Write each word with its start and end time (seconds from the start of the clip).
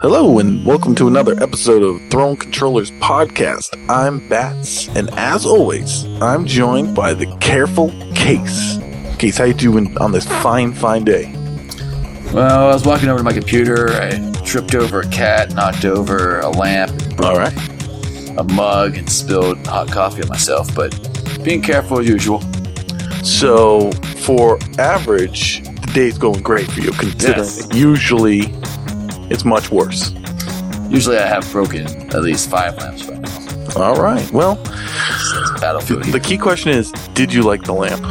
Hello, 0.00 0.38
and 0.38 0.64
welcome 0.64 0.94
to 0.94 1.08
another 1.08 1.40
episode 1.42 1.82
of 1.82 2.00
Throne 2.10 2.36
Controllers 2.36 2.90
Podcast. 2.92 3.74
I'm 3.90 4.26
Bats, 4.28 4.88
and 4.96 5.10
as 5.14 5.44
always, 5.44 6.04
I'm 6.22 6.46
joined 6.46 6.94
by 6.94 7.12
the 7.14 7.26
careful 7.38 7.90
Case. 8.14 8.78
Case, 9.18 9.36
how 9.38 9.44
you 9.44 9.54
doing 9.54 9.96
on 9.98 10.12
this 10.12 10.26
fine, 10.26 10.72
fine 10.72 11.04
day? 11.04 11.32
Well, 12.32 12.68
I 12.70 12.72
was 12.72 12.86
walking 12.86 13.08
over 13.08 13.18
to 13.18 13.24
my 13.24 13.32
computer. 13.32 13.90
I 13.92 14.32
tripped 14.44 14.74
over 14.74 15.00
a 15.00 15.08
cat, 15.08 15.54
knocked 15.54 15.84
over 15.84 16.40
a 16.40 16.48
lamp, 16.48 16.92
All 17.22 17.36
right. 17.36 17.52
a 18.38 18.44
mug, 18.44 18.96
and 18.96 19.10
spilled 19.10 19.66
hot 19.66 19.88
coffee 19.88 20.22
on 20.22 20.28
myself. 20.28 20.74
But 20.74 20.94
being 21.44 21.60
careful 21.62 21.98
as 22.00 22.08
usual. 22.08 22.40
So, 23.22 23.90
for 24.22 24.58
average, 24.78 25.62
the 25.64 25.90
day's 25.92 26.16
going 26.16 26.42
great 26.42 26.66
for 26.70 26.80
you, 26.80 26.90
considering 26.92 27.38
Yes. 27.44 27.68
usually 27.74 28.54
it's 29.30 29.44
much 29.44 29.70
worse. 29.70 30.12
Usually, 30.88 31.18
I 31.18 31.26
have 31.26 31.50
broken 31.52 31.86
at 31.86 32.22
least 32.22 32.50
five 32.50 32.76
lamps 32.78 33.06
by 33.06 33.16
now. 33.16 33.40
All 33.76 34.02
right. 34.02 34.30
Well, 34.32 34.56
battlefield. 35.60 36.04
the 36.04 36.20
key 36.20 36.36
question 36.36 36.72
is 36.72 36.90
did 37.14 37.32
you 37.32 37.42
like 37.42 37.62
the 37.62 37.72
lamp? 37.72 38.02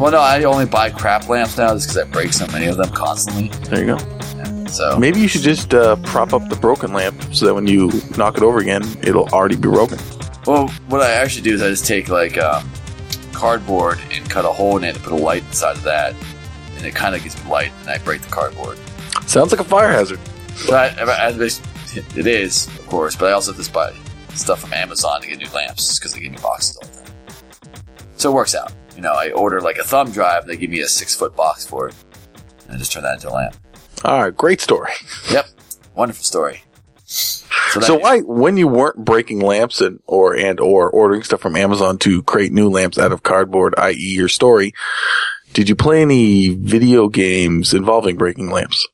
well, 0.00 0.10
no, 0.10 0.18
I 0.18 0.42
only 0.44 0.66
buy 0.66 0.90
crap 0.90 1.28
lamps 1.28 1.56
now 1.56 1.74
just 1.74 1.88
because 1.88 1.98
I 1.98 2.10
break 2.10 2.32
so 2.32 2.46
many 2.48 2.66
of 2.66 2.76
them 2.76 2.90
constantly. 2.90 3.48
There 3.68 3.80
you 3.80 3.96
go. 3.96 4.66
So 4.66 4.98
Maybe 4.98 5.20
you 5.20 5.28
should 5.28 5.42
just 5.42 5.74
uh, 5.74 5.96
prop 5.96 6.32
up 6.32 6.48
the 6.48 6.56
broken 6.56 6.92
lamp 6.92 7.20
so 7.34 7.46
that 7.46 7.54
when 7.54 7.66
you 7.66 7.90
knock 8.16 8.36
it 8.36 8.42
over 8.42 8.58
again, 8.58 8.82
it'll 9.02 9.28
already 9.28 9.56
be 9.56 9.68
broken. 9.68 9.98
Well, 10.46 10.68
what 10.88 11.02
I 11.02 11.10
actually 11.10 11.42
do 11.42 11.54
is 11.54 11.62
I 11.62 11.68
just 11.68 11.86
take 11.86 12.08
like 12.08 12.38
um, 12.38 12.68
cardboard 13.32 13.98
and 14.12 14.28
cut 14.30 14.44
a 14.44 14.48
hole 14.48 14.76
in 14.76 14.84
it 14.84 14.94
and 14.94 15.04
put 15.04 15.12
a 15.12 15.16
light 15.16 15.42
inside 15.44 15.76
of 15.76 15.82
that, 15.82 16.14
and 16.76 16.86
it 16.86 16.94
kind 16.94 17.14
of 17.14 17.22
gets 17.22 17.44
light, 17.46 17.72
and 17.80 17.90
I 17.90 17.98
break 17.98 18.22
the 18.22 18.30
cardboard. 18.30 18.78
Sounds 19.30 19.52
like 19.52 19.60
a 19.60 19.64
fire 19.64 19.92
hazard. 19.92 20.18
But 20.66 20.98
I, 20.98 21.30
it 21.30 22.26
is, 22.26 22.66
of 22.66 22.86
course. 22.88 23.14
But 23.14 23.26
I 23.26 23.32
also 23.32 23.52
just 23.52 23.72
buy 23.72 23.94
stuff 24.30 24.58
from 24.58 24.72
Amazon 24.72 25.20
to 25.20 25.28
get 25.28 25.38
new 25.38 25.48
lamps 25.50 26.00
because 26.00 26.12
they 26.12 26.18
give 26.18 26.32
me 26.32 26.38
boxes 26.38 26.76
all 26.78 26.88
the 26.88 26.96
time. 26.96 27.14
So 28.16 28.32
it 28.32 28.34
works 28.34 28.56
out. 28.56 28.72
You 28.96 29.02
know, 29.02 29.12
I 29.12 29.30
order 29.30 29.60
like 29.60 29.78
a 29.78 29.84
thumb 29.84 30.10
drive, 30.10 30.48
they 30.48 30.56
give 30.56 30.70
me 30.70 30.80
a 30.80 30.88
six 30.88 31.14
foot 31.14 31.36
box 31.36 31.64
for 31.64 31.86
it, 31.86 31.94
and 32.64 32.74
I 32.74 32.78
just 32.78 32.90
turn 32.90 33.04
that 33.04 33.14
into 33.14 33.28
a 33.28 33.30
lamp. 33.30 33.54
All 34.04 34.20
right, 34.20 34.36
great 34.36 34.60
story. 34.60 34.90
Yep, 35.30 35.46
wonderful 35.94 36.24
story. 36.24 36.64
So, 37.04 37.80
So 37.80 37.98
why, 38.00 38.22
when 38.22 38.56
you 38.56 38.66
weren't 38.66 39.04
breaking 39.04 39.38
lamps 39.38 39.80
and 39.80 40.00
or 40.08 40.34
and 40.34 40.58
or 40.58 40.90
ordering 40.90 41.22
stuff 41.22 41.40
from 41.40 41.54
Amazon 41.54 41.98
to 41.98 42.24
create 42.24 42.50
new 42.50 42.68
lamps 42.68 42.98
out 42.98 43.12
of 43.12 43.22
cardboard, 43.22 43.76
i.e., 43.78 43.94
your 43.94 44.26
story, 44.26 44.72
did 45.52 45.68
you 45.68 45.76
play 45.76 46.02
any 46.02 46.48
video 46.48 47.06
games 47.08 47.72
involving 47.72 48.16
breaking 48.16 48.50
lamps? 48.50 48.88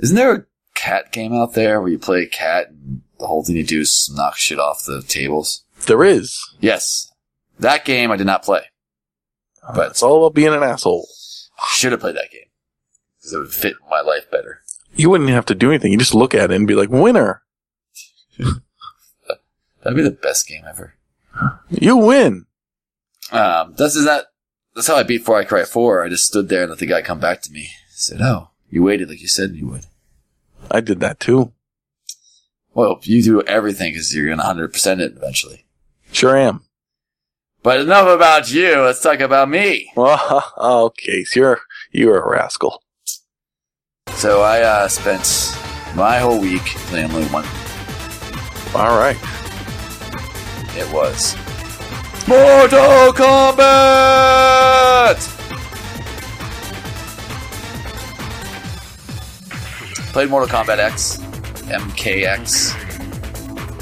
Isn't 0.00 0.16
there 0.16 0.34
a 0.34 0.44
cat 0.74 1.12
game 1.12 1.32
out 1.34 1.54
there 1.54 1.80
where 1.80 1.90
you 1.90 1.98
play 1.98 2.22
a 2.22 2.26
cat 2.28 2.68
and 2.70 3.02
the 3.18 3.26
whole 3.26 3.44
thing 3.44 3.56
you 3.56 3.64
do 3.64 3.80
is 3.80 4.10
knock 4.14 4.36
shit 4.36 4.58
off 4.58 4.84
the 4.84 5.02
tables? 5.02 5.64
There 5.86 6.04
is, 6.04 6.38
Yes, 6.60 7.12
that 7.58 7.84
game 7.84 8.10
I 8.10 8.16
did 8.16 8.26
not 8.26 8.42
play. 8.42 8.62
but 9.74 9.90
it's 9.90 10.02
all 10.02 10.24
about 10.24 10.34
being 10.34 10.52
an 10.54 10.62
asshole. 10.62 11.06
Should 11.68 11.92
have 11.92 12.00
played 12.00 12.16
that 12.16 12.30
game 12.32 12.48
because 13.18 13.32
it 13.34 13.38
would 13.38 13.52
fit 13.52 13.74
my 13.90 14.00
life 14.00 14.30
better. 14.30 14.62
You 14.94 15.10
wouldn't 15.10 15.28
have 15.30 15.44
to 15.46 15.54
do 15.54 15.68
anything. 15.70 15.92
You 15.92 15.98
just 15.98 16.14
look 16.14 16.34
at 16.34 16.50
it 16.50 16.54
and 16.56 16.66
be 16.66 16.74
like, 16.74 16.88
"Winner, 16.88 17.42
That'd 19.82 19.96
be 19.96 20.02
the 20.02 20.10
best 20.10 20.46
game 20.48 20.64
ever. 20.68 20.94
you 21.68 21.96
win." 21.96 22.46
Um, 23.32 23.74
this 23.76 23.94
is 23.96 24.04
that. 24.04 24.26
That's 24.74 24.86
how 24.86 24.96
I 24.96 25.02
beat 25.02 25.24
Far 25.24 25.36
I 25.40 25.44
Cry 25.44 25.64
4. 25.64 26.02
I 26.04 26.08
just 26.08 26.26
stood 26.26 26.48
there 26.48 26.62
and 26.62 26.70
let 26.70 26.78
the 26.78 26.86
guy 26.86 27.02
come 27.02 27.18
back 27.20 27.42
to 27.42 27.52
me. 27.52 27.60
He 27.60 27.68
said, 27.90 28.20
"Oh, 28.20 28.50
you 28.70 28.82
waited 28.82 29.08
like 29.08 29.20
you 29.20 29.28
said 29.28 29.54
you 29.54 29.66
would." 29.68 29.84
I 30.70 30.80
did 30.80 31.00
that 31.00 31.20
too. 31.20 31.52
Well, 32.72 33.00
you 33.02 33.22
do 33.22 33.42
everything 33.42 33.92
because 33.92 34.14
you're 34.14 34.28
gonna 34.28 34.42
100 34.42 34.72
percent 34.72 35.00
it 35.00 35.14
eventually. 35.16 35.66
Sure 36.12 36.36
am. 36.36 36.62
But 37.62 37.80
enough 37.80 38.08
about 38.08 38.50
you. 38.50 38.80
Let's 38.80 39.02
talk 39.02 39.20
about 39.20 39.50
me. 39.50 39.92
Well, 39.96 40.52
okay, 40.58 41.24
so 41.24 41.40
you're 41.40 41.60
you're 41.90 42.20
a 42.20 42.28
rascal. 42.28 42.82
So 44.12 44.42
I 44.42 44.60
uh, 44.62 44.88
spent 44.88 45.56
my 45.94 46.18
whole 46.18 46.40
week 46.40 46.62
playing 46.62 47.10
only 47.10 47.26
one. 47.28 47.44
All 48.74 48.96
right. 48.98 49.16
It 50.76 50.92
was 50.92 51.34
Mortal 52.28 53.12
Kombat. 53.12 53.80
Played 60.12 60.30
Mortal 60.30 60.48
Kombat 60.48 60.78
X, 60.78 61.18
MKX, 61.68 62.72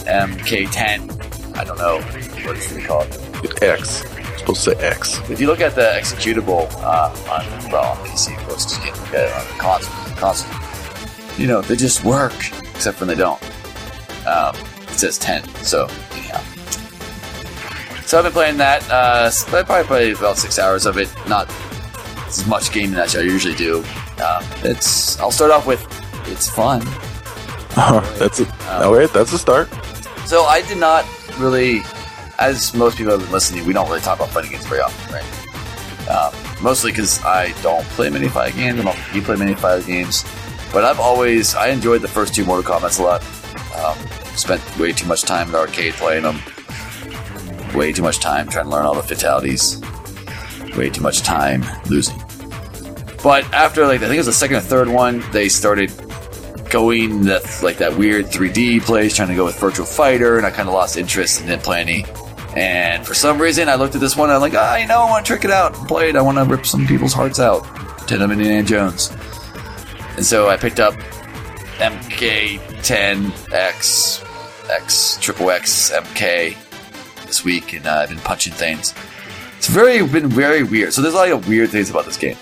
MK10. 0.05 1.57
I 1.57 1.65
don't 1.65 1.79
know 1.79 2.01
what 2.45 2.57
it's 2.57 2.71
really 2.71 2.85
called. 2.87 3.07
It's 3.43 3.63
X. 3.63 4.05
It's 4.05 4.41
supposed 4.41 4.65
to 4.65 4.71
say 4.77 4.87
X. 4.87 5.19
If 5.31 5.41
you 5.41 5.47
look 5.47 5.61
at 5.61 5.75
the 5.75 5.83
executable 5.99 6.71
uh, 6.83 7.11
on 7.33 7.71
well 7.73 7.93
on 7.93 7.97
PC, 8.07 8.37
of 8.39 8.47
course, 8.49 8.65
'cause 8.67 8.77
you 8.85 8.93
can't 8.93 9.01
look 9.01 9.15
at 9.15 9.29
it 9.29 9.33
on 9.33 9.47
the 9.57 9.63
console. 9.63 10.17
console. 10.17 11.39
You 11.39 11.47
know, 11.47 11.63
they 11.63 11.77
just 11.77 12.05
work, 12.05 12.35
except 12.75 13.01
when 13.01 13.09
they 13.09 13.15
don't. 13.15 13.43
Um, 14.27 14.55
it 14.83 14.99
says 14.99 15.19
10, 15.19 15.43
so 15.63 15.89
anyhow. 16.13 16.41
So 18.05 18.19
I've 18.19 18.25
been 18.25 18.33
playing 18.33 18.57
that. 18.59 18.89
Uh, 18.91 19.31
I 19.57 19.63
probably 19.63 19.85
played 19.87 20.17
about 20.17 20.37
six 20.37 20.59
hours 20.59 20.85
of 20.85 20.99
it. 20.99 21.09
Not 21.27 21.51
as 22.27 22.47
much 22.47 22.71
gaming 22.73 22.99
as 22.99 23.17
I 23.17 23.21
usually 23.21 23.55
do. 23.55 23.79
Um, 24.23 24.45
it's. 24.63 25.19
I'll 25.21 25.31
start 25.31 25.51
off 25.53 25.67
with 25.67 25.81
it's 26.31 26.49
fun. 26.49 26.81
that's 28.19 28.41
it. 28.41 28.49
All 28.69 28.95
right, 28.95 29.13
that's 29.13 29.31
the 29.31 29.39
start. 29.39 29.69
So 30.27 30.43
I 30.45 30.63
did 30.63 30.79
not 30.79 31.07
really, 31.39 31.81
as 32.39 32.75
most 32.75 32.99
people 32.99 33.13
have 33.13 33.23
been 33.23 33.33
listening, 33.33 33.65
we 33.67 33.73
don't 33.73 33.89
really 33.89 34.01
talk 34.01 34.19
about 34.19 34.31
fighting 34.31 34.51
games 34.53 34.67
very 34.67 34.81
often, 34.81 35.15
right? 35.15 36.09
Um, 36.09 36.35
mostly 36.63 36.91
because 36.91 37.23
I 37.25 37.53
don't 37.63 37.85
play 37.91 38.11
many 38.11 38.29
fighting 38.29 38.57
games. 38.57 38.81
I 38.81 38.83
don't 38.83 39.15
you 39.15 39.23
play 39.23 39.37
many 39.37 39.55
fighting 39.55 39.87
games, 39.87 40.25
but 40.73 40.85
I've 40.85 41.01
always 41.01 41.55
I 41.55 41.69
enjoyed 41.69 42.03
the 42.03 42.09
first 42.09 42.35
two 42.35 42.45
Mortal 42.45 42.65
Kombat's 42.65 42.99
a 42.99 43.03
lot. 43.03 43.23
Um, 43.77 43.97
spent 44.37 44.63
way 44.79 44.93
too 44.93 45.07
much 45.07 45.23
time 45.23 45.47
in 45.47 45.53
the 45.53 45.59
arcade 45.59 45.95
playing 45.95 46.23
them. 46.23 46.41
Way 47.75 47.93
too 47.93 48.03
much 48.03 48.21
time 48.21 48.49
trying 48.49 48.65
to 48.65 48.71
learn 48.71 48.87
all 48.87 48.95
the 48.95 49.03
fatalities. 49.03 49.81
Way 50.77 50.91
too 50.91 51.03
much 51.03 51.21
time 51.21 51.65
losing. 51.89 52.19
But 53.23 53.45
after 53.53 53.87
like 53.87 53.99
I 53.99 54.07
think 54.07 54.15
it 54.15 54.19
was 54.19 54.27
the 54.27 54.33
second 54.33 54.57
or 54.57 54.61
third 54.61 54.89
one, 54.89 55.23
they 55.33 55.49
started 55.49 55.91
going 56.71 57.23
that 57.23 57.63
like 57.63 57.79
that 57.79 57.97
weird 57.97 58.27
3D 58.27 58.83
place, 58.83 59.17
trying 59.17 59.29
to 59.29 59.35
go 59.35 59.45
with 59.45 59.59
Virtual 59.59 59.87
Fighter, 59.87 60.37
and 60.37 60.47
I 60.47 60.51
kind 60.51 60.69
of 60.69 60.75
lost 60.75 60.97
interest 60.97 61.41
and 61.41 61.49
didn't 61.49 61.63
play 61.63 61.81
any. 61.81 62.05
And 62.57 63.07
for 63.07 63.15
some 63.15 63.41
reason, 63.41 63.69
I 63.69 63.77
looked 63.77 63.95
at 63.95 64.01
this 64.01 64.17
one 64.17 64.31
and 64.31 64.37
I'm 64.37 64.41
like, 64.41 64.55
ah, 64.55 64.77
you 64.77 64.87
know, 64.87 65.01
I 65.01 65.11
want 65.11 65.25
to 65.25 65.33
trick 65.33 65.45
it 65.45 65.51
out 65.51 65.79
and 65.79 65.87
play 65.87 66.09
it. 66.09 66.17
I 66.17 66.23
want 66.23 66.39
to 66.39 66.45
rip 66.45 66.67
some 66.67 66.87
people's 66.87 67.13
hearts 67.13 67.39
out. 67.39 67.63
Pretend 67.65 68.23
I'm 68.23 68.33
Indiana 68.33 68.67
Jones. 68.67 69.15
And 70.17 70.25
so 70.25 70.49
I 70.49 70.57
picked 70.57 70.81
up 70.81 70.95
MK10X, 71.79 74.71
X, 74.71 75.19
Triple 75.21 75.51
X, 75.51 75.93
MK 75.93 76.57
this 77.27 77.45
week, 77.45 77.75
and 77.75 77.87
uh, 77.87 78.01
I've 78.03 78.09
been 78.09 78.19
punching 78.19 78.55
things. 78.55 78.95
It's 79.59 79.69
very 79.69 80.05
been 80.07 80.29
very 80.29 80.63
weird. 80.63 80.93
So 80.93 81.03
there's 81.03 81.15
a 81.15 81.17
lot 81.17 81.31
of 81.31 81.49
weird 81.49 81.71
things 81.71 81.91
about 81.91 82.07
this 82.07 82.17
game. 82.17 82.37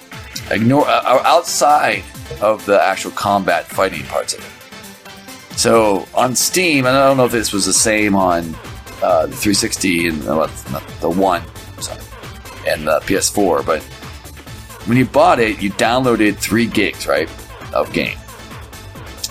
Ignore 0.51 0.87
uh, 0.87 1.23
outside 1.25 2.05
of 2.41 2.65
the 2.67 2.81
actual 2.83 3.11
combat 3.13 3.67
fighting 3.67 4.05
parts 4.05 4.35
of 4.35 4.41
it. 4.41 5.59
So 5.59 6.07
on 6.15 6.37
Steam, 6.37 6.87
and 6.87 6.97
I 6.97 7.07
don't 7.07 7.17
know 7.17 7.25
if 7.25 7.33
this 7.33 7.53
was 7.53 7.65
the 7.65 7.73
same 7.73 8.15
on 8.15 8.55
uh, 9.03 9.27
the 9.27 9.37
360 9.37 10.09
and 10.09 10.23
uh, 10.29 10.49
not 10.71 10.87
the 11.01 11.11
one, 11.11 11.43
sorry, 11.81 12.01
and 12.67 12.87
the 12.87 13.01
PS4, 13.01 13.65
but 13.65 13.83
when 14.87 14.99
you 14.99 15.07
bought 15.07 15.41
it, 15.41 15.61
you 15.63 15.71
downloaded 15.71 16.37
three 16.37 16.67
gigs, 16.67 17.07
right, 17.07 17.29
of 17.73 17.93
game 17.93 18.19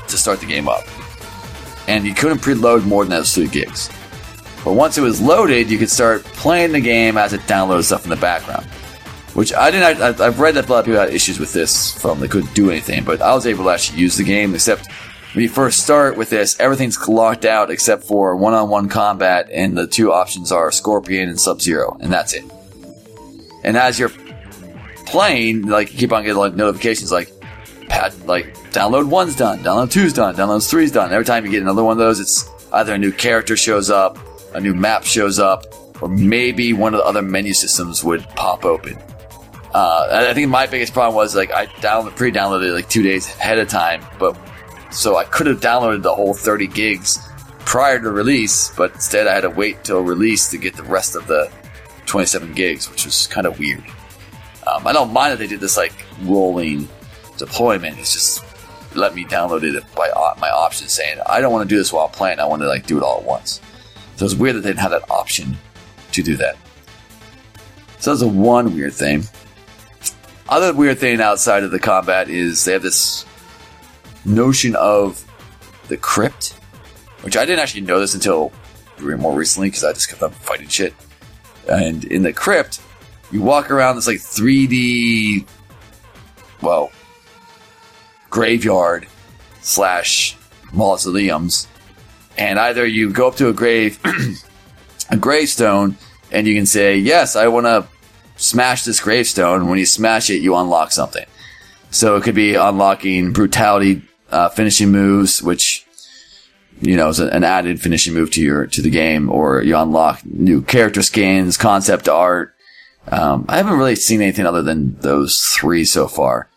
to 0.08 0.18
start 0.18 0.40
the 0.40 0.46
game 0.46 0.68
up, 0.68 0.84
and 1.88 2.06
you 2.06 2.14
couldn't 2.14 2.40
preload 2.40 2.86
more 2.86 3.04
than 3.04 3.12
those 3.12 3.34
three 3.34 3.48
gigs. 3.48 3.90
But 4.64 4.74
once 4.74 4.98
it 4.98 5.02
was 5.02 5.22
loaded, 5.22 5.70
you 5.70 5.78
could 5.78 5.92
start 5.92 6.24
playing 6.24 6.72
the 6.72 6.82
game 6.82 7.18
as 7.18 7.34
it 7.34 7.42
downloads 7.42 7.86
stuff 7.86 8.04
in 8.04 8.10
the 8.10 8.16
background. 8.16 8.66
Which 9.36 9.54
I 9.54 9.70
didn't. 9.70 10.02
I, 10.02 10.26
I've 10.26 10.40
read 10.40 10.56
that 10.56 10.68
a 10.68 10.72
lot 10.72 10.80
of 10.80 10.86
people 10.86 11.00
had 11.00 11.14
issues 11.14 11.40
with 11.40 11.52
this 11.52 11.94
from 11.94 12.22
they 12.22 12.28
couldn't 12.30 12.56
do 12.56 12.72
anything, 12.72 13.04
but 13.04 13.22
I 13.22 13.36
was 13.36 13.46
able 13.46 13.66
to 13.66 13.70
actually 13.70 14.00
use 14.00 14.16
the 14.16 14.24
game. 14.24 14.56
Except 14.56 14.90
when 15.34 15.44
you 15.44 15.50
first 15.50 15.84
start 15.84 16.16
with 16.16 16.30
this, 16.30 16.58
everything's 16.58 17.06
locked 17.10 17.44
out 17.44 17.70
except 17.70 18.06
for 18.06 18.38
one-on-one 18.38 18.88
combat, 18.88 19.50
and 19.52 19.78
the 19.78 19.88
two 19.88 20.14
options 20.14 20.54
are 20.54 20.72
Scorpion 20.72 21.28
and 21.28 21.38
Sub 21.38 21.62
Zero, 21.62 21.98
and 22.00 22.14
that's 22.14 22.34
it. 22.34 22.46
And 23.66 23.76
as 23.76 24.00
you're 24.00 24.12
playing, 25.06 25.68
like 25.68 25.92
you 25.92 26.00
keep 26.00 26.14
on 26.14 26.24
getting 26.24 26.38
like 26.38 26.56
notifications 26.56 27.12
like, 27.12 27.30
pat, 27.90 28.18
like 28.26 28.56
download 28.72 29.10
one's 29.10 29.36
done, 29.36 29.60
download 29.60 29.92
two's 29.92 30.14
done, 30.14 30.34
download 30.36 30.68
three's 30.68 30.92
done. 30.94 31.12
Every 31.12 31.26
time 31.26 31.44
you 31.44 31.52
get 31.52 31.62
another 31.62 31.84
one 31.84 31.92
of 31.92 31.98
those, 31.98 32.22
it's 32.22 32.50
either 32.72 32.94
a 32.94 32.98
new 32.98 33.12
character 33.12 33.58
shows 33.58 33.90
up, 33.90 34.18
a 34.56 34.62
new 34.62 34.74
map 34.74 35.04
shows 35.04 35.40
up, 35.40 35.66
or 36.02 36.08
maybe 36.08 36.72
one 36.72 36.94
of 36.94 37.00
the 37.00 37.06
other 37.06 37.22
menu 37.22 37.54
systems 37.54 38.02
would 38.02 38.24
pop 38.30 38.64
open. 38.64 38.98
Uh, 39.76 40.30
I 40.30 40.34
think 40.34 40.50
my 40.50 40.68
biggest 40.68 40.94
problem 40.94 41.16
was 41.16 41.36
like 41.36 41.52
I 41.52 41.66
download 41.66 42.16
pre-downloaded 42.16 42.74
like 42.74 42.88
two 42.88 43.04
days 43.04 43.28
ahead 43.28 43.60
of 43.60 43.68
time, 43.68 44.06
but 44.18 44.38
So 44.90 45.18
I 45.18 45.26
could 45.26 45.48
have 45.48 45.60
downloaded 45.60 46.02
the 46.02 46.16
whole 46.16 46.34
30 46.34 46.68
gigs 46.68 47.20
prior 47.66 48.00
to 48.00 48.10
release, 48.10 48.74
but 48.78 48.94
instead 48.94 49.28
I 49.28 49.34
had 49.34 49.42
to 49.42 49.50
wait 49.50 49.84
till 49.84 50.00
release 50.00 50.48
to 50.52 50.58
get 50.58 50.78
the 50.78 50.84
rest 50.84 51.18
of 51.18 51.28
the 51.28 51.52
27 52.06 52.54
gigs, 52.54 52.90
which 52.90 53.04
was 53.04 53.28
kind 53.28 53.46
of 53.46 53.60
weird. 53.60 53.84
Um, 54.66 54.88
I 54.88 54.94
don't 54.94 55.12
mind 55.12 55.34
that 55.34 55.40
they 55.40 55.48
did 55.48 55.60
this 55.60 55.76
like 55.76 55.94
rolling 56.22 56.88
deployment. 57.38 58.00
It's 58.00 58.14
just 58.14 58.46
let 58.96 59.14
me 59.14 59.26
download 59.26 59.64
it 59.64 59.84
by 59.94 60.10
my 60.40 60.52
option, 60.52 60.88
saying 60.88 61.18
I 61.28 61.42
don't 61.42 61.52
want 61.52 61.68
to 61.68 61.76
do 61.76 61.78
this 61.78 61.92
while 61.92 62.08
playing. 62.08 62.40
I 62.40 62.46
want 62.46 62.62
to 62.62 62.70
like 62.70 62.88
do 62.88 62.96
it 62.96 63.04
all 63.04 63.18
at 63.18 63.26
once. 63.26 63.60
So 64.16 64.24
it's 64.24 64.36
weird 64.36 64.56
that 64.56 64.62
they 64.62 64.70
didn't 64.70 64.80
have 64.80 64.92
that 64.92 65.12
option 65.12 65.58
to 66.14 66.24
do 66.24 66.38
that. 66.38 66.56
So 68.00 68.12
that's 68.12 68.22
a 68.22 68.28
one 68.30 68.74
weird 68.74 68.94
thing. 68.94 69.26
Other 70.48 70.74
weird 70.74 71.00
thing 71.00 71.22
outside 71.22 71.64
of 71.64 71.72
the 71.72 71.80
combat 71.80 72.30
is 72.30 72.66
they 72.66 72.74
have 72.74 72.84
this 72.84 73.26
notion 74.26 74.76
of 74.76 75.24
the 75.88 75.98
crypt, 75.98 76.54
which 77.22 77.36
I 77.36 77.46
didn't 77.46 77.60
actually 77.60 77.82
know 77.82 78.00
this 78.00 78.14
until 78.14 78.52
more 79.00 79.36
recently 79.36 79.70
because 79.70 79.84
I 79.84 79.94
just 79.94 80.10
kept 80.10 80.22
on 80.22 80.32
fighting 80.32 80.68
shit. 80.68 80.94
And 81.68 82.04
in 82.06 82.22
the 82.22 82.32
crypt, 82.32 82.80
you 83.32 83.42
walk 83.42 83.72
around 83.72 83.96
this 83.96 84.08
like 84.08 84.18
3D, 84.18 85.48
well, 86.62 86.92
graveyard 88.30 89.08
slash 89.62 90.38
mausoleums, 90.72 91.68
and 92.38 92.60
either 92.60 92.86
you 92.86 93.12
go 93.12 93.28
up 93.30 93.36
to 93.38 93.48
a 93.48 93.54
grave, 93.54 94.00
a 95.10 95.18
gravestone, 95.18 95.98
and 96.32 96.46
you 96.46 96.54
can 96.54 96.66
say, 96.66 96.98
"Yes, 96.98 97.36
I 97.36 97.48
want 97.48 97.66
to 97.66 97.88
smash 98.36 98.84
this 98.84 99.00
gravestone." 99.00 99.68
When 99.68 99.80
you 99.80 99.86
smash 99.86 100.30
it, 100.30 100.42
you 100.42 100.56
unlock 100.56 100.92
something. 100.92 101.26
So 101.92 102.16
it 102.18 102.24
could 102.24 102.36
be 102.36 102.56
unlocking 102.56 103.32
brutality 103.32 104.02
uh, 104.30 104.50
finishing 104.50 104.92
moves, 104.92 105.42
which 105.42 105.86
you 106.82 106.98
know 106.98 107.10
is 107.10 107.20
an 107.20 107.44
added 107.44 107.82
finishing 107.82 108.14
move 108.14 108.32
to 108.32 108.42
your 108.42 108.68
to 108.68 108.82
the 108.82 108.90
game, 108.90 109.30
or 109.30 109.62
you 109.62 109.78
unlock 109.78 110.26
new 110.26 110.62
character 110.62 111.02
skins, 111.02 111.58
concept 111.58 112.10
art. 112.10 112.54
Um, 113.08 113.46
I 113.48 113.58
haven't 113.58 113.78
really 113.78 113.96
seen 113.96 114.22
anything 114.22 114.46
other 114.46 114.64
than 114.64 114.98
those 115.00 115.40
three 115.40 115.86
so 115.86 116.08
far. 116.08 116.50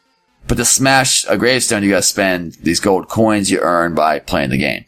But 0.47 0.57
to 0.57 0.65
smash 0.65 1.27
a 1.29 1.37
gravestone, 1.37 1.83
you 1.83 1.91
gotta 1.91 2.03
spend 2.03 2.55
these 2.55 2.81
gold 2.81 3.09
coins 3.09 3.51
you 3.51 3.61
earn 3.61 3.95
by 3.95 4.19
playing 4.19 4.51
the 4.51 4.57
game. 4.57 4.87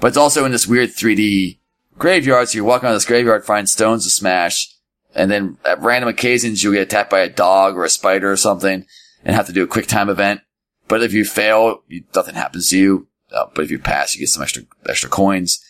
But 0.00 0.08
it's 0.08 0.16
also 0.16 0.44
in 0.44 0.50
this 0.50 0.66
weird 0.66 0.90
3D 0.90 1.58
graveyard, 1.96 2.48
so 2.48 2.56
you're 2.56 2.64
walking 2.64 2.88
on 2.88 2.94
this 2.94 3.04
graveyard, 3.04 3.44
find 3.44 3.68
stones 3.68 4.02
to 4.02 4.10
smash, 4.10 4.74
and 5.14 5.30
then 5.30 5.58
at 5.64 5.80
random 5.82 6.08
occasions 6.08 6.62
you'll 6.62 6.72
get 6.72 6.82
attacked 6.82 7.10
by 7.10 7.20
a 7.20 7.28
dog 7.28 7.76
or 7.76 7.84
a 7.84 7.90
spider 7.90 8.30
or 8.30 8.36
something, 8.36 8.86
and 9.24 9.36
have 9.36 9.46
to 9.46 9.52
do 9.52 9.62
a 9.62 9.68
quick 9.68 9.86
time 9.86 10.08
event. 10.08 10.40
But 10.88 11.02
if 11.02 11.12
you 11.12 11.24
fail, 11.24 11.82
you, 11.88 12.04
nothing 12.14 12.34
happens 12.34 12.68
to 12.70 12.78
you. 12.78 13.08
Uh, 13.32 13.46
but 13.54 13.64
if 13.64 13.70
you 13.70 13.78
pass, 13.78 14.14
you 14.14 14.20
get 14.20 14.28
some 14.28 14.42
extra 14.42 14.64
extra 14.88 15.08
coins, 15.08 15.64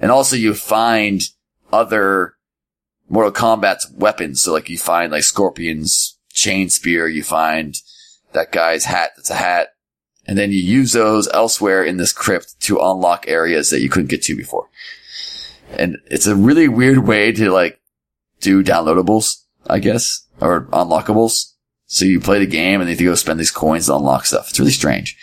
and 0.00 0.10
also 0.10 0.36
you 0.36 0.54
find 0.54 1.22
other 1.72 2.34
Mortal 3.08 3.32
Kombat's 3.32 3.90
weapons. 3.92 4.40
So 4.40 4.52
like 4.52 4.70
you 4.70 4.78
find 4.78 5.12
like 5.12 5.24
Scorpion's 5.24 6.18
chain 6.32 6.70
spear, 6.70 7.06
you 7.06 7.22
find 7.22 7.76
that 8.32 8.52
guy's 8.52 8.86
hat 8.86 9.10
that's 9.16 9.30
a 9.30 9.34
hat. 9.34 9.68
And 10.24 10.38
then 10.38 10.50
you 10.50 10.58
use 10.58 10.92
those 10.92 11.28
elsewhere 11.28 11.84
in 11.84 11.96
this 11.96 12.12
crypt 12.12 12.58
to 12.60 12.78
unlock 12.78 13.26
areas 13.28 13.70
that 13.70 13.80
you 13.80 13.90
couldn't 13.90 14.08
get 14.08 14.22
to 14.22 14.36
before. 14.36 14.68
And 15.76 15.98
it's 16.06 16.26
a 16.26 16.36
really 16.36 16.68
weird 16.68 17.06
way 17.06 17.32
to 17.32 17.50
like 17.50 17.80
do 18.42 18.62
downloadables, 18.62 19.42
I 19.66 19.78
guess, 19.78 20.26
or 20.40 20.66
unlockables. 20.66 21.52
So 21.86 22.04
you 22.04 22.20
play 22.20 22.38
the 22.38 22.46
game 22.46 22.80
and 22.80 22.88
then 22.88 22.98
you 22.98 23.08
go 23.10 23.14
spend 23.14 23.38
these 23.40 23.50
coins 23.50 23.86
to 23.86 23.96
unlock 23.96 24.26
stuff. 24.26 24.50
It's 24.50 24.58
really 24.58 24.72
strange. 24.72 25.16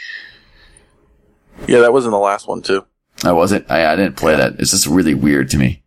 Yeah, 1.67 1.79
that 1.79 1.93
was 1.93 2.05
in 2.05 2.11
the 2.11 2.17
last 2.17 2.47
one 2.47 2.61
too. 2.61 2.85
I 3.23 3.31
wasn't. 3.31 3.69
I, 3.69 3.91
I 3.91 3.95
didn't 3.95 4.17
play 4.17 4.33
yeah. 4.33 4.49
that. 4.49 4.59
It's 4.59 4.71
just 4.71 4.87
really 4.87 5.13
weird 5.13 5.49
to 5.51 5.57
me. 5.57 5.83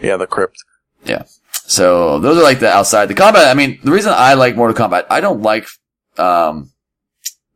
Yeah, 0.00 0.16
the 0.16 0.26
crypt. 0.26 0.56
Yeah. 1.04 1.24
So 1.66 2.18
those 2.20 2.38
are 2.38 2.42
like 2.42 2.60
the 2.60 2.70
outside 2.70 3.06
the 3.06 3.14
combat. 3.14 3.48
I 3.48 3.54
mean, 3.54 3.80
the 3.82 3.90
reason 3.90 4.12
I 4.14 4.34
like 4.34 4.56
Mortal 4.56 4.76
Kombat, 4.76 5.06
I 5.10 5.20
don't 5.20 5.42
like 5.42 5.66
um, 6.16 6.70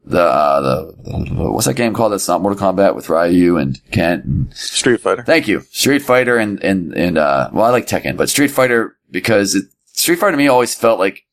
the, 0.05 0.23
uh, 0.23 0.61
the, 0.61 1.51
what's 1.51 1.67
that 1.67 1.75
game 1.75 1.95
called? 1.95 2.13
That's 2.13 2.29
not 2.29 2.41
Mortal 2.41 2.61
Kombat 2.61 2.95
with 2.95 3.09
Ryu 3.09 3.57
and 3.57 3.81
Ken. 3.91 4.21
And, 4.21 4.55
Street 4.57 5.01
Fighter. 5.01 5.23
Thank 5.23 5.47
you. 5.49 5.61
Street 5.71 6.01
Fighter 6.01 6.39
and, 6.39 6.63
and, 6.65 6.93
and, 6.95 7.19
uh, 7.19 7.51
well, 7.53 7.67
I 7.67 7.71
like 7.71 7.87
Tekken, 7.87 8.17
but 8.17 8.31
Street 8.31 8.51
Fighter 8.51 8.97
because 9.11 9.55
it, 9.55 9.65
Street 9.87 10.17
Fighter 10.17 10.33
to 10.33 10.37
me 10.39 10.49
always 10.49 10.75
felt 10.75 10.99
like, 10.99 11.25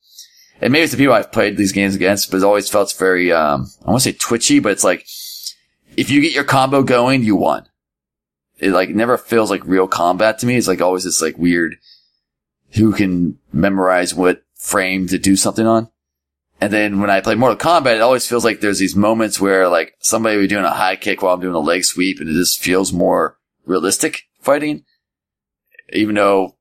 and 0.60 0.72
maybe 0.72 0.84
it's 0.84 0.92
the 0.92 0.98
people 0.98 1.14
I've 1.14 1.32
played 1.32 1.56
these 1.56 1.72
games 1.72 1.94
against, 1.94 2.30
but 2.30 2.38
it 2.38 2.44
always 2.44 2.68
felt 2.68 2.92
very, 2.98 3.30
um, 3.32 3.70
I 3.84 3.90
want 3.90 4.02
to 4.02 4.12
say 4.12 4.16
twitchy, 4.18 4.58
but 4.58 4.72
it's 4.72 4.84
like, 4.84 5.06
if 5.96 6.10
you 6.10 6.20
get 6.20 6.34
your 6.34 6.44
combo 6.44 6.82
going, 6.82 7.22
you 7.22 7.36
won. 7.36 7.66
It 8.58 8.70
like 8.70 8.90
never 8.90 9.18
feels 9.18 9.50
like 9.50 9.66
real 9.66 9.86
combat 9.86 10.38
to 10.38 10.46
me. 10.46 10.56
It's 10.56 10.68
like 10.68 10.80
always 10.80 11.04
this 11.04 11.20
like 11.20 11.36
weird, 11.36 11.76
who 12.72 12.92
can 12.92 13.38
memorize 13.52 14.14
what 14.14 14.42
frame 14.54 15.08
to 15.08 15.18
do 15.18 15.36
something 15.36 15.66
on. 15.66 15.90
And 16.60 16.72
then 16.72 17.00
when 17.00 17.10
I 17.10 17.20
play 17.20 17.34
Mortal 17.34 17.58
Kombat, 17.58 17.96
it 17.96 18.00
always 18.00 18.26
feels 18.26 18.44
like 18.44 18.60
there's 18.60 18.78
these 18.78 18.96
moments 18.96 19.38
where 19.38 19.68
like 19.68 19.94
somebody 20.00 20.36
will 20.36 20.44
be 20.44 20.48
doing 20.48 20.64
a 20.64 20.70
high 20.70 20.96
kick 20.96 21.20
while 21.20 21.34
I'm 21.34 21.40
doing 21.40 21.54
a 21.54 21.58
leg 21.58 21.84
sweep 21.84 22.18
and 22.18 22.30
it 22.30 22.32
just 22.32 22.62
feels 22.62 22.92
more 22.92 23.38
realistic 23.66 24.22
fighting. 24.40 24.84
Even 25.92 26.14
though 26.14 26.56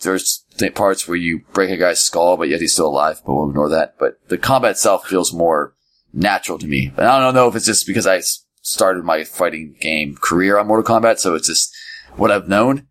there's 0.00 0.44
parts 0.68 1.08
where 1.08 1.16
you 1.16 1.40
break 1.52 1.70
a 1.70 1.76
guy's 1.76 2.00
skull, 2.00 2.36
but 2.36 2.48
yet 2.48 2.60
he's 2.60 2.72
still 2.72 2.88
alive, 2.88 3.22
but 3.24 3.34
we'll 3.34 3.48
ignore 3.48 3.68
that. 3.70 3.96
But 3.98 4.20
the 4.28 4.38
combat 4.38 4.72
itself 4.72 5.06
feels 5.06 5.32
more 5.32 5.74
natural 6.12 6.58
to 6.58 6.66
me. 6.66 6.92
And 6.96 7.06
I 7.06 7.20
don't 7.20 7.34
know 7.34 7.48
if 7.48 7.56
it's 7.56 7.66
just 7.66 7.86
because 7.86 8.06
I 8.06 8.20
started 8.62 9.04
my 9.04 9.24
fighting 9.24 9.76
game 9.80 10.16
career 10.16 10.58
on 10.58 10.66
Mortal 10.66 10.84
Kombat, 10.84 11.18
so 11.18 11.34
it's 11.34 11.46
just 11.46 11.74
what 12.16 12.30
I've 12.30 12.48
known, 12.48 12.86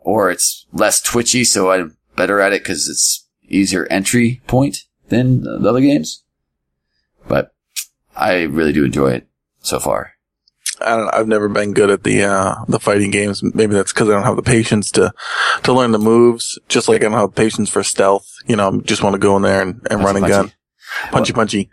or 0.00 0.30
it's 0.30 0.66
less 0.72 1.00
twitchy, 1.00 1.44
so 1.44 1.70
I'm 1.70 1.96
better 2.16 2.40
at 2.40 2.52
it 2.52 2.62
because 2.62 2.88
it's 2.88 3.28
easier 3.42 3.86
entry 3.86 4.40
point 4.46 4.84
than 5.08 5.42
the 5.42 5.68
other 5.68 5.80
games. 5.80 6.24
But 7.28 7.54
I 8.16 8.42
really 8.42 8.72
do 8.72 8.84
enjoy 8.84 9.12
it 9.12 9.28
so 9.60 9.78
far. 9.78 10.12
I 10.80 10.96
don't 10.96 11.04
know, 11.04 11.10
I've 11.12 11.28
never 11.28 11.48
been 11.48 11.74
good 11.74 11.90
at 11.90 12.02
the 12.02 12.24
uh, 12.24 12.54
the 12.68 12.80
fighting 12.80 13.10
games. 13.10 13.42
Maybe 13.42 13.74
that's 13.74 13.92
because 13.92 14.08
I 14.08 14.12
don't 14.12 14.24
have 14.24 14.36
the 14.36 14.42
patience 14.42 14.90
to 14.92 15.12
to 15.64 15.72
learn 15.72 15.92
the 15.92 15.98
moves. 15.98 16.58
Just 16.68 16.88
like 16.88 17.02
I 17.02 17.08
don't 17.08 17.12
have 17.12 17.34
patience 17.34 17.68
for 17.68 17.82
stealth. 17.82 18.28
You 18.46 18.56
know, 18.56 18.68
I 18.68 18.78
just 18.78 19.02
want 19.02 19.14
to 19.14 19.18
go 19.18 19.36
in 19.36 19.42
there 19.42 19.62
and, 19.62 19.86
and 19.90 20.02
run 20.02 20.16
and 20.16 20.26
gun, 20.26 20.52
punchy 21.10 21.32
well, 21.32 21.40
punchy. 21.40 21.70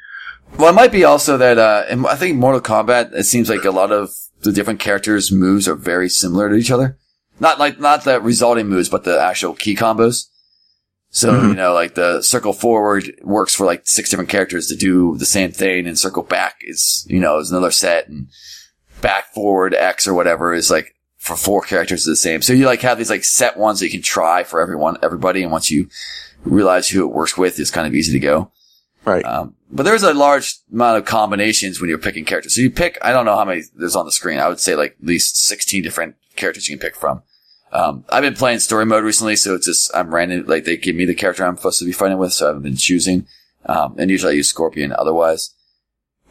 Well, 0.58 0.70
it 0.70 0.76
might 0.76 0.92
be 0.92 1.04
also 1.04 1.38
that 1.38 1.58
uh, 1.58 1.86
I 2.08 2.16
think 2.16 2.38
Mortal 2.38 2.62
Kombat. 2.62 3.14
It 3.14 3.26
seems 3.26 3.50
like 3.50 3.66
a 3.66 3.72
lot 3.72 3.92
of 3.92 4.12
the 4.42 4.52
different 4.52 4.80
characters' 4.80 5.32
moves 5.32 5.68
are 5.68 5.76
very 5.76 6.10
similar 6.10 6.50
to 6.50 6.56
each 6.56 6.72
other. 6.72 6.98
Not 7.40 7.60
like 7.60 7.80
not 7.80 8.04
the 8.04 8.20
resulting 8.20 8.68
moves, 8.68 8.90
but 8.90 9.04
the 9.04 9.20
actual 9.20 9.54
key 9.54 9.76
combos. 9.76 10.26
So, 11.12 11.32
mm-hmm. 11.32 11.50
you 11.50 11.56
know, 11.56 11.74
like 11.74 11.96
the 11.96 12.22
circle 12.22 12.54
forward 12.54 13.20
works 13.24 13.56
for 13.56 13.66
like 13.66 13.88
six 13.88 14.10
different 14.10 14.30
characters 14.30 14.68
to 14.68 14.76
do 14.76 15.18
the 15.18 15.26
same 15.26 15.52
thing 15.52 15.88
and 15.88 15.98
circle 15.98 16.22
back 16.22 16.58
is, 16.62 17.06
you 17.10 17.20
know, 17.20 17.40
is 17.40 17.50
another 17.50 17.72
set 17.72 18.08
and 18.08 18.28
back 19.02 19.34
forward 19.34 19.74
X 19.74 20.08
or 20.08 20.14
whatever 20.14 20.54
is 20.54 20.70
like 20.70 20.96
for 21.18 21.36
four 21.36 21.62
characters 21.62 22.02
is 22.02 22.06
the 22.06 22.16
same. 22.16 22.42
So 22.42 22.54
you 22.54 22.66
like 22.66 22.82
have 22.82 22.98
these 22.98 23.10
like 23.10 23.24
set 23.24 23.58
ones 23.58 23.80
that 23.80 23.86
you 23.86 23.92
can 23.92 24.02
try 24.02 24.44
for 24.44 24.62
everyone, 24.62 24.98
everybody. 25.04 25.44
And 25.44 25.52
once 25.52 25.70
you 25.70 25.90
realize 26.44 26.90
who 26.90 27.04
it 27.04 27.14
works 27.14 27.38
with, 27.38 27.60
it's 27.60 27.72
kind 27.72 27.88
of 27.88 27.94
easy 27.94 28.14
to 28.14 28.20
go. 28.20 28.52
Right. 29.06 29.24
Um, 29.24 29.56
but 29.72 29.84
there's 29.84 30.04
a 30.04 30.14
large 30.14 30.58
amount 30.72 30.98
of 30.98 31.06
combinations 31.06 31.80
when 31.80 31.90
you're 31.90 32.00
picking 32.00 32.26
characters. 32.26 32.56
So 32.56 32.62
you 32.62 32.72
pick, 32.72 32.98
I 33.02 33.12
don't 33.12 33.26
know 33.26 33.36
how 33.36 33.46
many 33.46 33.64
there's 33.76 33.96
on 33.96 34.06
the 34.06 34.12
screen. 34.12 34.40
I 34.40 34.48
would 34.48 34.60
say 34.60 34.76
like 34.76 34.96
at 35.00 35.06
least 35.06 35.38
16 35.46 35.84
different 35.84 36.16
characters 36.36 36.68
you 36.68 36.78
can 36.78 36.88
pick 36.88 36.96
from. 36.96 37.22
Um, 37.72 38.04
I've 38.10 38.24
been 38.24 38.34
playing 38.34 38.60
story 38.60 38.86
mode 38.86 39.04
recently, 39.04 39.36
so 39.36 39.54
it's 39.56 39.68
just, 39.68 39.92
I'm 39.96 40.14
random, 40.14 40.46
like 40.48 40.64
they 40.64 40.76
give 40.76 40.96
me 40.96 41.06
the 41.06 41.14
character 41.14 41.46
I'm 41.46 41.58
supposed 41.58 41.80
to 41.80 41.86
be 41.86 41.92
fighting 41.92 42.18
with, 42.18 42.34
so 42.34 42.46
I 42.46 42.50
haven't 42.50 42.64
been 42.64 42.78
choosing. 42.78 43.28
Um, 43.66 43.96
and 44.00 44.10
usually 44.10 44.34
I 44.34 44.36
use 44.38 44.50
Scorpion 44.50 44.92
otherwise. 44.92 45.54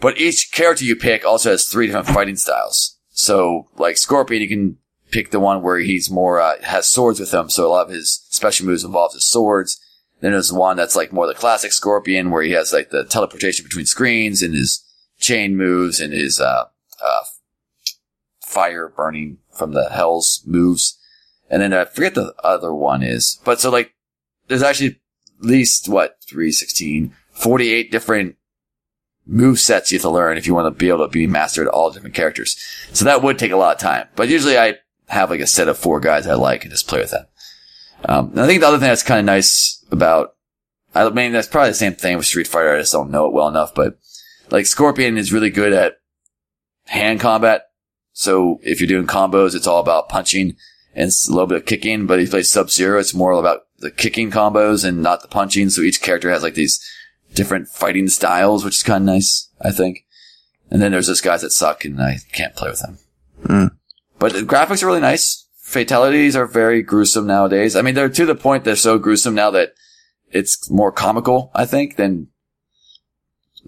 But 0.01 0.19
each 0.19 0.53
character 0.53 0.85
you 0.85 0.97
pick 0.97 1.25
also 1.25 1.51
has 1.51 1.65
three 1.65 1.87
different 1.87 2.07
fighting 2.09 2.37
styles. 2.37 2.99
So, 3.11 3.69
like 3.77 3.97
Scorpion, 3.97 4.43
you 4.43 4.49
can 4.49 4.79
pick 5.11 5.31
the 5.31 5.41
one 5.41 5.63
where 5.63 5.79
he's 5.79 6.11
more, 6.11 6.41
uh, 6.41 6.63
has 6.63 6.87
swords 6.87 7.19
with 7.19 7.33
him, 7.33 7.51
so 7.51 7.67
a 7.67 7.69
lot 7.69 7.87
of 7.87 7.93
his 7.93 8.25
special 8.31 8.67
moves 8.67 8.85
involve 8.85 9.13
his 9.13 9.25
swords. 9.25 9.81
Then 10.21 10.33
there's 10.33 10.53
one 10.53 10.77
that's 10.77 10.97
like 10.97 11.13
more 11.13 11.27
the 11.27 11.35
classic 11.35 11.73
Scorpion, 11.73 12.31
where 12.31 12.43
he 12.43 12.53
has 12.53 12.73
like 12.73 12.91
the 12.91 13.05
teleportation 13.05 13.65
between 13.65 13.87
screens 13.87 14.43
and 14.43 14.55
his 14.55 14.85
chain 15.19 15.57
moves 15.57 16.01
and 16.01 16.13
his, 16.13 16.41
uh, 16.41 16.67
uh, 17.05 17.25
fire 18.41 18.89
burning 18.89 19.39
from 19.53 19.73
the 19.73 19.89
hells 19.91 20.43
moves. 20.47 20.99
And 21.51 21.63
then 21.63 21.73
I 21.73 21.85
forget 21.85 22.15
the 22.15 22.35
other 22.43 22.73
one 22.73 23.03
is, 23.03 23.41
but 23.45 23.61
so 23.61 23.71
like, 23.71 23.95
there's 24.47 24.63
actually 24.63 25.01
at 25.41 25.45
least 25.45 25.89
what, 25.89 26.19
316, 26.29 27.15
48 27.33 27.91
different 27.91 28.37
move 29.29 29.61
sets 29.61 29.93
you 29.93 29.99
have 29.99 30.03
to 30.03 30.11
learn 30.11 30.39
if 30.39 30.47
you 30.47 30.55
want 30.55 30.67
to 30.67 30.77
be 30.77 30.89
able 30.89 31.07
to 31.07 31.09
be 31.09 31.27
mastered 31.27 31.69
all 31.69 31.91
different 31.91 32.15
characters. 32.15 32.59
So 32.93 33.05
that 33.05 33.23
would 33.23 33.39
take 33.39 33.53
a 33.53 33.57
lot 33.57 33.77
of 33.77 33.81
time, 33.81 34.09
but 34.17 34.29
usually 34.29 34.59
I 34.59 34.77
have 35.09 35.31
like 35.31 35.41
a 35.41 35.47
set 35.47 35.69
of 35.69 35.79
four 35.79 36.01
guys 36.01 36.27
I 36.27 36.35
like 36.35 36.65
and 36.65 36.71
just 36.71 36.89
play 36.89 37.01
with 37.01 37.11
them. 37.11 37.27
Um, 38.05 38.33
I 38.37 38.47
think 38.47 38.61
the 38.61 38.67
other 38.67 38.79
thing 38.79 38.89
that's 38.89 39.03
kind 39.03 39.21
of 39.21 39.27
nice 39.27 39.85
about, 39.91 40.35
I 40.95 41.09
mean, 41.11 41.33
that's 41.33 41.49
probably 41.49 41.71
the 41.71 41.75
same 41.75 41.95
thing 41.95 42.17
with 42.17 42.27
Street 42.27 42.47
Fighter. 42.47 42.75
I 42.75 42.81
just 42.81 42.93
don't 42.93 43.11
know 43.11 43.27
it 43.27 43.33
well 43.33 43.49
enough, 43.49 43.75
but 43.75 43.99
like 44.51 44.67
Scorpion 44.67 45.19
is 45.19 45.33
really 45.33 45.51
good 45.51 45.73
at 45.73 45.95
hand 46.87 47.21
combat. 47.21 47.65
So 48.13 48.61
if 48.63 48.81
you're 48.81 48.89
doing 48.89 49.07
combos, 49.07 49.55
it's 49.55 49.67
all 49.67 49.81
about 49.81 50.09
punching 50.09 50.57
and 50.95 51.11
a 51.11 51.31
little 51.31 51.47
bit 51.47 51.59
of 51.59 51.67
kicking. 51.67 52.07
But 52.07 52.19
if 52.19 52.27
you 52.27 52.31
play 52.31 52.43
Sub 52.43 52.71
Zero, 52.71 52.99
it's 52.99 53.15
more 53.15 53.33
about 53.33 53.67
the 53.79 53.91
kicking 53.91 54.31
combos 54.31 54.85
and 54.85 55.03
not 55.03 55.23
the 55.23 55.29
punching. 55.29 55.71
So 55.71 55.83
each 55.83 56.03
character 56.03 56.31
has 56.31 56.43
like 56.43 56.55
these 56.55 56.85
different 57.35 57.69
fighting 57.69 58.09
styles, 58.09 58.65
which 58.65 58.77
is 58.77 58.83
kind 58.83 59.03
of 59.03 59.15
nice, 59.15 59.51
I 59.61 59.71
think. 59.71 60.05
And 60.71 60.83
then 60.83 60.93
there's 60.93 61.07
those 61.07 61.21
guys 61.21 61.43
that 61.43 61.53
suck 61.53 61.85
and 61.85 62.01
I 62.01 62.19
can't 62.33 62.55
play 62.55 62.71
with 62.71 62.81
them. 62.81 62.99
Mm. 63.45 63.71
But 64.19 64.33
the 64.33 64.41
graphics 64.41 64.83
are 64.83 64.87
really 64.87 65.01
nice. 65.01 65.47
Fatalities 65.63 66.35
are 66.35 66.47
very 66.47 66.83
gruesome 66.83 67.27
nowadays. 67.27 67.77
I 67.77 67.83
mean, 67.83 67.95
they're 67.95 68.09
to 68.09 68.27
the 68.27 68.35
point 68.35 68.65
they're 68.65 68.77
so 68.77 68.99
gruesome 68.99 69.35
now 69.35 69.51
that 69.51 69.75
it's 70.31 70.71
more 70.71 70.93
comical, 70.93 71.51
I 71.55 71.67
think, 71.67 71.97
than 71.97 72.29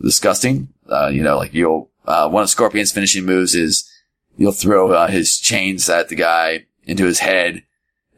disgusting. 0.01 0.69
Uh, 0.91 1.09
you 1.09 1.23
know, 1.23 1.37
like 1.37 1.55
you'll, 1.55 1.91
uh, 2.07 2.29
one 2.29 2.43
of 2.43 2.51
Scorpion's 2.51 2.93
finishing 2.93 3.25
moves 3.25 3.55
is 3.55 3.89
you'll 4.37 4.53
throw 4.53 4.93
uh, 4.93 5.07
his 5.07 5.39
chains 5.39 5.89
at 5.89 6.09
the 6.09 6.17
guy 6.17 6.67
into 6.85 7.05
his 7.05 7.21
head 7.21 7.63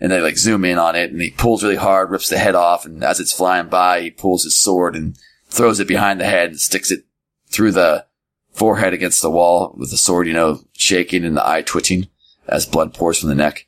and 0.00 0.10
they 0.10 0.20
like 0.20 0.36
zoom 0.36 0.64
in 0.64 0.78
on 0.78 0.96
it 0.96 1.12
and 1.12 1.20
he 1.20 1.30
pulls 1.30 1.62
really 1.62 1.76
hard, 1.76 2.10
rips 2.10 2.28
the 2.28 2.38
head 2.38 2.54
off. 2.54 2.84
And 2.84 3.04
as 3.04 3.20
it's 3.20 3.32
flying 3.32 3.68
by, 3.68 4.00
he 4.00 4.10
pulls 4.10 4.44
his 4.44 4.56
sword 4.56 4.96
and 4.96 5.16
throws 5.52 5.78
it 5.80 5.86
behind 5.86 6.18
the 6.18 6.24
head 6.24 6.50
and 6.50 6.60
sticks 6.60 6.90
it 6.90 7.04
through 7.48 7.72
the 7.72 8.06
forehead 8.52 8.94
against 8.94 9.22
the 9.22 9.30
wall 9.30 9.74
with 9.76 9.90
the 9.90 9.96
sword, 9.96 10.26
you 10.26 10.32
know, 10.32 10.60
shaking 10.72 11.24
and 11.24 11.36
the 11.36 11.46
eye 11.46 11.62
twitching 11.62 12.08
as 12.48 12.66
blood 12.66 12.94
pours 12.94 13.20
from 13.20 13.28
the 13.28 13.34
neck. 13.34 13.66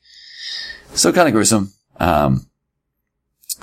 So 0.94 1.12
kind 1.12 1.28
of 1.28 1.34
gruesome. 1.34 1.72
Um, 1.98 2.48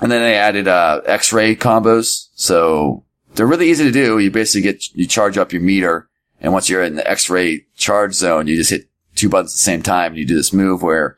and 0.00 0.10
then 0.10 0.22
they 0.22 0.36
added, 0.36 0.68
uh, 0.68 1.02
x-ray 1.04 1.56
combos. 1.56 2.28
So 2.34 3.04
they're 3.34 3.46
really 3.46 3.70
easy 3.70 3.84
to 3.84 3.92
do. 3.92 4.18
You 4.18 4.30
basically 4.30 4.62
get, 4.62 4.94
you 4.94 5.06
charge 5.06 5.36
up 5.36 5.52
your 5.52 5.62
meter. 5.62 6.08
And 6.40 6.52
once 6.52 6.68
you're 6.68 6.82
in 6.82 6.96
the 6.96 7.08
x-ray 7.08 7.66
charge 7.76 8.14
zone, 8.14 8.46
you 8.46 8.56
just 8.56 8.70
hit 8.70 8.88
two 9.14 9.28
buttons 9.28 9.52
at 9.52 9.56
the 9.56 9.58
same 9.58 9.82
time. 9.82 10.12
And 10.12 10.18
you 10.18 10.26
do 10.26 10.36
this 10.36 10.52
move 10.52 10.82
where 10.82 11.16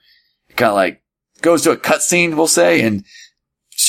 it 0.49 0.57
kind 0.57 0.71
of 0.71 0.77
like 0.77 1.03
goes 1.41 1.63
to 1.63 1.71
a 1.71 1.77
cutscene, 1.77 2.37
we'll 2.37 2.47
say, 2.47 2.83
and 2.83 3.05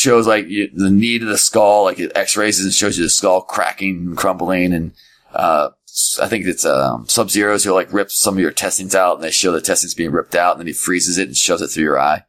shows 0.05 0.27
like 0.27 0.47
you, 0.47 0.69
the 0.74 0.89
need 0.91 1.24
of 1.24 1.29
the 1.29 1.38
skull, 1.38 1.83
like 1.83 2.00
it 2.00 2.12
x-rays 2.15 2.63
and 2.63 2.71
shows 2.74 2.97
you 2.97 3.03
the 3.03 3.09
skull 3.09 3.41
cracking 3.41 3.97
and 3.97 4.17
crumbling. 4.17 4.71
And, 4.74 4.91
uh, 5.33 5.69
I 6.21 6.27
think 6.27 6.45
it's, 6.45 6.65
um, 6.65 7.07
Sub-Zeros 7.07 7.63
who 7.63 7.74
like 7.74 7.91
rip 7.91 8.12
some 8.12 8.35
of 8.35 8.39
your 8.39 8.51
testings 8.51 8.93
out 8.95 9.15
and 9.15 9.24
they 9.24 9.31
show 9.31 9.51
the 9.51 9.62
testings 9.62 9.93
being 9.95 10.12
ripped 10.12 10.35
out 10.35 10.53
and 10.53 10.59
then 10.59 10.67
he 10.67 10.74
freezes 10.74 11.17
it 11.17 11.27
and 11.27 11.35
shoves 11.38 11.62
it 11.62 11.67
through 11.69 11.83
your 11.83 12.00
eye. 12.00 12.24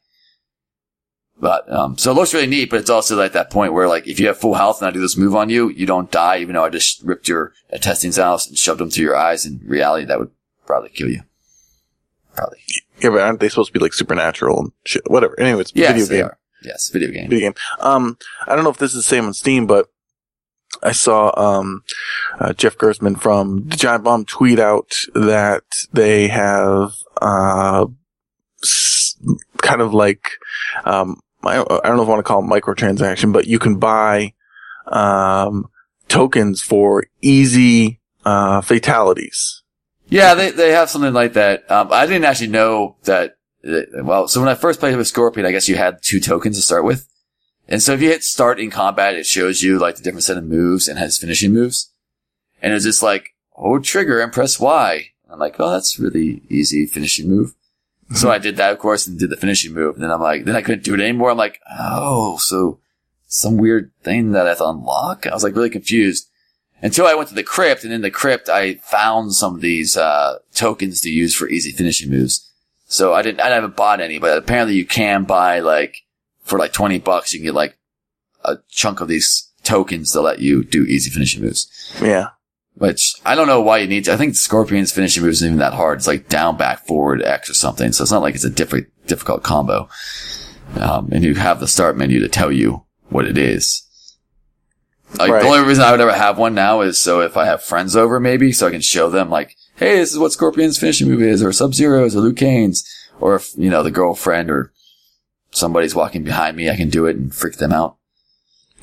But, 1.38 1.70
um, 1.70 1.98
so 1.98 2.10
it 2.10 2.14
looks 2.14 2.32
really 2.32 2.46
neat, 2.46 2.70
but 2.70 2.80
it's 2.80 2.88
also 2.88 3.14
like 3.16 3.32
that 3.32 3.50
point 3.50 3.74
where 3.74 3.88
like 3.88 4.06
if 4.08 4.18
you 4.18 4.26
have 4.28 4.38
full 4.38 4.54
health 4.54 4.80
and 4.80 4.88
I 4.88 4.90
do 4.90 5.00
this 5.00 5.16
move 5.18 5.34
on 5.36 5.50
you, 5.50 5.68
you 5.68 5.84
don't 5.84 6.10
die, 6.10 6.38
even 6.38 6.54
though 6.54 6.64
I 6.64 6.70
just 6.70 7.02
ripped 7.02 7.28
your 7.28 7.52
testings 7.82 8.18
out 8.18 8.46
and 8.46 8.56
shoved 8.56 8.80
them 8.80 8.90
through 8.90 9.04
your 9.04 9.16
eyes. 9.16 9.44
In 9.44 9.60
reality, 9.64 10.06
that 10.06 10.18
would 10.18 10.30
probably 10.66 10.88
kill 10.90 11.10
you. 11.10 11.20
Probably. 12.34 12.58
Yeah, 13.00 13.10
but 13.10 13.20
aren't 13.20 13.40
they 13.40 13.48
supposed 13.50 13.68
to 13.72 13.78
be 13.78 13.82
like 13.84 13.92
supernatural 13.92 14.60
and 14.60 14.72
shit? 14.84 15.02
Whatever. 15.10 15.38
Anyway, 15.38 15.60
it's 15.60 15.72
Yes, 15.74 15.92
video 15.92 16.06
game. 16.06 16.24
are. 16.26 16.38
Yes, 16.66 16.88
video 16.88 17.10
game. 17.10 17.30
Video 17.30 17.50
game. 17.50 17.54
Um, 17.80 18.18
I 18.46 18.54
don't 18.54 18.64
know 18.64 18.70
if 18.70 18.78
this 18.78 18.90
is 18.90 18.96
the 18.96 19.02
same 19.02 19.24
on 19.26 19.34
Steam, 19.34 19.66
but 19.66 19.88
I 20.82 20.92
saw 20.92 21.32
um, 21.36 21.84
uh, 22.38 22.52
Jeff 22.52 22.76
Gerstmann 22.76 23.20
from 23.20 23.68
the 23.68 23.76
Giant 23.76 24.04
Bomb 24.04 24.24
tweet 24.24 24.58
out 24.58 24.92
that 25.14 25.62
they 25.92 26.28
have 26.28 26.92
uh, 27.22 27.86
s- 28.62 29.16
kind 29.58 29.80
of 29.80 29.94
like 29.94 30.28
um, 30.84 31.20
I, 31.44 31.60
I 31.60 31.88
don't 31.88 31.96
know 31.96 32.02
if 32.02 32.08
I 32.08 32.12
want 32.12 32.18
to 32.18 32.22
call 32.24 32.42
it 32.44 32.48
microtransaction, 32.48 33.32
but 33.32 33.46
you 33.46 33.58
can 33.58 33.78
buy 33.78 34.34
um, 34.88 35.70
tokens 36.08 36.62
for 36.62 37.04
easy 37.22 38.00
uh, 38.24 38.60
fatalities. 38.60 39.62
Yeah, 40.08 40.34
they, 40.34 40.50
they 40.50 40.70
have 40.72 40.90
something 40.90 41.12
like 41.12 41.32
that. 41.34 41.68
Um, 41.70 41.88
I 41.92 42.06
didn't 42.06 42.24
actually 42.24 42.48
know 42.48 42.96
that. 43.04 43.35
Well, 44.02 44.28
so 44.28 44.40
when 44.40 44.48
I 44.48 44.54
first 44.54 44.80
played 44.80 44.96
with 44.96 45.06
Scorpion, 45.06 45.46
I 45.46 45.52
guess 45.52 45.68
you 45.68 45.76
had 45.76 46.02
two 46.02 46.20
tokens 46.20 46.56
to 46.56 46.62
start 46.62 46.84
with. 46.84 47.08
And 47.68 47.82
so 47.82 47.92
if 47.92 48.00
you 48.00 48.10
hit 48.10 48.22
start 48.22 48.60
in 48.60 48.70
combat, 48.70 49.16
it 49.16 49.26
shows 49.26 49.62
you 49.62 49.78
like 49.78 49.96
the 49.96 50.02
different 50.02 50.24
set 50.24 50.36
of 50.36 50.44
moves 50.44 50.86
and 50.88 50.98
has 50.98 51.18
finishing 51.18 51.52
moves. 51.52 51.92
And 52.62 52.72
it's 52.72 52.84
just 52.84 53.02
like, 53.02 53.34
hold 53.50 53.84
trigger 53.84 54.20
and 54.20 54.32
press 54.32 54.60
Y. 54.60 55.10
I'm 55.28 55.38
like, 55.38 55.56
oh, 55.58 55.70
that's 55.70 55.98
really 55.98 56.42
easy 56.48 56.86
finishing 56.86 57.28
move. 57.28 57.54
So 58.14 58.30
I 58.30 58.38
did 58.38 58.56
that, 58.56 58.72
of 58.72 58.78
course, 58.78 59.08
and 59.08 59.18
did 59.18 59.30
the 59.30 59.36
finishing 59.36 59.74
move. 59.74 59.96
And 59.96 60.04
then 60.04 60.12
I'm 60.12 60.20
like, 60.20 60.44
then 60.44 60.54
I 60.54 60.62
couldn't 60.62 60.84
do 60.84 60.94
it 60.94 61.00
anymore. 61.00 61.30
I'm 61.30 61.36
like, 61.36 61.60
oh, 61.76 62.36
so 62.38 62.78
some 63.26 63.56
weird 63.56 63.90
thing 64.04 64.30
that 64.30 64.46
I 64.46 64.50
have 64.50 64.58
to 64.58 64.68
unlock. 64.68 65.26
I 65.26 65.34
was 65.34 65.42
like 65.42 65.56
really 65.56 65.70
confused 65.70 66.30
until 66.80 67.08
I 67.08 67.14
went 67.14 67.30
to 67.30 67.34
the 67.34 67.42
crypt. 67.42 67.82
And 67.82 67.92
in 67.92 68.02
the 68.02 68.10
crypt, 68.12 68.48
I 68.48 68.76
found 68.76 69.34
some 69.34 69.56
of 69.56 69.60
these, 69.60 69.96
uh, 69.96 70.38
tokens 70.54 71.00
to 71.00 71.10
use 71.10 71.34
for 71.34 71.48
easy 71.48 71.72
finishing 71.72 72.08
moves. 72.08 72.45
So 72.96 73.12
I 73.12 73.20
didn't, 73.20 73.40
I 73.42 73.48
haven't 73.50 73.76
bought 73.76 74.00
any, 74.00 74.18
but 74.18 74.38
apparently 74.38 74.74
you 74.74 74.86
can 74.86 75.24
buy 75.24 75.60
like, 75.60 75.98
for 76.44 76.58
like 76.58 76.72
20 76.72 76.98
bucks, 77.00 77.34
you 77.34 77.40
can 77.40 77.44
get 77.48 77.54
like 77.54 77.76
a 78.42 78.56
chunk 78.70 79.02
of 79.02 79.08
these 79.08 79.52
tokens 79.64 80.12
to 80.12 80.22
let 80.22 80.38
you 80.38 80.64
do 80.64 80.84
easy 80.84 81.10
finishing 81.10 81.42
moves. 81.42 81.68
Yeah. 82.00 82.28
Which 82.74 83.12
I 83.26 83.34
don't 83.34 83.48
know 83.48 83.60
why 83.60 83.78
you 83.78 83.86
need 83.86 84.06
to. 84.06 84.14
I 84.14 84.16
think 84.16 84.34
Scorpion's 84.34 84.92
finishing 84.92 85.22
move 85.22 85.32
isn't 85.32 85.46
even 85.46 85.58
that 85.58 85.74
hard. 85.74 85.98
It's 85.98 86.06
like 86.06 86.30
down, 86.30 86.56
back, 86.56 86.86
forward, 86.86 87.22
X 87.22 87.50
or 87.50 87.54
something. 87.54 87.92
So 87.92 88.02
it's 88.02 88.12
not 88.12 88.22
like 88.22 88.34
it's 88.34 88.44
a 88.44 88.50
different, 88.50 88.86
difficult 89.06 89.42
combo. 89.42 89.90
Um, 90.80 91.10
and 91.12 91.22
you 91.22 91.34
have 91.34 91.60
the 91.60 91.68
start 91.68 91.98
menu 91.98 92.20
to 92.20 92.28
tell 92.28 92.50
you 92.50 92.84
what 93.10 93.26
it 93.26 93.36
is. 93.36 93.82
Like 95.18 95.30
Right. 95.30 95.42
the 95.42 95.48
only 95.48 95.68
reason 95.68 95.84
I 95.84 95.90
would 95.90 96.00
ever 96.00 96.12
have 96.14 96.38
one 96.38 96.54
now 96.54 96.80
is 96.80 96.98
so 96.98 97.20
if 97.20 97.36
I 97.36 97.44
have 97.44 97.62
friends 97.62 97.94
over, 97.94 98.18
maybe, 98.20 98.52
so 98.52 98.66
I 98.66 98.70
can 98.70 98.80
show 98.80 99.10
them 99.10 99.28
like, 99.28 99.54
hey, 99.76 99.98
this 99.98 100.12
is 100.12 100.18
what 100.18 100.32
Scorpion's 100.32 100.78
finishing 100.78 101.08
move 101.08 101.22
is, 101.22 101.42
or 101.42 101.52
Sub 101.52 101.74
Zero's, 101.74 102.16
or 102.16 102.20
Liu 102.20 102.32
Kang's, 102.32 102.84
or 103.20 103.36
if, 103.36 103.52
you 103.56 103.70
know, 103.70 103.82
the 103.82 103.90
girlfriend 103.90 104.50
or 104.50 104.72
somebody's 105.50 105.94
walking 105.94 106.24
behind 106.24 106.56
me, 106.56 106.70
I 106.70 106.76
can 106.76 106.90
do 106.90 107.06
it 107.06 107.16
and 107.16 107.34
freak 107.34 107.56
them 107.56 107.72
out. 107.72 107.96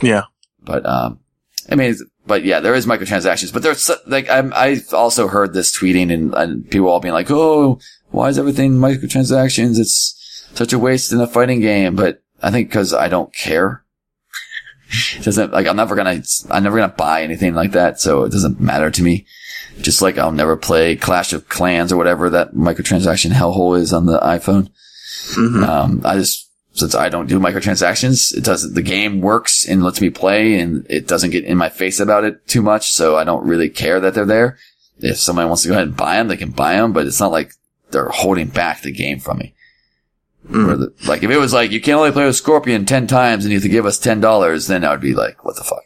Yeah. 0.02 0.24
But 0.62 0.86
um, 0.86 1.20
I 1.70 1.76
mean, 1.76 1.96
but 2.26 2.44
yeah, 2.44 2.60
there 2.60 2.76
is 2.76 2.86
microtransactions. 2.86 3.54
But 3.54 3.64
there's 3.64 3.90
like 4.08 4.30
I'm, 4.30 4.54
I've 4.56 4.94
also 4.94 5.28
heard 5.28 5.54
this 5.54 5.78
tweeting 5.78 6.12
and, 6.12 6.34
and 6.34 6.70
people 6.70 6.88
all 6.88 7.00
being 7.00 7.14
like, 7.14 7.30
"Oh, 7.30 7.80
why 8.12 8.30
is 8.30 8.40
everything 8.40 8.74
microtransactions? 8.74 9.80
It's 9.80 10.48
such 10.54 10.74
a 10.74 10.80
waste 10.80 11.12
in 11.12 11.20
a 11.20 11.28
fighting 11.28 11.60
game." 11.62 11.96
But 11.96 12.22
I 12.42 12.52
think 12.52 12.70
because 12.70 12.94
I 12.94 13.08
don't 13.10 13.34
care. 13.34 13.82
It 15.18 15.24
doesn't 15.24 15.52
like 15.52 15.66
I'm 15.66 15.76
never 15.76 15.96
gonna 15.96 16.22
I'm 16.52 16.62
never 16.62 16.78
gonna 16.78 16.94
buy 16.94 17.24
anything 17.24 17.56
like 17.56 17.72
that, 17.72 18.00
so 18.00 18.26
it 18.26 18.32
doesn't 18.32 18.60
matter 18.60 18.92
to 18.92 19.02
me. 19.02 19.26
Just 19.82 20.02
like 20.02 20.18
I'll 20.18 20.32
never 20.32 20.56
play 20.56 20.96
Clash 20.96 21.34
of 21.34 21.50
Clans 21.50 21.92
or 21.92 21.98
whatever 21.98 22.30
that 22.30 22.54
microtransaction 22.54 23.32
hellhole 23.32 23.78
is 23.78 23.92
on 23.94 24.06
the 24.06 24.20
iPhone. 24.20 24.70
Mhm. 25.36 25.68
Um, 25.68 26.02
I 26.06 26.16
just, 26.18 26.50
since 26.74 26.96
I 26.96 27.10
don't 27.10 27.28
do 27.28 27.40
microtransactions, 27.40 28.36
it 28.36 28.44
doesn't, 28.44 28.76
the 28.76 28.82
game 28.82 29.20
works 29.22 29.68
and 29.68 29.84
lets 29.84 30.00
me 30.02 30.10
play 30.10 30.60
and 30.60 30.86
it 30.90 31.08
doesn't 31.08 31.32
get 31.32 31.44
in 31.46 31.58
my 31.58 31.70
face 31.70 32.00
about 32.00 32.24
it 32.24 32.48
too 32.48 32.62
much. 32.62 32.92
So 32.92 33.16
I 33.18 33.24
don't 33.24 33.46
really 33.48 33.70
care 33.70 34.00
that 34.00 34.14
they're 34.14 34.26
there. 34.26 34.58
If 35.00 35.18
somebody 35.20 35.48
wants 35.48 35.64
to 35.64 35.70
go 35.70 35.74
ahead 35.74 35.88
and 35.88 35.98
buy 35.98 36.16
them, 36.16 36.28
they 36.30 36.38
can 36.38 36.52
buy 36.52 36.76
them, 36.76 36.94
but 36.94 37.06
it's 37.08 37.20
not 37.20 37.32
like 37.32 37.52
they're 37.92 38.10
holding 38.10 38.48
back 38.48 38.82
the 38.82 38.92
game 38.92 39.20
from 39.20 39.40
me. 39.40 39.54
Mm. 40.50 40.78
The- 40.80 41.08
like 41.08 41.24
if 41.24 41.30
it 41.32 41.38
was 41.38 41.54
like, 41.54 41.72
you 41.72 41.82
can 41.82 41.96
only 41.96 42.12
play 42.12 42.26
with 42.26 42.36
Scorpion 42.36 42.86
10 42.86 43.08
times 43.08 43.44
and 43.46 43.52
you 43.52 43.58
have 43.58 43.64
to 43.64 43.70
give 43.70 43.86
us 43.86 44.00
$10, 44.00 44.68
then 44.68 44.84
I 44.84 44.92
would 44.92 45.02
be 45.02 45.14
like, 45.14 45.44
what 45.46 45.56
the 45.56 45.64
fuck? 45.64 45.84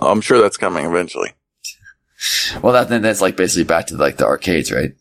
I'm 0.00 0.20
sure 0.20 0.40
that's 0.40 0.56
coming 0.56 0.84
eventually. 0.86 1.32
Well, 2.62 2.72
that, 2.74 2.88
then 2.88 3.02
that's 3.02 3.20
like 3.20 3.36
basically 3.36 3.64
back 3.64 3.86
to 3.88 3.96
like 3.96 4.16
the 4.18 4.26
arcades, 4.26 4.70
right? 4.72 4.92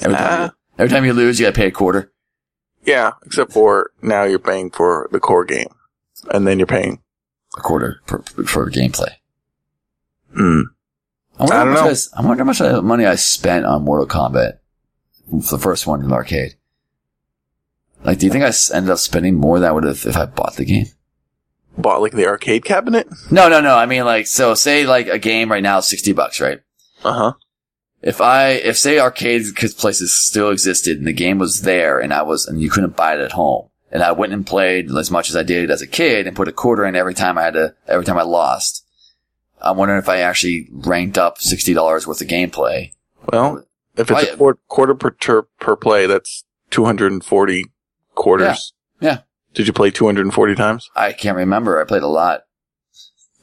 Every 0.00 0.16
time, 0.16 0.26
Ah. 0.40 0.44
you, 0.44 0.50
every 0.78 0.88
time 0.90 1.04
you 1.04 1.12
lose, 1.12 1.38
you 1.38 1.46
gotta 1.46 1.56
pay 1.56 1.66
a 1.66 1.70
quarter. 1.72 2.12
Yeah, 2.84 3.12
except 3.26 3.52
for 3.52 3.90
now 4.00 4.22
you're 4.24 4.38
paying 4.38 4.70
for 4.70 5.08
the 5.12 5.20
core 5.20 5.44
game, 5.44 5.68
and 6.32 6.46
then 6.46 6.58
you're 6.58 6.66
paying. 6.66 7.02
A 7.56 7.60
quarter 7.60 8.00
per, 8.06 8.22
for 8.22 8.70
gameplay. 8.70 9.10
Mm. 10.38 10.64
I 11.38 11.42
wonder, 11.42 11.54
I 11.54 11.58
how 11.58 11.64
don't 11.64 11.74
much 11.74 11.84
know. 11.84 12.16
I, 12.16 12.20
I 12.22 12.26
wonder 12.26 12.44
how 12.44 12.46
much 12.76 12.84
money 12.84 13.06
I 13.06 13.14
spent 13.16 13.64
on 13.66 13.84
Mortal 13.84 14.06
Kombat, 14.06 14.58
the 15.30 15.58
first 15.58 15.86
one 15.86 16.00
in 16.02 16.08
the 16.08 16.14
arcade. 16.14 16.54
Like, 18.04 18.18
do 18.18 18.26
you 18.26 18.32
think 18.32 18.44
I 18.44 18.52
ended 18.74 18.90
up 18.90 18.98
spending 18.98 19.34
more 19.34 19.58
than 19.58 19.68
I 19.68 19.72
would 19.72 19.84
have 19.84 20.06
if 20.06 20.16
I 20.16 20.26
bought 20.26 20.56
the 20.56 20.64
game? 20.64 20.86
Bought 21.78 22.02
like 22.02 22.12
the 22.12 22.26
arcade 22.26 22.64
cabinet. 22.64 23.08
No, 23.30 23.48
no, 23.48 23.60
no. 23.60 23.76
I 23.76 23.86
mean, 23.86 24.04
like, 24.04 24.26
so 24.26 24.54
say 24.54 24.84
like 24.86 25.06
a 25.06 25.18
game 25.18 25.50
right 25.50 25.62
now 25.62 25.78
is 25.78 25.86
sixty 25.86 26.12
bucks, 26.12 26.40
right? 26.40 26.60
Uh 27.04 27.12
huh. 27.12 27.32
If 28.02 28.20
I, 28.20 28.50
if 28.50 28.76
say 28.76 28.98
arcade 28.98 29.42
because 29.46 29.74
places 29.74 30.14
still 30.16 30.50
existed 30.50 30.98
and 30.98 31.06
the 31.06 31.12
game 31.12 31.38
was 31.38 31.62
there 31.62 31.98
and 31.98 32.12
I 32.12 32.22
was, 32.22 32.46
and 32.46 32.60
you 32.60 32.70
couldn't 32.70 32.96
buy 32.96 33.14
it 33.14 33.20
at 33.20 33.32
home, 33.32 33.68
and 33.90 34.02
I 34.02 34.12
went 34.12 34.32
and 34.32 34.46
played 34.46 34.90
as 34.90 35.10
much 35.10 35.30
as 35.30 35.36
I 35.36 35.42
did 35.42 35.70
as 35.70 35.82
a 35.82 35.86
kid 35.86 36.26
and 36.26 36.36
put 36.36 36.48
a 36.48 36.52
quarter 36.52 36.84
in 36.84 36.96
every 36.96 37.14
time 37.14 37.38
I 37.38 37.42
had 37.44 37.54
to, 37.54 37.74
every 37.86 38.04
time 38.04 38.18
I 38.18 38.22
lost. 38.22 38.84
I'm 39.60 39.76
wondering 39.76 39.98
if 39.98 40.08
I 40.08 40.18
actually 40.18 40.68
ranked 40.70 41.18
up 41.18 41.38
sixty 41.38 41.74
dollars 41.74 42.06
worth 42.06 42.20
of 42.20 42.28
gameplay. 42.28 42.92
Well, 43.32 43.64
if 43.96 44.10
it's 44.10 44.32
a 44.32 44.36
quarter, 44.68 44.94
per 44.94 45.10
ter- 45.10 45.48
per 45.58 45.74
play, 45.74 46.06
that's 46.06 46.44
240 46.70 47.64
quarters. 48.14 48.46
Yeah. 48.46 48.52
Yeah. 48.52 48.77
Did 49.54 49.66
you 49.66 49.72
play 49.72 49.90
240 49.90 50.54
times? 50.54 50.90
I 50.94 51.12
can't 51.12 51.36
remember. 51.36 51.80
I 51.80 51.84
played 51.84 52.02
a 52.02 52.08
lot. 52.08 52.42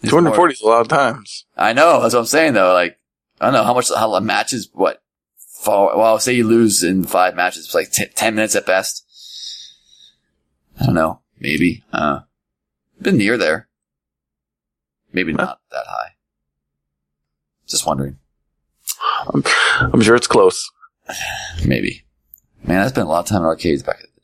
It's 0.02 0.12
240 0.12 0.54
is 0.54 0.62
a 0.62 0.68
lot 0.68 0.82
of 0.82 0.88
times. 0.88 1.46
I 1.58 1.74
know. 1.74 2.02
That's 2.02 2.14
what 2.14 2.22
I'm 2.22 2.26
saying 2.26 2.54
though. 2.54 2.74
Like, 2.74 3.00
I 3.42 3.46
don't 3.46 3.54
know 3.54 3.64
how 3.64 3.74
much 3.74 3.90
how 3.90 4.14
a 4.14 4.22
match 4.22 4.54
is. 4.54 4.70
What? 4.74 5.02
Far, 5.38 5.98
well, 5.98 6.20
say 6.20 6.34
you 6.34 6.48
lose 6.48 6.84
in 6.84 7.06
five 7.06 7.36
matches, 7.36 7.66
it's 7.66 7.74
like 7.74 7.92
t- 7.92 8.06
ten 8.14 8.36
minutes 8.36 8.56
at 8.56 8.68
best. 8.68 9.04
I 10.80 10.86
don't 10.86 10.96
know. 10.96 11.22
Maybe. 11.40 11.84
Uh, 11.92 12.22
been 13.02 13.18
near 13.18 13.38
there. 13.38 13.68
Maybe 15.12 15.34
not 15.34 15.60
that 15.72 15.86
high. 15.88 16.16
Just 17.68 17.88
wondering. 17.88 18.18
I'm, 19.28 19.44
I'm 19.80 20.02
sure 20.02 20.16
it's 20.16 20.28
close. 20.28 20.72
Maybe. 21.66 22.04
Man, 22.64 22.82
I 22.82 22.88
spent 22.88 23.08
a 23.08 23.10
lot 23.10 23.20
of 23.22 23.26
time 23.28 23.42
in 23.42 23.46
arcades 23.46 23.82
back 23.84 23.98
in 23.98 24.02
the 24.02 24.08
day. 24.08 24.15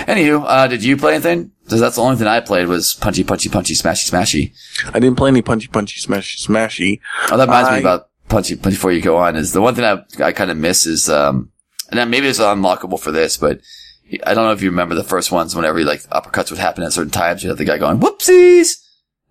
Anywho, 0.00 0.44
uh, 0.46 0.66
did 0.68 0.82
you 0.84 0.96
play 0.96 1.14
anything? 1.14 1.52
Because 1.64 1.80
that's 1.80 1.96
the 1.96 2.02
only 2.02 2.16
thing 2.16 2.26
I 2.26 2.40
played 2.40 2.68
was 2.68 2.94
punchy, 2.94 3.24
punchy, 3.24 3.48
punchy, 3.48 3.74
smashy, 3.74 4.10
smashy. 4.10 4.52
I 4.94 4.98
didn't 5.00 5.16
play 5.16 5.28
any 5.28 5.42
punchy, 5.42 5.68
punchy, 5.68 6.00
smashy, 6.00 6.46
smashy. 6.46 7.00
Oh, 7.30 7.36
that 7.36 7.44
reminds 7.48 7.68
I- 7.70 7.74
me 7.74 7.80
about 7.80 8.08
punchy, 8.28 8.56
punchy 8.56 8.76
before 8.76 8.92
you 8.92 9.00
go 9.02 9.16
on 9.16 9.36
is 9.36 9.52
the 9.52 9.60
one 9.60 9.74
thing 9.74 9.84
I, 9.84 10.02
I 10.24 10.32
kind 10.32 10.50
of 10.50 10.56
miss 10.56 10.86
is, 10.86 11.08
um, 11.08 11.50
and 11.90 11.98
then 11.98 12.10
maybe 12.10 12.26
it's 12.26 12.40
unlockable 12.40 12.98
for 12.98 13.10
this, 13.12 13.36
but 13.36 13.60
I 14.24 14.34
don't 14.34 14.44
know 14.44 14.52
if 14.52 14.62
you 14.62 14.70
remember 14.70 14.94
the 14.94 15.04
first 15.04 15.30
ones 15.32 15.54
whenever 15.54 15.82
like 15.84 16.02
uppercuts 16.10 16.50
would 16.50 16.58
happen 16.60 16.82
at 16.84 16.92
certain 16.92 17.10
times, 17.10 17.42
you 17.42 17.48
have 17.50 17.58
the 17.58 17.64
guy 17.64 17.78
going, 17.78 17.98
whoopsies! 18.00 18.82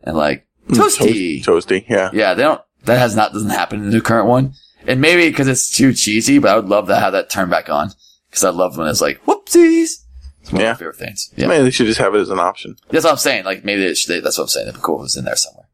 And 0.04 0.16
like, 0.16 0.48
toasty! 0.70 1.44
Toast- 1.44 1.68
toasty, 1.70 1.86
yeah. 1.90 2.10
Yeah, 2.14 2.34
they 2.34 2.44
don't, 2.44 2.62
that 2.84 3.00
has 3.00 3.16
not, 3.16 3.34
doesn't 3.34 3.50
happen 3.50 3.84
in 3.84 3.90
the 3.90 4.02
current 4.02 4.28
one. 4.28 4.54
And 4.88 5.02
maybe 5.02 5.28
because 5.30 5.48
it's 5.48 5.76
too 5.76 5.94
cheesy, 5.94 6.38
but 6.40 6.52
I 6.52 6.56
would 6.58 6.70
love 6.70 6.88
to 6.88 6.96
have 6.96 7.14
that 7.14 7.30
turn 7.30 7.50
back 7.50 7.70
on. 7.70 7.90
Cause 8.32 8.44
I 8.44 8.50
love 8.50 8.78
when 8.78 8.88
it's 8.88 9.02
like, 9.02 9.24
whoopsies! 9.26 10.04
It's 10.46 10.52
one 10.52 10.62
Yeah. 10.62 10.72
of 10.72 10.76
my 10.76 10.80
favorite 10.80 10.98
things. 10.98 11.32
Yeah. 11.36 11.48
Maybe 11.48 11.64
they 11.64 11.72
should 11.72 11.88
just 11.88 12.00
have 12.00 12.14
it 12.14 12.20
as 12.20 12.30
an 12.30 12.40
option. 12.40 12.76
That's 12.90 13.04
what 13.04 13.12
I'm 13.12 13.18
saying. 13.18 13.46
Like 13.46 13.66
maybe 13.66 13.82
they 13.82 13.96
should, 13.96 14.24
that's 14.24 14.38
what 14.38 14.44
I'm 14.44 14.48
saying. 14.50 14.68
It'd 14.68 14.80
be 14.80 14.84
cool 14.84 14.98
if 14.98 15.00
it 15.00 15.02
was 15.04 15.18
in 15.18 15.26
there 15.26 15.36
somewhere. 15.36 15.68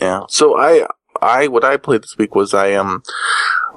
Yeah. 0.00 0.22
So 0.28 0.58
I, 0.58 0.88
I, 1.22 1.46
what 1.46 1.64
I 1.64 1.76
played 1.76 2.02
this 2.02 2.18
week 2.18 2.34
was 2.34 2.52
I, 2.52 2.72
um, 2.72 3.02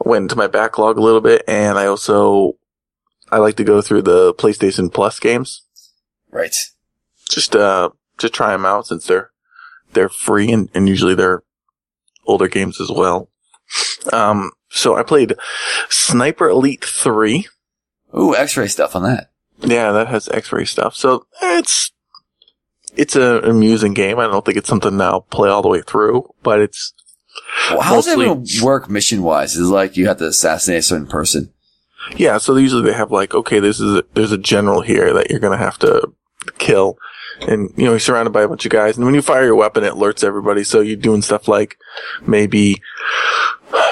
went 0.04 0.24
into 0.24 0.36
my 0.36 0.48
backlog 0.48 0.98
a 0.98 1.01
little 1.01 1.22
bit 1.22 1.44
and 1.48 1.78
I 1.78 1.86
also, 1.86 2.54
I 3.32 3.38
like 3.38 3.56
to 3.58 3.63
go 3.63 3.82
through 3.84 4.01
the 4.01 4.34
PlayStation 4.34 4.92
Plus 4.92 5.20
games. 5.20 5.62
Right. 6.32 6.56
Just, 7.30 7.56
uh, 7.56 7.92
just 8.18 8.34
try 8.34 8.51
them 8.51 8.66
out 8.66 8.88
since 8.88 9.06
they're, 9.06 9.30
they're 9.94 10.10
free 10.10 10.51
and, 10.51 10.70
and 10.74 10.89
usually 10.89 11.13
they're 11.13 11.44
older 12.25 12.48
games 12.48 12.82
as 12.82 12.89
well. 12.92 13.30
Um, 14.12 14.51
so 14.70 14.96
I 14.96 15.04
played 15.04 15.36
Sniper 15.89 16.50
Elite 16.50 16.84
3. 16.84 17.48
Ooh, 18.18 18.36
x-ray 18.36 18.68
stuff 18.68 18.96
on 18.96 19.04
that. 19.04 19.30
Yeah, 19.62 19.92
that 19.92 20.08
has 20.08 20.30
X-ray 20.30 20.66
stuff. 20.66 20.96
So 20.96 21.25
it's 21.42 21.92
it's 22.96 23.16
an 23.16 23.44
amusing 23.46 23.94
game. 23.94 24.20
I 24.20 24.28
don't 24.28 24.44
think 24.46 24.58
it's 24.58 24.70
something 24.70 25.00
I'll 25.00 25.22
play 25.22 25.50
all 25.50 25.62
the 25.62 25.68
way 25.70 25.82
through, 25.82 26.34
but 26.44 26.60
it's 26.60 26.94
Well, 27.70 27.82
how 27.82 27.96
does 27.96 28.08
it 28.08 28.20
even 28.20 28.46
work 28.63 28.89
mission 28.89 29.22
wise? 29.22 29.56
Is 29.56 29.70
it 29.70 29.74
like 29.74 29.96
you 29.98 30.08
have 30.08 30.18
to 30.18 30.28
assassinate 30.28 30.80
a 30.80 30.84
certain 30.84 31.08
person? 31.08 31.54
yeah. 32.16 32.38
So 32.38 32.56
usually 32.56 32.84
they 32.84 32.94
have 32.98 33.12
like, 33.12 33.36
okay, 33.36 33.60
this 33.60 33.80
is 33.80 33.98
a, 33.98 34.04
there's 34.13 34.32
a 34.32 34.38
general 34.38 34.82
here 34.82 35.13
that 35.13 35.30
you're 35.30 35.39
gonna 35.39 35.58
have 35.58 35.78
to 35.80 36.12
kill, 36.58 36.98
and 37.42 37.70
you 37.78 37.84
know 37.86 37.92
you're 37.92 38.00
surrounded 38.00 38.32
by 38.32 38.42
a 38.44 38.48
bunch 38.48 38.66
of 38.66 38.72
guys, 38.72 38.96
and 38.98 39.06
when 39.06 39.13
you 39.13 39.22
fire 39.22 39.46
your 39.46 39.56
weapon, 39.56 39.84
it 39.84 39.94
alerts 39.94 40.24
everybody. 40.24 40.63
So 40.63 40.80
you're 40.80 40.96
doing 40.96 41.22
stuff 41.22 41.48
like 41.48 41.78
maybe 42.25 42.82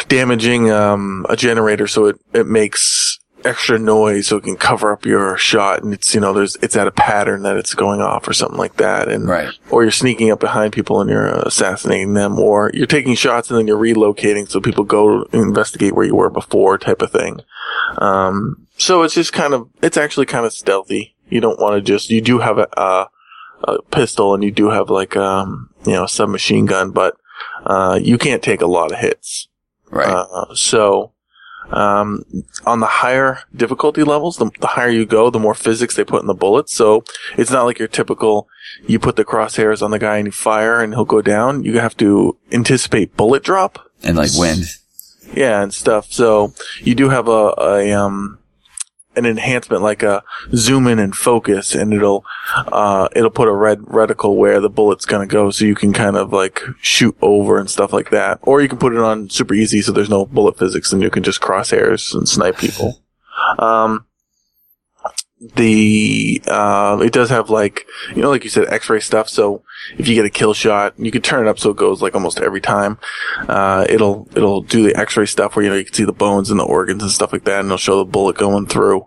damaging 0.07 0.71
um, 0.71 1.25
a 1.29 1.35
generator, 1.35 1.85
so 1.87 2.05
it 2.07 2.19
it 2.33 2.47
makes 2.47 3.06
extra 3.47 3.79
noise 3.79 4.27
so 4.27 4.37
it 4.37 4.43
can 4.43 4.55
cover 4.57 4.91
up 4.91 5.05
your 5.05 5.37
shot 5.37 5.81
and 5.83 5.93
it's 5.93 6.13
you 6.13 6.19
know 6.19 6.33
there's 6.33 6.55
it's 6.57 6.75
at 6.75 6.87
a 6.87 6.91
pattern 6.91 7.43
that 7.43 7.55
it's 7.57 7.73
going 7.73 8.01
off 8.01 8.27
or 8.27 8.33
something 8.33 8.57
like 8.57 8.75
that 8.77 9.07
and 9.07 9.27
Right. 9.27 9.49
or 9.71 9.83
you're 9.83 9.91
sneaking 9.91 10.29
up 10.31 10.39
behind 10.39 10.73
people 10.73 10.99
and 11.01 11.09
you're 11.09 11.25
assassinating 11.27 12.13
them, 12.13 12.37
or 12.39 12.71
you're 12.73 12.85
taking 12.87 13.15
shots 13.15 13.49
and 13.49 13.57
then 13.57 13.67
you're 13.67 13.77
relocating 13.77 14.49
so 14.49 14.59
people 14.59 14.83
go 14.83 15.23
investigate 15.33 15.93
where 15.95 16.05
you 16.05 16.15
were 16.15 16.29
before, 16.29 16.77
type 16.77 17.01
of 17.01 17.11
thing. 17.11 17.39
Um, 17.99 18.67
so 18.77 19.03
it's 19.03 19.15
just 19.15 19.33
kind 19.33 19.53
of, 19.53 19.69
it's 19.81 19.97
actually 19.97 20.25
kind 20.25 20.45
of 20.45 20.53
stealthy. 20.53 21.15
You 21.29 21.41
don't 21.41 21.59
want 21.59 21.75
to 21.75 21.81
just, 21.81 22.09
you 22.09 22.21
do 22.21 22.39
have 22.39 22.57
a, 22.57 22.67
a, 22.77 23.09
a 23.63 23.81
pistol 23.83 24.33
and 24.33 24.43
you 24.43 24.51
do 24.51 24.69
have 24.69 24.89
like, 24.89 25.15
um, 25.17 25.69
you 25.85 25.93
know, 25.93 26.03
a 26.05 26.09
submachine 26.09 26.65
gun, 26.65 26.91
but, 26.91 27.15
uh, 27.65 27.99
you 28.01 28.17
can't 28.17 28.43
take 28.43 28.61
a 28.61 28.67
lot 28.67 28.91
of 28.91 28.99
hits. 28.99 29.47
Right. 29.89 30.07
Uh, 30.07 30.53
so, 30.53 31.13
um, 31.71 32.23
on 32.65 32.79
the 32.79 32.85
higher 32.85 33.39
difficulty 33.55 34.03
levels, 34.03 34.37
the, 34.37 34.49
the 34.59 34.67
higher 34.67 34.89
you 34.89 35.05
go, 35.05 35.29
the 35.29 35.39
more 35.39 35.53
physics 35.53 35.95
they 35.95 36.03
put 36.03 36.21
in 36.21 36.27
the 36.27 36.33
bullets. 36.33 36.73
So 36.73 37.03
it's 37.37 37.51
not 37.51 37.63
like 37.63 37.79
your 37.79 37.87
typical, 37.87 38.47
you 38.85 38.99
put 38.99 39.15
the 39.15 39.25
crosshairs 39.25 39.81
on 39.81 39.91
the 39.91 39.99
guy 39.99 40.17
and 40.17 40.27
you 40.27 40.31
fire 40.31 40.81
and 40.81 40.93
he'll 40.93 41.05
go 41.05 41.21
down. 41.21 41.63
You 41.63 41.79
have 41.79 41.97
to 41.97 42.37
anticipate 42.51 43.17
bullet 43.17 43.43
drop. 43.43 43.79
and 44.03 44.17
like 44.17 44.31
wind. 44.35 44.63
Yeah, 45.33 45.61
and 45.61 45.73
stuff. 45.73 46.11
So 46.11 46.53
you 46.81 46.95
do 46.95 47.09
have 47.09 47.27
a, 47.27 47.53
a 47.57 47.91
um 47.91 48.39
an 49.17 49.25
enhancement 49.25 49.81
like 49.83 50.03
a 50.03 50.23
zoom 50.55 50.87
in 50.87 50.99
and 50.99 51.15
focus 51.15 51.75
and 51.75 51.93
it'll 51.93 52.23
uh 52.71 53.07
it'll 53.15 53.29
put 53.29 53.47
a 53.47 53.53
red 53.53 53.79
reticle 53.79 54.35
where 54.35 54.61
the 54.61 54.69
bullet's 54.69 55.05
gonna 55.05 55.25
go 55.25 55.49
so 55.51 55.65
you 55.65 55.75
can 55.75 55.91
kind 55.91 56.15
of 56.15 56.31
like 56.31 56.61
shoot 56.81 57.17
over 57.21 57.59
and 57.59 57.69
stuff 57.69 57.91
like 57.91 58.09
that. 58.11 58.39
Or 58.43 58.61
you 58.61 58.69
can 58.69 58.77
put 58.77 58.93
it 58.93 58.99
on 58.99 59.29
super 59.29 59.53
easy 59.53 59.81
so 59.81 59.91
there's 59.91 60.09
no 60.09 60.25
bullet 60.25 60.57
physics 60.57 60.93
and 60.93 61.01
you 61.01 61.09
can 61.09 61.23
just 61.23 61.41
crosshairs 61.41 62.13
and 62.13 62.29
snipe 62.29 62.57
people. 62.57 63.01
Um 63.59 64.06
the 65.39 66.41
uh 66.47 66.97
it 67.03 67.13
does 67.13 67.29
have 67.29 67.49
like 67.51 67.85
you 68.15 68.21
know 68.23 68.29
like 68.29 68.43
you 68.43 68.49
said 68.49 68.67
x-ray 68.73 68.99
stuff 68.99 69.29
so 69.29 69.61
if 69.97 70.07
you 70.07 70.15
get 70.15 70.25
a 70.25 70.29
kill 70.31 70.53
shot 70.53 70.95
you 70.97 71.11
can 71.11 71.21
turn 71.21 71.45
it 71.45 71.49
up 71.49 71.59
so 71.59 71.69
it 71.69 71.77
goes 71.77 72.01
like 72.01 72.15
almost 72.15 72.39
every 72.39 72.59
time 72.61 72.97
uh 73.47 73.85
it'll 73.87 74.27
it'll 74.35 74.61
do 74.63 74.81
the 74.81 74.95
x-ray 74.99 75.27
stuff 75.27 75.55
where 75.55 75.63
you 75.63 75.69
know 75.69 75.75
you 75.75 75.85
can 75.85 75.93
see 75.93 76.05
the 76.05 76.11
bones 76.11 76.49
and 76.49 76.59
the 76.59 76.63
organs 76.65 77.03
and 77.03 77.11
stuff 77.11 77.31
like 77.31 77.43
that 77.43 77.59
and 77.59 77.67
it'll 77.67 77.77
show 77.77 77.99
the 77.99 78.05
bullet 78.05 78.35
going 78.35 78.65
through 78.65 79.05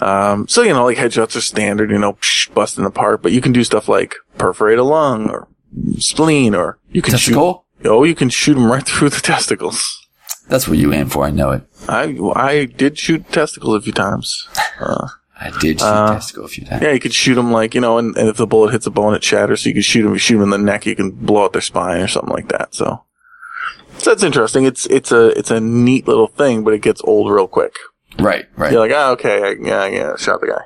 um 0.00 0.48
so 0.48 0.62
you 0.62 0.72
know 0.72 0.84
like 0.84 0.96
headshots 0.96 1.36
are 1.36 1.42
standard 1.42 1.90
you 1.90 1.98
know 1.98 2.14
psh, 2.14 2.52
busting 2.54 2.86
apart 2.86 3.20
but 3.20 3.32
you 3.32 3.42
can 3.42 3.52
do 3.52 3.62
stuff 3.62 3.86
like 3.86 4.14
perforate 4.38 4.78
a 4.78 4.82
lung 4.82 5.28
or 5.28 5.46
spleen 5.98 6.54
or 6.54 6.78
you 6.90 7.02
can 7.02 7.12
Testicle? 7.12 7.66
shoot 7.82 7.88
oh 7.90 8.04
you 8.04 8.14
can 8.14 8.30
shoot 8.30 8.54
them 8.54 8.70
right 8.72 8.86
through 8.86 9.10
the 9.10 9.20
testicles 9.20 10.06
That's 10.48 10.68
what 10.68 10.78
you 10.78 10.92
aim 10.94 11.08
for. 11.10 11.24
I 11.26 11.30
know 11.32 11.50
it. 11.50 11.62
i 11.86 12.16
i 12.34 12.64
did 12.64 12.96
shoot 12.98 13.30
testicles 13.30 13.76
a 13.76 13.80
few 13.82 13.92
times 13.92 14.48
uh 14.80 15.08
I 15.38 15.50
did 15.60 15.80
shoot 15.80 15.86
Uh, 15.86 16.14
testicle 16.14 16.44
a 16.44 16.48
few 16.48 16.64
times. 16.64 16.82
Yeah, 16.82 16.92
you 16.92 17.00
could 17.00 17.12
shoot 17.14 17.34
them 17.34 17.52
like, 17.52 17.74
you 17.74 17.80
know, 17.80 17.98
and, 17.98 18.16
and 18.16 18.28
if 18.28 18.36
the 18.38 18.46
bullet 18.46 18.72
hits 18.72 18.86
a 18.86 18.90
bone, 18.90 19.14
it 19.14 19.22
shatters. 19.22 19.62
So 19.62 19.68
you 19.68 19.74
can 19.74 19.82
shoot 19.82 20.02
them, 20.02 20.12
you 20.12 20.18
shoot 20.18 20.34
them 20.38 20.44
in 20.44 20.50
the 20.50 20.58
neck, 20.58 20.86
you 20.86 20.96
can 20.96 21.10
blow 21.10 21.44
out 21.44 21.52
their 21.52 21.60
spine 21.62 22.00
or 22.00 22.08
something 22.08 22.32
like 22.32 22.48
that. 22.48 22.74
So, 22.74 23.02
so 23.98 24.10
that's 24.10 24.22
interesting. 24.22 24.64
It's, 24.64 24.86
it's 24.86 25.12
a, 25.12 25.38
it's 25.38 25.50
a 25.50 25.60
neat 25.60 26.08
little 26.08 26.26
thing, 26.28 26.64
but 26.64 26.72
it 26.72 26.80
gets 26.82 27.02
old 27.04 27.30
real 27.30 27.48
quick. 27.48 27.74
Right. 28.18 28.46
Right. 28.56 28.72
You're 28.72 28.80
like, 28.80 28.92
ah, 28.94 29.10
okay, 29.10 29.42
I, 29.42 29.54
yeah, 29.62 29.86
yeah, 29.86 30.16
shot 30.16 30.40
the 30.40 30.46
guy. 30.46 30.64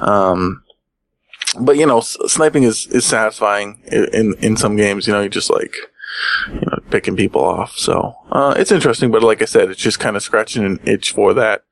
Um, 0.00 0.62
but 1.60 1.76
you 1.76 1.84
know, 1.84 1.98
s- 1.98 2.16
sniping 2.26 2.62
is, 2.62 2.86
is 2.86 3.04
satisfying 3.04 3.82
in, 3.92 4.04
in, 4.14 4.34
in 4.40 4.56
some 4.56 4.76
games, 4.76 5.06
you 5.06 5.12
know, 5.12 5.20
you 5.20 5.28
just 5.28 5.50
like, 5.50 5.74
you 6.48 6.60
know, 6.60 6.78
picking 6.90 7.16
people 7.16 7.42
off. 7.44 7.76
So, 7.76 8.14
uh, 8.32 8.54
it's 8.56 8.72
interesting, 8.72 9.10
but 9.10 9.22
like 9.22 9.42
I 9.42 9.46
said, 9.46 9.68
it's 9.68 9.82
just 9.82 10.00
kind 10.00 10.16
of 10.16 10.22
scratching 10.22 10.64
an 10.64 10.80
itch 10.84 11.12
for 11.12 11.34
that, 11.34 11.64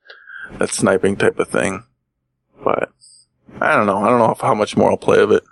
that 0.58 0.70
sniping 0.70 1.16
type 1.16 1.38
of 1.38 1.48
thing. 1.48 1.84
But 2.62 2.90
I 3.60 3.74
don't 3.74 3.86
know. 3.86 3.98
I 3.98 4.08
don't 4.08 4.18
know 4.18 4.36
how 4.40 4.54
much 4.54 4.76
more 4.76 4.90
I'll 4.90 4.96
play 4.96 5.20
of 5.20 5.30
it. 5.30 5.44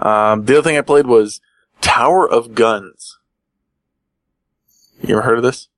Um, 0.00 0.44
the 0.44 0.58
other 0.58 0.62
thing 0.62 0.78
I 0.78 0.82
played 0.82 1.06
was 1.06 1.40
Tower 1.80 2.28
of 2.28 2.54
Guns. 2.54 3.18
You 5.02 5.14
ever 5.14 5.22
heard 5.22 5.38
of 5.38 5.42
this? 5.44 5.68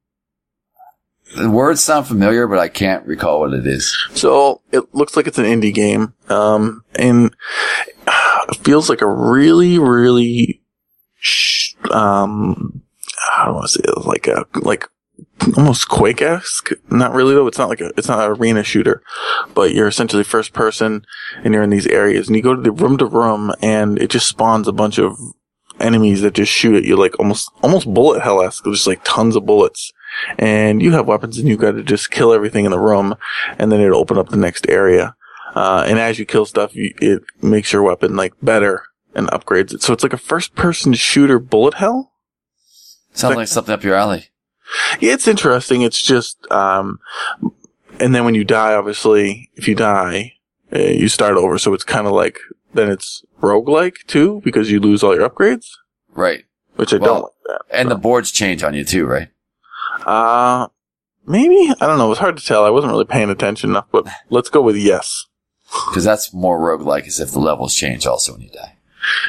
the 1.37 1.50
words 1.50 1.83
sound 1.83 2.07
familiar, 2.07 2.46
but 2.46 2.59
I 2.59 2.68
can't 2.68 3.07
recall 3.07 3.40
what 3.40 3.54
it 3.54 3.66
is. 3.66 3.96
So 4.14 4.61
it 4.72 4.94
looks 4.94 5.16
like 5.16 5.26
it's 5.26 5.38
an 5.38 5.44
indie 5.44 5.74
game, 5.74 6.14
um, 6.28 6.85
and 6.94 7.35
it 8.07 8.57
feels 8.59 8.88
like 8.88 9.00
a 9.00 9.11
really, 9.11 9.78
really, 9.78 10.62
sh- 11.18 11.74
um, 11.90 12.83
I 13.37 13.46
don't 13.46 13.54
want 13.54 13.66
to 13.66 13.72
say 13.72 13.80
it, 13.85 14.07
like 14.07 14.26
a 14.26 14.46
like 14.61 14.88
almost 15.57 15.88
Quake 15.88 16.22
esque. 16.22 16.70
Not 16.90 17.12
really 17.12 17.35
though. 17.35 17.46
It's 17.46 17.59
not 17.59 17.68
like 17.68 17.81
a 17.81 17.92
it's 17.96 18.09
not 18.09 18.20
an 18.20 18.37
arena 18.37 18.62
shooter, 18.62 19.03
but 19.55 19.74
you're 19.74 19.88
essentially 19.88 20.24
first 20.24 20.53
person, 20.53 21.05
and 21.42 21.55
you're 21.55 21.62
in 21.62 21.70
these 21.70 21.87
areas, 21.87 22.29
and 22.29 22.37
you 22.37 22.42
go 22.42 22.55
to 22.55 22.62
the 22.62 22.72
room 22.72 22.98
to 22.98 23.07
room, 23.07 23.53
and 23.62 23.98
it 23.98 24.11
just 24.11 24.29
spawns 24.29 24.68
a 24.68 24.72
bunch 24.72 24.98
of 24.98 25.16
enemies 25.81 26.20
that 26.20 26.35
just 26.35 26.53
shoot 26.53 26.77
at 26.77 26.85
you 26.85 26.96
like 26.96 27.18
almost 27.18 27.50
almost 27.62 27.92
bullet 27.92 28.22
hell 28.22 28.42
esque. 28.42 28.64
Just 28.64 28.87
like 28.87 29.00
tons 29.05 29.37
of 29.37 29.46
bullets 29.46 29.92
and 30.38 30.83
you 30.83 30.92
have 30.92 31.07
weapons 31.07 31.38
and 31.38 31.48
you've 31.48 31.61
got 31.61 31.72
to 31.72 31.83
just 31.83 32.11
kill 32.11 32.33
everything 32.33 32.64
in 32.64 32.70
the 32.70 32.79
room 32.79 33.14
and 33.59 33.70
then 33.70 33.81
it'll 33.81 34.00
open 34.00 34.18
up 34.18 34.29
the 34.29 34.37
next 34.37 34.68
area. 34.68 35.14
Uh, 35.55 35.85
and 35.87 35.98
as 35.98 36.18
you 36.18 36.27
kill 36.27 36.46
stuff, 36.46 36.74
you, 36.74 36.92
it 37.00 37.22
makes 37.42 37.72
your 37.72 37.83
weapon 37.83 38.16
like 38.16 38.33
better 38.42 38.85
and 39.14 39.29
upgrades 39.29 39.72
it. 39.72 39.83
So 39.83 39.92
it's 39.92 40.03
like 40.03 40.12
a 40.12 40.18
first 40.18 40.55
person 40.55 40.94
shooter 40.94 41.38
bullet 41.38 41.74
hell. 41.74 42.12
Sounds 43.12 43.37
like 43.37 43.48
something 43.48 43.72
up 43.72 43.85
your 43.85 43.94
alley. 43.94 44.29
Yeah, 45.00 45.12
it's 45.12 45.29
interesting. 45.29 45.83
It's 45.83 46.00
just, 46.03 46.50
um, 46.50 46.98
and 48.00 48.14
then 48.14 48.24
when 48.24 48.35
you 48.35 48.44
die, 48.44 48.74
obviously, 48.74 49.50
if 49.55 49.68
you 49.68 49.74
die, 49.74 50.35
uh, 50.74 50.79
you 50.79 51.09
start 51.09 51.37
over. 51.37 51.59
So 51.59 51.74
it's 51.74 51.85
kind 51.85 52.07
of 52.07 52.12
like, 52.12 52.38
then 52.72 52.90
it's 52.90 53.24
roguelike 53.40 54.05
too, 54.07 54.40
because 54.44 54.70
you 54.70 54.81
lose 54.81 55.03
all 55.03 55.14
your 55.14 55.29
upgrades. 55.29 55.66
Right. 56.14 56.44
which 56.77 56.92
I 56.92 56.96
Well, 56.96 57.14
don't 57.14 57.22
like 57.22 57.33
that. 57.68 57.79
And 57.79 57.90
the 57.90 57.96
boards 57.96 58.31
change 58.31 58.62
on 58.62 58.74
you 58.74 58.85
too, 58.85 59.07
right? 59.07 59.29
Uh, 60.07 60.68
maybe 61.27 61.70
I 61.81 61.87
don't 61.87 61.98
know. 61.98 62.07
It 62.07 62.11
was 62.11 62.18
hard 62.18 62.37
to 62.37 62.44
tell. 62.44 62.64
I 62.64 62.70
wasn't 62.70 62.92
really 62.92 63.05
paying 63.05 63.31
attention 63.31 63.70
enough, 63.70 63.87
but 63.92 64.07
let's 64.31 64.50
go 64.50 64.61
with 64.62 64.77
yes. 64.77 65.27
Because 65.88 66.05
that's 66.05 66.33
more 66.33 66.59
roguelike 66.59 67.07
as 67.07 67.18
if 67.20 67.31
the 67.33 67.38
levels 67.40 67.74
change 67.74 68.07
also 68.07 68.33
when 68.33 68.42
you 68.42 68.50
die. 68.50 68.77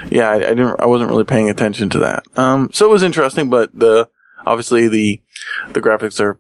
Yeah, 0.10 0.30
I, 0.30 0.36
I 0.36 0.40
didn't. 0.40 0.80
I 0.80 0.86
wasn't 0.86 1.10
really 1.10 1.24
paying 1.24 1.50
attention 1.50 1.90
to 1.92 2.00
that. 2.00 2.24
Um, 2.38 2.70
so 2.72 2.86
it 2.86 2.92
was 2.92 3.04
interesting, 3.04 3.50
but 3.50 3.78
the 3.78 4.10
obviously 4.46 4.88
the 4.88 5.22
the 5.70 5.82
graphics 5.82 6.20
are 6.20 6.40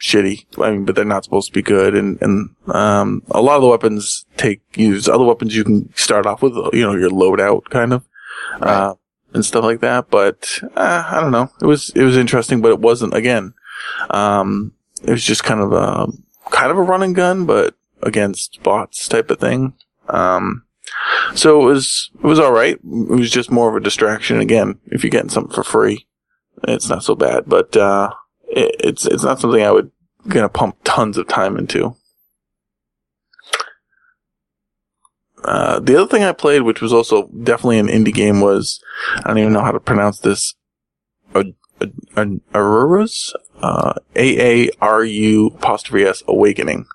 shitty. 0.00 0.46
I 0.62 0.70
mean, 0.70 0.84
but 0.84 0.94
they're 0.94 1.04
not 1.04 1.24
supposed 1.24 1.48
to 1.48 1.52
be 1.52 1.62
good, 1.62 1.94
and 1.94 2.20
and 2.22 2.54
um, 2.68 3.22
a 3.30 3.42
lot 3.42 3.56
of 3.56 3.62
the 3.62 3.68
weapons 3.68 4.26
take 4.36 4.62
use 4.76 5.08
other 5.08 5.24
weapons 5.24 5.56
you 5.56 5.64
can 5.64 5.92
start 5.94 6.26
off 6.26 6.42
with. 6.42 6.54
You 6.72 6.82
know, 6.82 6.94
your 6.94 7.10
loadout 7.10 7.64
kind 7.70 7.92
of. 7.92 8.04
Uh, 8.60 8.94
and 9.34 9.44
stuff 9.44 9.64
like 9.64 9.80
that, 9.80 10.10
but 10.10 10.60
uh, 10.76 11.04
I 11.06 11.20
don't 11.20 11.32
know. 11.32 11.50
It 11.60 11.66
was 11.66 11.90
it 11.90 12.02
was 12.02 12.16
interesting, 12.16 12.60
but 12.60 12.72
it 12.72 12.80
wasn't. 12.80 13.14
Again, 13.14 13.54
um, 14.10 14.72
it 15.02 15.10
was 15.10 15.24
just 15.24 15.44
kind 15.44 15.60
of 15.60 15.72
a 15.72 16.06
kind 16.50 16.70
of 16.70 16.78
a 16.78 16.82
run 16.82 17.02
and 17.02 17.14
gun, 17.14 17.46
but 17.46 17.74
against 18.02 18.62
bots 18.62 19.08
type 19.08 19.30
of 19.30 19.38
thing. 19.38 19.74
Um, 20.08 20.64
so 21.34 21.60
it 21.60 21.64
was 21.64 22.10
it 22.14 22.26
was 22.26 22.38
all 22.38 22.52
right. 22.52 22.76
It 22.76 22.82
was 22.84 23.30
just 23.30 23.50
more 23.50 23.68
of 23.68 23.76
a 23.76 23.84
distraction. 23.84 24.40
Again, 24.40 24.78
if 24.86 25.02
you're 25.04 25.10
getting 25.10 25.30
something 25.30 25.54
for 25.54 25.64
free, 25.64 26.06
it's 26.66 26.88
not 26.88 27.04
so 27.04 27.14
bad. 27.14 27.44
But 27.46 27.76
uh, 27.76 28.12
it, 28.48 28.76
it's 28.80 29.06
it's 29.06 29.22
not 29.24 29.40
something 29.40 29.62
I 29.62 29.70
would 29.70 29.90
gonna 30.26 30.48
pump 30.48 30.76
tons 30.84 31.16
of 31.16 31.28
time 31.28 31.56
into. 31.56 31.96
Uh, 35.44 35.78
the 35.80 35.96
other 35.96 36.08
thing 36.08 36.24
I 36.24 36.32
played, 36.32 36.62
which 36.62 36.80
was 36.80 36.92
also 36.92 37.28
definitely 37.28 37.78
an 37.78 37.86
indie 37.86 38.12
game, 38.12 38.40
was 38.40 38.80
I 39.16 39.28
don't 39.28 39.38
even 39.38 39.52
know 39.52 39.62
how 39.62 39.72
to 39.72 39.80
pronounce 39.80 40.18
this. 40.20 40.54
Aurora's 42.54 43.34
uh, 43.62 43.94
A 44.16 44.66
A 44.66 44.70
R 44.80 45.04
U 45.04 45.46
apostrophe 45.54 46.04
S 46.04 46.22
Awakening. 46.26 46.86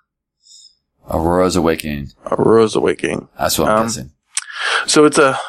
Aurora's 1.10 1.56
Awakening. 1.56 2.10
Aurora's 2.30 2.76
Awakening. 2.76 3.30
That's 3.39 3.58
what 3.58 3.69
I'm 3.69 3.78
Um, 3.78 3.84
guessing. 3.86 4.12
So 4.88 5.06
it's 5.06 5.17
a 5.17 5.39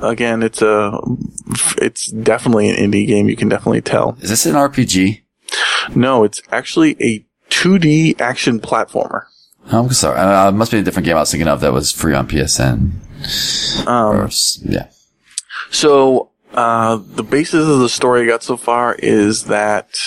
again, 0.00 0.42
it's 0.42 0.62
a 0.62 0.98
it's 1.78 2.06
definitely 2.10 2.68
an 2.70 2.76
indie 2.76 3.06
game. 3.06 3.28
You 3.28 3.36
can 3.36 3.48
definitely 3.48 3.80
tell. 3.82 4.16
Is 4.20 4.30
this 4.30 4.46
an 4.46 4.54
RPG? 4.54 5.22
No, 5.94 6.24
it's 6.24 6.40
actually 6.52 6.96
a 7.00 7.24
2D 7.50 8.20
action 8.20 8.60
platformer. 8.60 9.24
Oh, 9.70 9.84
I'm 9.84 9.92
sorry. 9.92 10.18
Uh, 10.18 10.48
it 10.48 10.52
must 10.52 10.72
be 10.72 10.78
a 10.78 10.82
different 10.82 11.06
game 11.06 11.16
I 11.16 11.20
was 11.20 11.30
thinking 11.30 11.48
of 11.48 11.60
that 11.60 11.72
was 11.72 11.92
free 11.92 12.14
on 12.14 12.26
PSN. 12.28 13.86
Um, 13.86 14.26
s- 14.26 14.60
yeah. 14.64 14.88
So, 15.70 16.30
uh, 16.54 16.98
the 17.04 17.22
basis 17.22 17.68
of 17.68 17.78
the 17.78 17.88
story 17.88 18.22
I 18.22 18.26
got 18.26 18.42
so 18.42 18.56
far 18.56 18.94
is 18.94 19.44
that 19.44 19.98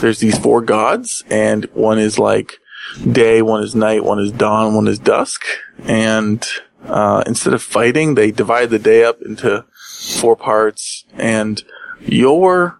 there's 0.00 0.20
these 0.20 0.38
four 0.38 0.60
gods, 0.62 1.24
and 1.28 1.64
one 1.74 1.98
is 1.98 2.18
like 2.18 2.58
day, 3.10 3.42
one 3.42 3.62
is 3.64 3.74
night, 3.74 4.04
one 4.04 4.20
is 4.20 4.30
dawn, 4.32 4.74
one 4.74 4.86
is 4.88 4.98
dusk. 5.00 5.42
And, 5.84 6.46
uh, 6.86 7.22
instead 7.26 7.54
of 7.54 7.62
fighting, 7.62 8.14
they 8.14 8.30
divide 8.30 8.70
the 8.70 8.78
day 8.78 9.04
up 9.04 9.20
into 9.22 9.64
four 10.20 10.36
parts, 10.36 11.04
and 11.14 11.62
you're, 12.00 12.78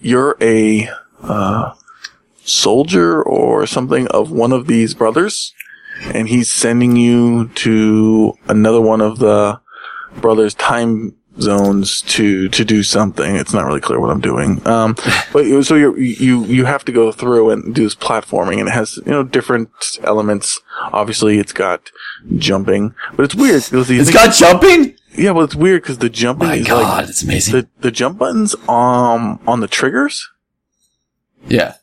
you're 0.00 0.36
a, 0.40 0.88
uh, 1.22 1.72
soldier 2.44 3.22
or 3.22 3.66
something 3.66 4.08
of 4.08 4.30
one 4.30 4.52
of 4.52 4.66
these 4.66 4.94
brothers, 4.94 5.54
and 6.12 6.28
he's 6.28 6.50
sending 6.50 6.96
you 6.96 7.48
to 7.54 8.36
another 8.48 8.80
one 8.80 9.00
of 9.00 9.18
the, 9.18 9.60
brothers 10.20 10.54
time 10.54 11.14
zones 11.40 12.02
to 12.02 12.48
to 12.50 12.64
do 12.64 12.82
something. 12.82 13.36
It's 13.36 13.52
not 13.54 13.64
really 13.66 13.80
clear 13.80 14.00
what 14.00 14.10
I'm 14.10 14.20
doing. 14.20 14.66
Um, 14.66 14.94
but 15.32 15.62
so 15.64 15.74
you 15.74 15.96
you 15.96 16.44
you 16.44 16.64
have 16.66 16.84
to 16.86 16.92
go 16.92 17.10
through 17.12 17.50
and 17.50 17.74
do 17.74 17.84
this 17.84 17.94
platforming, 17.94 18.58
and 18.58 18.68
it 18.68 18.72
has 18.72 18.96
you 19.06 19.12
know 19.12 19.22
different 19.22 19.70
elements. 20.04 20.60
Obviously, 20.92 21.38
it's 21.38 21.52
got 21.52 21.90
jumping, 22.36 22.94
but 23.16 23.24
it's 23.24 23.34
weird. 23.34 23.62
you 23.72 24.00
It's 24.00 24.10
got 24.12 24.34
jumping? 24.34 24.94
yeah, 25.16 25.30
well, 25.32 25.44
it's 25.44 25.54
weird 25.54 25.82
because 25.82 25.98
the 25.98 26.08
jumping 26.10 26.48
My 26.48 26.54
is 26.56 26.66
God, 26.66 27.00
like 27.00 27.08
it's 27.08 27.22
amazing. 27.22 27.52
the 27.54 27.68
the 27.80 27.90
jump 27.90 28.18
buttons 28.18 28.54
um 28.68 29.40
on 29.46 29.60
the 29.60 29.68
triggers. 29.68 30.28
yeah. 31.46 31.74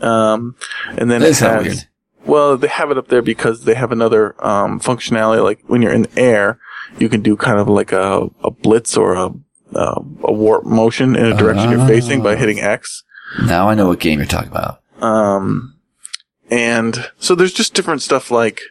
Um, 0.00 0.54
and 0.96 1.10
then 1.10 1.22
That 1.22 1.30
it 1.30 1.38
has 1.38 1.64
weird. 1.66 1.84
Well, 2.24 2.56
they 2.56 2.68
have 2.68 2.90
it 2.90 2.98
up 2.98 3.08
there 3.08 3.22
because 3.22 3.64
they 3.64 3.74
have 3.74 3.90
another 3.90 4.34
um, 4.44 4.78
functionality. 4.80 5.42
Like 5.42 5.60
when 5.66 5.82
you're 5.82 5.92
in 5.92 6.02
the 6.02 6.18
air, 6.20 6.60
you 6.98 7.08
can 7.08 7.20
do 7.22 7.36
kind 7.36 7.58
of 7.58 7.68
like 7.68 7.92
a, 7.92 8.28
a 8.42 8.50
blitz 8.50 8.96
or 8.96 9.14
a 9.14 9.30
uh, 9.74 10.00
a 10.24 10.32
warp 10.32 10.64
motion 10.64 11.14
in 11.14 11.26
a 11.26 11.36
direction 11.36 11.70
you're 11.70 11.86
facing 11.86 12.22
by 12.22 12.32
Ah. 12.34 12.36
hitting 12.38 12.58
X. 12.60 13.04
Now 13.44 13.68
I 13.68 13.74
know 13.74 13.88
what 13.88 14.00
game 14.00 14.18
you're 14.18 14.26
talking 14.26 14.50
about. 14.50 14.80
Um, 15.02 15.76
and 16.50 17.10
so 17.18 17.34
there's 17.34 17.52
just 17.52 17.74
different 17.74 18.00
stuff 18.00 18.30
like 18.30 18.62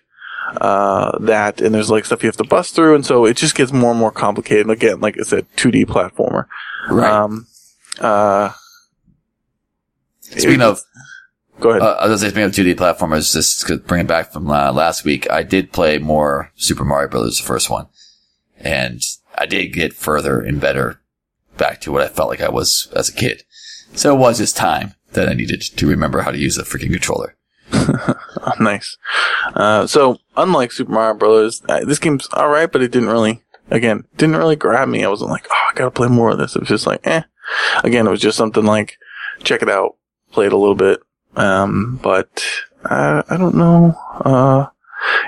uh, 0.59 1.17
that, 1.19 1.61
and 1.61 1.75
there's 1.75 1.91
like 1.91 2.05
stuff 2.05 2.23
you 2.23 2.27
have 2.27 2.37
to 2.37 2.43
bust 2.43 2.73
through, 2.73 2.95
and 2.95 3.05
so 3.05 3.25
it 3.25 3.37
just 3.37 3.53
gets 3.53 3.71
more 3.71 3.91
and 3.91 3.99
more 3.99 4.11
complicated. 4.11 4.61
And 4.65 4.71
again, 4.71 4.99
like 4.99 5.17
I 5.19 5.23
said, 5.23 5.45
2D 5.57 5.85
platformer. 5.85 6.45
Right. 6.89 7.11
Um, 7.11 7.45
uh, 7.99 8.51
Speaking 10.21 10.53
it- 10.55 10.61
of, 10.61 10.79
go 11.59 11.69
ahead. 11.71 11.81
uh, 11.81 11.97
I 11.99 12.07
was 12.07 12.21
going 12.21 12.31
to 12.33 12.39
say, 12.41 12.49
speaking 12.49 12.73
of 12.73 12.77
2D 12.77 12.97
platformers, 12.97 13.31
just 13.33 13.67
to 13.67 13.77
bring 13.77 14.01
it 14.01 14.07
back 14.07 14.31
from 14.33 14.49
uh, 14.49 14.71
last 14.73 15.03
week, 15.03 15.29
I 15.29 15.43
did 15.43 15.71
play 15.71 15.97
more 15.97 16.51
Super 16.55 16.83
Mario 16.85 17.09
Brothers, 17.09 17.37
the 17.39 17.45
first 17.45 17.69
one. 17.69 17.87
And 18.59 19.01
I 19.37 19.45
did 19.45 19.67
get 19.73 19.93
further 19.93 20.39
and 20.41 20.59
better 20.59 21.01
back 21.57 21.81
to 21.81 21.91
what 21.91 22.03
I 22.03 22.07
felt 22.07 22.29
like 22.29 22.41
I 22.41 22.49
was 22.49 22.91
as 22.95 23.09
a 23.09 23.13
kid. 23.13 23.43
So 23.93 24.15
it 24.15 24.19
was 24.19 24.37
just 24.37 24.57
time 24.57 24.95
that 25.13 25.29
I 25.29 25.33
needed 25.33 25.61
to 25.61 25.87
remember 25.87 26.21
how 26.21 26.31
to 26.31 26.37
use 26.37 26.57
a 26.57 26.63
freaking 26.63 26.91
controller. 26.91 27.35
Nice. 28.59 28.97
Uh, 29.55 29.85
so 29.87 30.19
unlike 30.35 30.71
Super 30.71 30.91
Mario 30.91 31.13
Brothers, 31.15 31.61
this 31.83 31.99
game's 31.99 32.27
all 32.33 32.49
right, 32.49 32.71
but 32.71 32.81
it 32.81 32.91
didn't 32.91 33.09
really, 33.09 33.43
again, 33.69 34.05
didn't 34.17 34.37
really 34.37 34.55
grab 34.55 34.87
me. 34.87 35.03
I 35.03 35.09
wasn't 35.09 35.31
like, 35.31 35.47
oh, 35.49 35.69
I 35.69 35.73
gotta 35.75 35.91
play 35.91 36.07
more 36.07 36.31
of 36.31 36.37
this. 36.37 36.55
It 36.55 36.61
was 36.61 36.69
just 36.69 36.87
like, 36.87 37.05
eh. 37.05 37.23
Again, 37.83 38.07
it 38.07 38.09
was 38.09 38.21
just 38.21 38.37
something 38.37 38.65
like, 38.65 38.97
check 39.43 39.61
it 39.61 39.69
out, 39.69 39.95
play 40.31 40.47
it 40.47 40.53
a 40.53 40.57
little 40.57 40.75
bit. 40.75 41.01
Um, 41.35 41.99
but 42.01 42.43
I, 42.85 43.23
I 43.29 43.37
don't 43.37 43.55
know, 43.55 43.95
uh, 44.21 44.67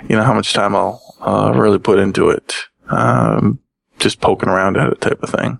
you 0.07 0.15
know, 0.15 0.23
how 0.23 0.33
much 0.33 0.53
time 0.53 0.75
I'll, 0.75 1.01
uh, 1.21 1.51
really 1.55 1.79
put 1.79 1.99
into 1.99 2.29
it. 2.29 2.53
Um, 2.89 3.59
just 3.99 4.21
poking 4.21 4.49
around 4.49 4.77
at 4.77 4.91
it 4.91 5.01
type 5.01 5.21
of 5.23 5.29
thing. 5.29 5.59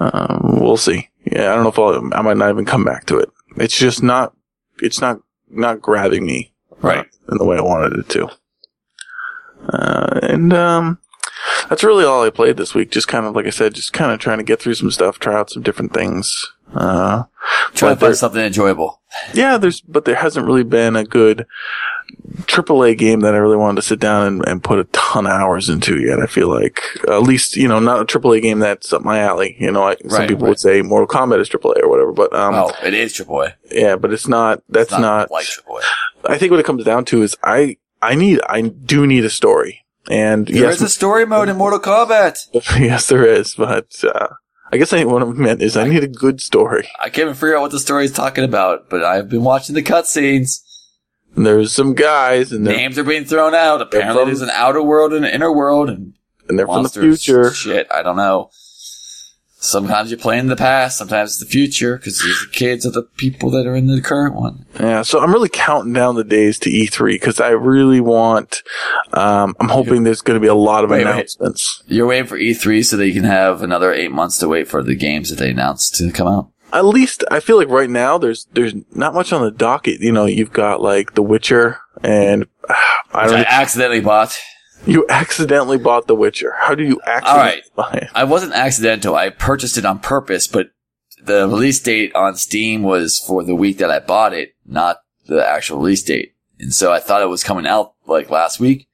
Um, 0.00 0.58
we'll 0.60 0.76
see. 0.76 1.08
Yeah, 1.30 1.52
I 1.52 1.54
don't 1.54 1.62
know 1.64 1.68
if 1.70 1.78
I'll, 1.78 2.14
I 2.14 2.22
might 2.22 2.36
not 2.36 2.50
even 2.50 2.64
come 2.64 2.84
back 2.84 3.06
to 3.06 3.18
it. 3.18 3.30
It's 3.56 3.76
just 3.78 4.02
not, 4.02 4.34
it's 4.80 5.00
not, 5.00 5.20
not 5.50 5.80
grabbing 5.82 6.24
me 6.26 6.52
Right. 6.80 7.06
in 7.30 7.38
the 7.38 7.44
way 7.44 7.58
I 7.58 7.62
wanted 7.62 7.98
it 7.98 8.08
to. 8.10 8.28
Uh, 9.72 10.20
and 10.22 10.52
um, 10.52 10.98
that's 11.68 11.84
really 11.84 12.04
all 12.04 12.22
I 12.24 12.30
played 12.30 12.56
this 12.56 12.74
week. 12.74 12.90
Just 12.90 13.08
kind 13.08 13.26
of, 13.26 13.34
like 13.34 13.46
I 13.46 13.50
said, 13.50 13.74
just 13.74 13.92
kind 13.92 14.12
of 14.12 14.18
trying 14.18 14.38
to 14.38 14.44
get 14.44 14.60
through 14.60 14.74
some 14.74 14.90
stuff, 14.90 15.18
try 15.18 15.34
out 15.34 15.50
some 15.50 15.62
different 15.62 15.92
things. 15.92 16.52
Uh, 16.74 17.24
Try 17.74 17.90
to 17.94 17.96
find 18.00 18.16
something 18.16 18.40
enjoyable. 18.44 19.00
yeah, 19.34 19.56
there's, 19.58 19.80
but 19.80 20.04
there 20.04 20.14
hasn't 20.16 20.46
really 20.46 20.64
been 20.64 20.96
a 20.96 21.04
good 21.04 21.46
AAA 22.46 22.96
game 22.96 23.20
that 23.20 23.34
I 23.34 23.38
really 23.38 23.56
wanted 23.56 23.76
to 23.76 23.86
sit 23.86 24.00
down 24.00 24.26
and, 24.26 24.48
and 24.48 24.64
put 24.64 24.78
a 24.78 24.84
ton 24.84 25.26
of 25.26 25.32
hours 25.32 25.68
into 25.68 26.00
yet. 26.00 26.20
I 26.20 26.26
feel 26.26 26.48
like 26.48 26.80
at 27.08 27.22
least 27.22 27.56
you 27.56 27.68
know 27.68 27.78
not 27.78 28.00
a 28.00 28.18
AAA 28.18 28.42
game 28.42 28.58
that's 28.58 28.92
up 28.92 29.02
my 29.02 29.20
alley. 29.20 29.56
You 29.58 29.72
know, 29.72 29.82
I, 29.82 29.96
some 30.08 30.26
people 30.26 30.44
right. 30.44 30.50
would 30.50 30.60
say 30.60 30.82
Mortal 30.82 31.08
Kombat 31.08 31.40
is 31.40 31.48
AAA 31.48 31.82
or 31.82 31.88
whatever, 31.88 32.12
but 32.12 32.32
um, 32.34 32.54
oh, 32.54 32.72
it 32.82 32.94
is 32.94 33.12
AAA. 33.12 33.54
yeah, 33.70 33.96
but 33.96 34.12
it's 34.12 34.28
not. 34.28 34.62
That's 34.68 34.92
It's 34.92 35.00
not 35.00 35.30
like 35.30 35.46
AAA. 35.46 35.82
I 36.24 36.38
think 36.38 36.50
what 36.50 36.60
it 36.60 36.66
comes 36.66 36.84
down 36.84 37.04
to 37.06 37.22
is 37.22 37.36
I 37.42 37.76
I 38.02 38.14
need 38.14 38.40
I 38.48 38.62
do 38.62 39.06
need 39.06 39.24
a 39.24 39.30
story, 39.30 39.84
and 40.10 40.46
There 40.46 40.56
yes, 40.56 40.76
is 40.76 40.82
a 40.82 40.88
story 40.88 41.26
mode 41.26 41.48
in 41.48 41.56
Mortal 41.56 41.80
Kombat. 41.80 42.48
yes, 42.78 43.08
there 43.08 43.26
is. 43.26 43.54
But 43.54 44.04
uh, 44.04 44.28
I 44.72 44.76
guess 44.76 44.92
I, 44.92 45.04
what 45.04 45.22
I 45.22 45.26
meant 45.26 45.62
is 45.62 45.76
I 45.76 45.88
need 45.88 46.04
a 46.04 46.08
good 46.08 46.40
story. 46.40 46.88
I 47.00 47.08
can't 47.08 47.26
even 47.26 47.34
figure 47.34 47.56
out 47.56 47.62
what 47.62 47.70
the 47.70 47.80
story 47.80 48.04
is 48.04 48.12
talking 48.12 48.44
about, 48.44 48.90
but 48.90 49.02
I've 49.02 49.28
been 49.28 49.44
watching 49.44 49.74
the 49.74 49.82
cutscenes. 49.82 50.62
And 51.36 51.46
there's 51.46 51.72
some 51.72 51.94
guys, 51.94 52.50
and 52.52 52.64
Names 52.64 52.98
are 52.98 53.04
being 53.04 53.24
thrown 53.24 53.54
out. 53.54 53.80
Apparently, 53.80 54.14
from- 54.22 54.28
there's 54.28 54.42
an 54.42 54.50
outer 54.50 54.82
world 54.82 55.12
and 55.12 55.24
an 55.24 55.32
inner 55.32 55.52
world, 55.52 55.88
and 55.88 56.14
and 56.48 56.58
they're 56.58 56.66
from 56.66 56.82
the 56.82 56.88
future. 56.88 57.52
Shit, 57.52 57.86
I 57.92 58.02
don't 58.02 58.16
know. 58.16 58.50
Sometimes 59.60 60.08
you're 60.10 60.20
playing 60.20 60.42
in 60.42 60.46
the 60.46 60.54
past, 60.56 60.96
sometimes 60.98 61.30
it's 61.32 61.40
the 61.40 61.46
future, 61.46 61.96
because 61.96 62.20
these 62.22 62.44
are 62.44 62.46
kids 62.52 62.86
of 62.86 62.92
the 62.92 63.02
people 63.02 63.50
that 63.50 63.66
are 63.66 63.74
in 63.74 63.88
the 63.88 64.00
current 64.00 64.36
one. 64.36 64.64
Yeah, 64.78 65.02
so 65.02 65.18
I'm 65.18 65.32
really 65.32 65.48
counting 65.48 65.92
down 65.92 66.14
the 66.14 66.22
days 66.22 66.60
to 66.60 66.70
E3 66.70 67.14
because 67.16 67.40
I 67.40 67.50
really 67.50 68.00
want. 68.00 68.62
Um, 69.12 69.56
I'm 69.58 69.68
hoping 69.68 70.04
there's 70.04 70.20
going 70.22 70.36
to 70.36 70.40
be 70.40 70.46
a 70.46 70.54
lot 70.54 70.84
of 70.84 70.90
Wait, 70.90 71.04
wait. 71.04 71.10
announcements. 71.12 71.82
You're 71.88 72.06
waiting 72.06 72.26
for 72.28 72.38
E3 72.38 72.84
so 72.84 72.96
that 72.98 73.08
you 73.08 73.12
can 73.14 73.24
have 73.24 73.62
another 73.62 73.92
eight 73.92 74.12
months 74.12 74.38
to 74.38 74.48
wait 74.48 74.68
for 74.68 74.80
the 74.80 74.94
games 74.94 75.28
that 75.30 75.40
they 75.40 75.50
announced 75.50 75.96
to 75.96 76.12
come 76.12 76.28
out. 76.28 76.50
At 76.72 76.84
least 76.84 77.24
I 77.30 77.40
feel 77.40 77.56
like 77.56 77.68
right 77.68 77.90
now 77.90 78.18
there's 78.18 78.46
there's 78.52 78.74
not 78.92 79.14
much 79.14 79.32
on 79.32 79.42
the 79.42 79.50
docket. 79.50 80.00
You 80.00 80.12
know, 80.12 80.26
you've 80.26 80.52
got 80.52 80.80
like 80.80 81.14
The 81.14 81.22
Witcher, 81.22 81.80
and 82.02 82.44
uh, 82.68 82.74
I 83.12 83.26
don't. 83.26 83.40
I 83.40 83.44
accidentally 83.48 84.00
bought. 84.00 84.36
You 84.86 85.06
accidentally 85.08 85.78
bought 85.78 86.06
The 86.06 86.14
Witcher. 86.14 86.54
How 86.58 86.74
do 86.74 86.84
you 86.84 87.00
accidentally 87.06 87.62
buy 87.74 87.92
it? 87.94 88.10
I 88.14 88.24
wasn't 88.24 88.52
accidental. 88.52 89.16
I 89.16 89.30
purchased 89.30 89.76
it 89.76 89.84
on 89.84 89.98
purpose, 89.98 90.46
but 90.46 90.70
the 91.22 91.48
release 91.48 91.80
date 91.80 92.14
on 92.14 92.36
Steam 92.36 92.82
was 92.82 93.18
for 93.18 93.42
the 93.42 93.54
week 93.54 93.78
that 93.78 93.90
I 93.90 93.98
bought 93.98 94.32
it, 94.32 94.54
not 94.64 94.98
the 95.26 95.46
actual 95.46 95.78
release 95.78 96.02
date. 96.02 96.34
And 96.58 96.74
so 96.74 96.92
I 96.92 97.00
thought 97.00 97.22
it 97.22 97.28
was 97.28 97.44
coming 97.44 97.66
out 97.66 97.94
like 98.06 98.30
last 98.30 98.60
week. 98.60 98.88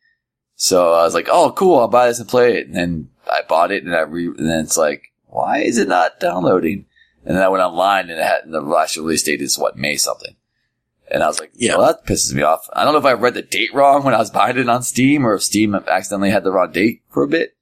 So 0.57 0.93
I 0.95 1.03
was 1.03 1.15
like, 1.15 1.29
oh, 1.31 1.53
cool. 1.53 1.79
I'll 1.79 1.89
buy 1.89 2.09
this 2.09 2.21
and 2.21 2.29
play 2.29 2.57
it. 2.57 2.67
And 2.67 2.77
then 2.77 3.11
I 3.31 3.41
bought 3.49 3.73
it 3.73 3.85
and 3.85 3.95
I 3.95 4.01
re, 4.01 4.27
and 4.27 4.49
then 4.49 4.61
it's 4.61 4.77
like, 4.77 5.13
why 5.27 5.59
is 5.59 5.79
it 5.79 5.89
not 5.89 6.21
downloading? 6.21 6.87
And 7.25 7.37
then 7.37 7.43
I 7.43 7.49
went 7.49 7.63
online 7.63 8.11
and 8.11 8.19
it 8.19 8.25
had 8.25 8.43
the 8.47 8.61
last 8.61 8.97
release 8.97 9.23
date 9.23 9.41
is 9.41 9.59
what, 9.59 9.77
May 9.77 9.97
something. 9.97 10.37
And 11.11 11.23
I 11.23 11.27
was 11.27 11.39
like, 11.39 11.53
yeah, 11.55 11.77
well, 11.77 11.87
that 11.87 12.07
pisses 12.07 12.33
me 12.33 12.43
off. 12.43 12.69
I 12.73 12.85
don't 12.85 12.93
know 12.93 12.99
if 12.99 13.05
I 13.05 13.13
read 13.13 13.35
the 13.35 13.43
date 13.43 13.75
wrong 13.75 14.05
when 14.05 14.15
I 14.15 14.19
was 14.19 14.31
buying 14.31 14.59
it 14.59 14.69
on 14.69 14.83
Steam 14.83 15.27
or 15.27 15.35
if 15.35 15.43
Steam 15.43 15.75
accidentally 15.75 16.31
had 16.31 16.45
the 16.45 16.53
wrong 16.53 16.73
date 16.73 17.03
for 17.11 17.23
a 17.23 17.29
bit. 17.29 17.57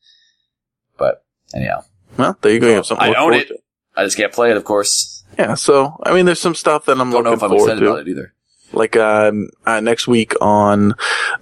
But 0.96 1.24
anyhow. 1.54 1.84
Well, 2.16 2.36
there 2.40 2.52
you 2.52 2.60
go. 2.60 2.68
You 2.68 2.74
have 2.74 2.86
something 2.86 3.14
I 3.14 3.14
own 3.14 3.34
it. 3.34 3.48
to. 3.48 3.58
I 3.96 4.04
just 4.04 4.16
can't 4.16 4.32
play 4.32 4.50
it, 4.50 4.56
of 4.56 4.64
course. 4.64 5.24
Yeah, 5.38 5.54
so 5.54 6.00
I 6.04 6.12
mean, 6.14 6.26
there's 6.26 6.40
some 6.40 6.54
stuff 6.54 6.84
that 6.86 6.92
I'm 6.92 7.10
Don't 7.10 7.24
know 7.24 7.30
looking 7.30 7.32
if 7.32 7.42
I'm 7.42 7.50
forward 7.50 7.64
excited 7.64 7.80
to. 7.80 7.90
about 7.90 8.00
it 8.00 8.08
either. 8.08 8.34
Like 8.72 8.96
uh, 8.96 9.32
uh, 9.66 9.80
next 9.80 10.08
week 10.08 10.34
on 10.40 10.94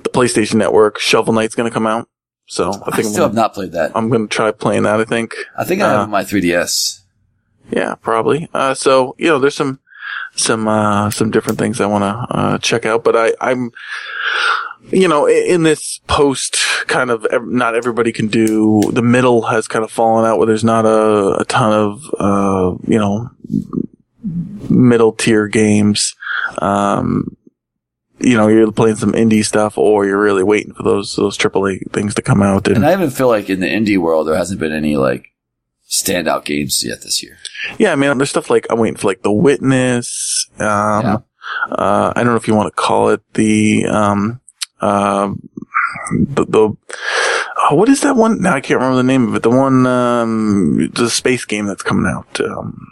the 0.02 0.10
PlayStation 0.10 0.54
Network, 0.54 0.98
Shovel 0.98 1.32
Knight's 1.32 1.54
going 1.54 1.68
to 1.70 1.74
come 1.74 1.86
out. 1.86 2.08
So 2.46 2.70
I 2.70 2.70
I, 2.70 2.72
think 2.72 2.82
I 2.82 3.02
still 3.02 3.04
have 3.04 3.12
gonna, 3.12 3.22
have 3.26 3.34
not 3.34 3.54
played 3.54 3.72
that. 3.72 3.92
I'm 3.94 4.08
going 4.08 4.26
to 4.26 4.34
try 4.34 4.50
playing 4.50 4.82
that. 4.84 4.98
I 4.98 5.04
think. 5.04 5.34
I 5.56 5.64
think 5.64 5.82
I 5.82 5.86
uh, 5.86 6.00
have 6.00 6.08
my 6.08 6.24
3DS. 6.24 6.99
Yeah, 7.70 7.94
probably. 7.96 8.48
Uh, 8.52 8.74
so 8.74 9.14
you 9.18 9.28
know, 9.28 9.38
there's 9.38 9.54
some 9.54 9.80
some 10.34 10.68
uh, 10.68 11.10
some 11.10 11.30
different 11.30 11.58
things 11.58 11.80
I 11.80 11.86
want 11.86 12.02
to 12.02 12.36
uh, 12.36 12.58
check 12.58 12.86
out, 12.86 13.04
but 13.04 13.16
I 13.16 13.32
I'm 13.40 13.72
you 14.90 15.08
know 15.08 15.26
in 15.28 15.62
this 15.62 16.00
post 16.06 16.56
kind 16.86 17.10
of 17.10 17.24
ev- 17.26 17.46
not 17.46 17.74
everybody 17.74 18.12
can 18.12 18.28
do 18.28 18.82
the 18.92 19.02
middle 19.02 19.42
has 19.42 19.68
kind 19.68 19.84
of 19.84 19.90
fallen 19.90 20.24
out 20.24 20.38
where 20.38 20.46
there's 20.46 20.64
not 20.64 20.86
a, 20.86 21.40
a 21.40 21.44
ton 21.44 21.72
of 21.72 22.14
uh, 22.18 22.76
you 22.86 22.98
know 22.98 23.30
middle 24.68 25.12
tier 25.12 25.48
games. 25.48 26.14
Um, 26.58 27.36
you 28.18 28.36
know, 28.36 28.48
you're 28.48 28.70
playing 28.70 28.96
some 28.96 29.12
indie 29.12 29.44
stuff, 29.44 29.78
or 29.78 30.04
you're 30.04 30.20
really 30.20 30.42
waiting 30.42 30.74
for 30.74 30.82
those 30.82 31.16
those 31.16 31.38
AAA 31.38 31.90
things 31.92 32.14
to 32.14 32.22
come 32.22 32.42
out. 32.42 32.66
And, 32.68 32.78
And 32.78 32.86
I 32.86 32.92
even 32.92 33.10
feel 33.10 33.28
like 33.28 33.48
in 33.48 33.60
the 33.60 33.66
indie 33.66 33.98
world, 33.98 34.28
there 34.28 34.36
hasn't 34.36 34.60
been 34.60 34.72
any 34.72 34.96
like 34.96 35.28
standout 35.90 36.44
games 36.44 36.84
yet 36.84 37.02
this 37.02 37.22
year. 37.22 37.36
Yeah, 37.78 37.92
I 37.92 37.96
mean, 37.96 38.16
there's 38.16 38.30
stuff 38.30 38.48
like 38.48 38.66
I'm 38.70 38.78
waiting 38.78 38.96
for 38.96 39.08
like 39.08 39.22
The 39.22 39.32
Witness. 39.32 40.46
Um, 40.58 40.66
Yeah. 41.04 41.16
uh, 41.72 42.12
I 42.14 42.22
don't 42.22 42.32
know 42.32 42.36
if 42.36 42.46
you 42.48 42.54
want 42.54 42.68
to 42.74 42.80
call 42.82 43.08
it 43.10 43.20
the, 43.34 43.86
um, 43.86 44.40
um, 44.80 45.48
the, 46.12 46.44
the 46.46 46.76
oh, 47.58 47.74
what 47.74 47.88
is 47.88 48.00
that 48.02 48.16
one? 48.16 48.40
Now 48.40 48.54
I 48.54 48.60
can't 48.60 48.78
remember 48.80 48.96
the 48.96 49.02
name 49.02 49.28
of 49.28 49.34
it. 49.34 49.42
The 49.42 49.50
one, 49.50 49.86
um, 49.86 50.90
the 50.94 51.10
space 51.10 51.44
game 51.44 51.66
that's 51.66 51.82
coming 51.82 52.06
out. 52.10 52.40
Um, 52.40 52.86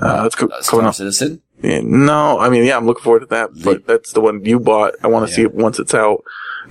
uh, 0.00 0.22
that's 0.22 0.34
co- 0.34 0.46
Uh, 0.48 0.62
coming 0.62 0.86
out. 0.86 0.96
Citizen. 0.96 1.42
Yeah, 1.62 1.80
no, 1.82 2.38
I 2.38 2.48
mean, 2.50 2.64
yeah, 2.64 2.76
I'm 2.76 2.86
looking 2.86 3.02
forward 3.02 3.20
to 3.20 3.26
that, 3.26 3.50
but 3.64 3.84
that's 3.86 4.12
the 4.12 4.20
one 4.20 4.44
you 4.44 4.60
bought. 4.60 4.94
I 5.02 5.08
want 5.08 5.26
to 5.28 5.34
see 5.34 5.42
it 5.42 5.52
once 5.54 5.78
it's 5.80 5.92
out. 5.92 6.22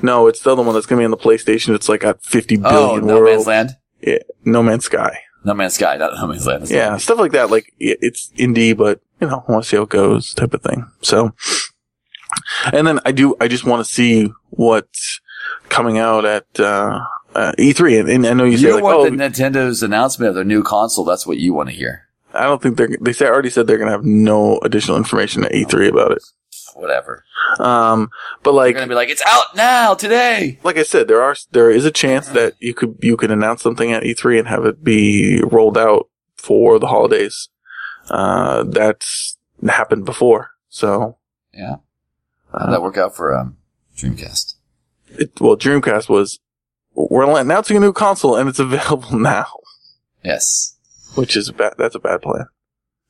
No, 0.02 0.28
it's 0.28 0.40
the 0.40 0.52
other 0.52 0.64
one 0.64 0.74
that's 0.74 0.86
going 0.86 0.98
to 0.98 1.02
be 1.02 1.06
on 1.06 1.12
the 1.12 1.18
PlayStation. 1.18 1.76
It's 1.76 1.90
like 1.90 2.02
got 2.02 2.24
50 2.24 2.58
Oh, 2.64 2.70
billion 2.70 3.06
No 3.06 3.16
worlds. 3.20 3.46
Man's 3.46 3.48
Land. 3.48 3.70
Yeah, 4.02 4.20
No 4.46 4.64
Man's 4.64 4.86
Sky. 4.86 5.20
No 5.48 5.54
Man's 5.54 5.76
Sky, 5.76 5.96
not 5.96 6.14
No 6.14 6.28
Man's 6.28 6.46
Land. 6.46 6.70
Yeah, 6.70 6.98
stuff 6.98 7.18
like 7.18 7.32
that. 7.32 7.50
Like 7.50 7.74
it's 7.80 8.32
indie, 8.38 8.76
but 8.76 9.00
you 9.22 9.28
know, 9.28 9.44
I 9.48 9.52
want 9.52 9.64
to 9.64 9.70
see 9.70 9.78
how 9.78 9.84
it 9.84 9.90
goes, 9.90 10.34
type 10.34 10.54
of 10.54 10.62
thing. 10.62 10.86
So, 11.02 11.34
and 12.74 12.86
then 12.86 13.00
I 13.06 13.14
do, 13.14 13.36
I 13.40 13.48
just 13.48 13.64
want 13.64 13.80
to 13.80 13.92
see 13.92 14.32
what's 14.50 15.22
coming 15.70 15.98
out 15.98 16.26
at 16.26 16.46
uh, 16.60 17.00
uh, 17.34 17.54
E3. 17.58 18.02
And, 18.02 18.10
and 18.10 18.26
I 18.28 18.34
know 18.34 18.44
you, 18.44 18.52
You, 18.52 18.58
say 18.58 18.74
like, 18.74 18.84
want 18.84 18.98
oh, 18.98 19.04
the 19.06 19.12
Nintendo's 19.12 19.82
announcement 19.82 20.30
of 20.30 20.36
their 20.36 20.44
new 20.44 20.64
console. 20.64 21.06
That's 21.06 21.26
what 21.26 21.38
you 21.38 21.54
want 21.54 21.70
to 21.70 21.76
hear. 21.76 22.08
I 22.34 22.44
don't 22.44 22.62
think 22.62 22.76
they're. 22.76 22.90
They 23.00 23.14
say 23.14 23.26
already 23.26 23.50
said 23.50 23.68
they're 23.68 23.78
gonna 23.78 23.92
have 23.92 24.04
no 24.04 24.60
additional 24.60 24.98
information 24.98 25.46
at 25.46 25.54
E3 25.54 25.90
about 25.90 26.12
it. 26.12 26.24
Whatever. 26.78 27.24
Um, 27.60 28.10
but 28.44 28.52
They're 28.52 28.58
like, 28.58 28.76
going 28.76 28.88
to 28.88 28.92
be 28.92 28.96
like, 28.96 29.10
it's 29.10 29.24
out 29.26 29.56
now, 29.56 29.94
today. 29.96 30.60
like 30.64 30.78
I 30.78 30.84
said, 30.84 31.08
there 31.08 31.22
are 31.22 31.36
there 31.52 31.72
is 31.72 31.86
a 31.86 31.92
chance 31.92 32.28
that 32.30 32.54
you 32.60 32.74
could 32.74 32.98
you 33.02 33.18
could 33.18 33.32
announce 33.32 33.64
something 33.64 33.92
at 33.92 34.04
E3 34.04 34.40
and 34.40 34.48
have 34.48 34.66
it 34.66 34.84
be 34.84 35.42
rolled 35.44 35.78
out 35.78 36.08
for 36.36 36.78
the 36.80 36.88
holidays. 36.88 37.50
Uh, 38.10 38.64
that's 38.64 39.38
happened 39.68 40.06
before. 40.06 40.52
So, 40.70 41.18
Yeah. 41.54 41.78
How'd 42.52 42.72
that 42.74 42.82
work 42.82 42.98
out 42.98 43.16
for 43.16 43.36
um, 43.36 43.58
Dreamcast? 43.98 44.54
it, 45.10 45.40
well, 45.42 45.58
Dreamcast 45.58 46.08
was, 46.10 46.40
we're 46.94 47.24
announcing 47.40 47.76
a 47.78 47.80
new 47.80 47.92
console 47.94 48.36
and 48.36 48.48
it's 48.48 48.60
available 48.68 49.18
now, 49.18 49.48
Yes. 50.24 50.76
which 51.16 51.36
is 51.36 51.50
a 51.50 51.54
bad, 51.54 51.74
that's 51.78 51.96
a 51.96 52.00
bad 52.00 52.22
plan. 52.22 52.46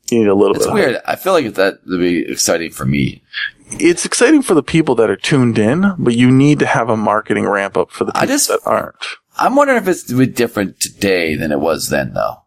You 0.10 0.20
need 0.20 0.28
a 0.30 0.34
little 0.36 0.56
It's 0.56 0.66
bit. 0.66 0.70
of 0.70 0.74
weird. 0.74 1.02
I 1.06 1.16
feel 1.18 1.34
like 1.34 1.54
that 1.56 1.80
would 1.86 2.00
be 2.00 2.26
exciting 2.26 2.72
for 2.72 2.86
me. 2.86 3.22
It's 3.72 4.06
exciting 4.06 4.42
for 4.42 4.54
the 4.54 4.64
people 4.64 4.96
that 4.96 5.10
are 5.10 5.16
tuned 5.16 5.58
in, 5.60 5.94
but 5.98 6.16
you 6.16 6.32
need 6.32 6.60
to 6.60 6.66
have 6.66 6.90
a 6.90 6.98
marketing 6.98 7.48
ramp 7.48 7.78
up 7.78 7.92
for 7.92 8.06
the 8.06 8.12
I 8.16 8.22
people 8.22 8.36
just- 8.36 8.48
that 8.50 8.60
aren't. 8.66 8.96
I'm 9.40 9.56
wondering 9.56 9.78
if 9.78 9.88
it's 9.88 10.04
different 10.04 10.80
today 10.80 11.36
than 11.36 11.52
it 11.52 11.60
was 11.60 11.90
then, 11.90 12.14
though. 12.14 12.42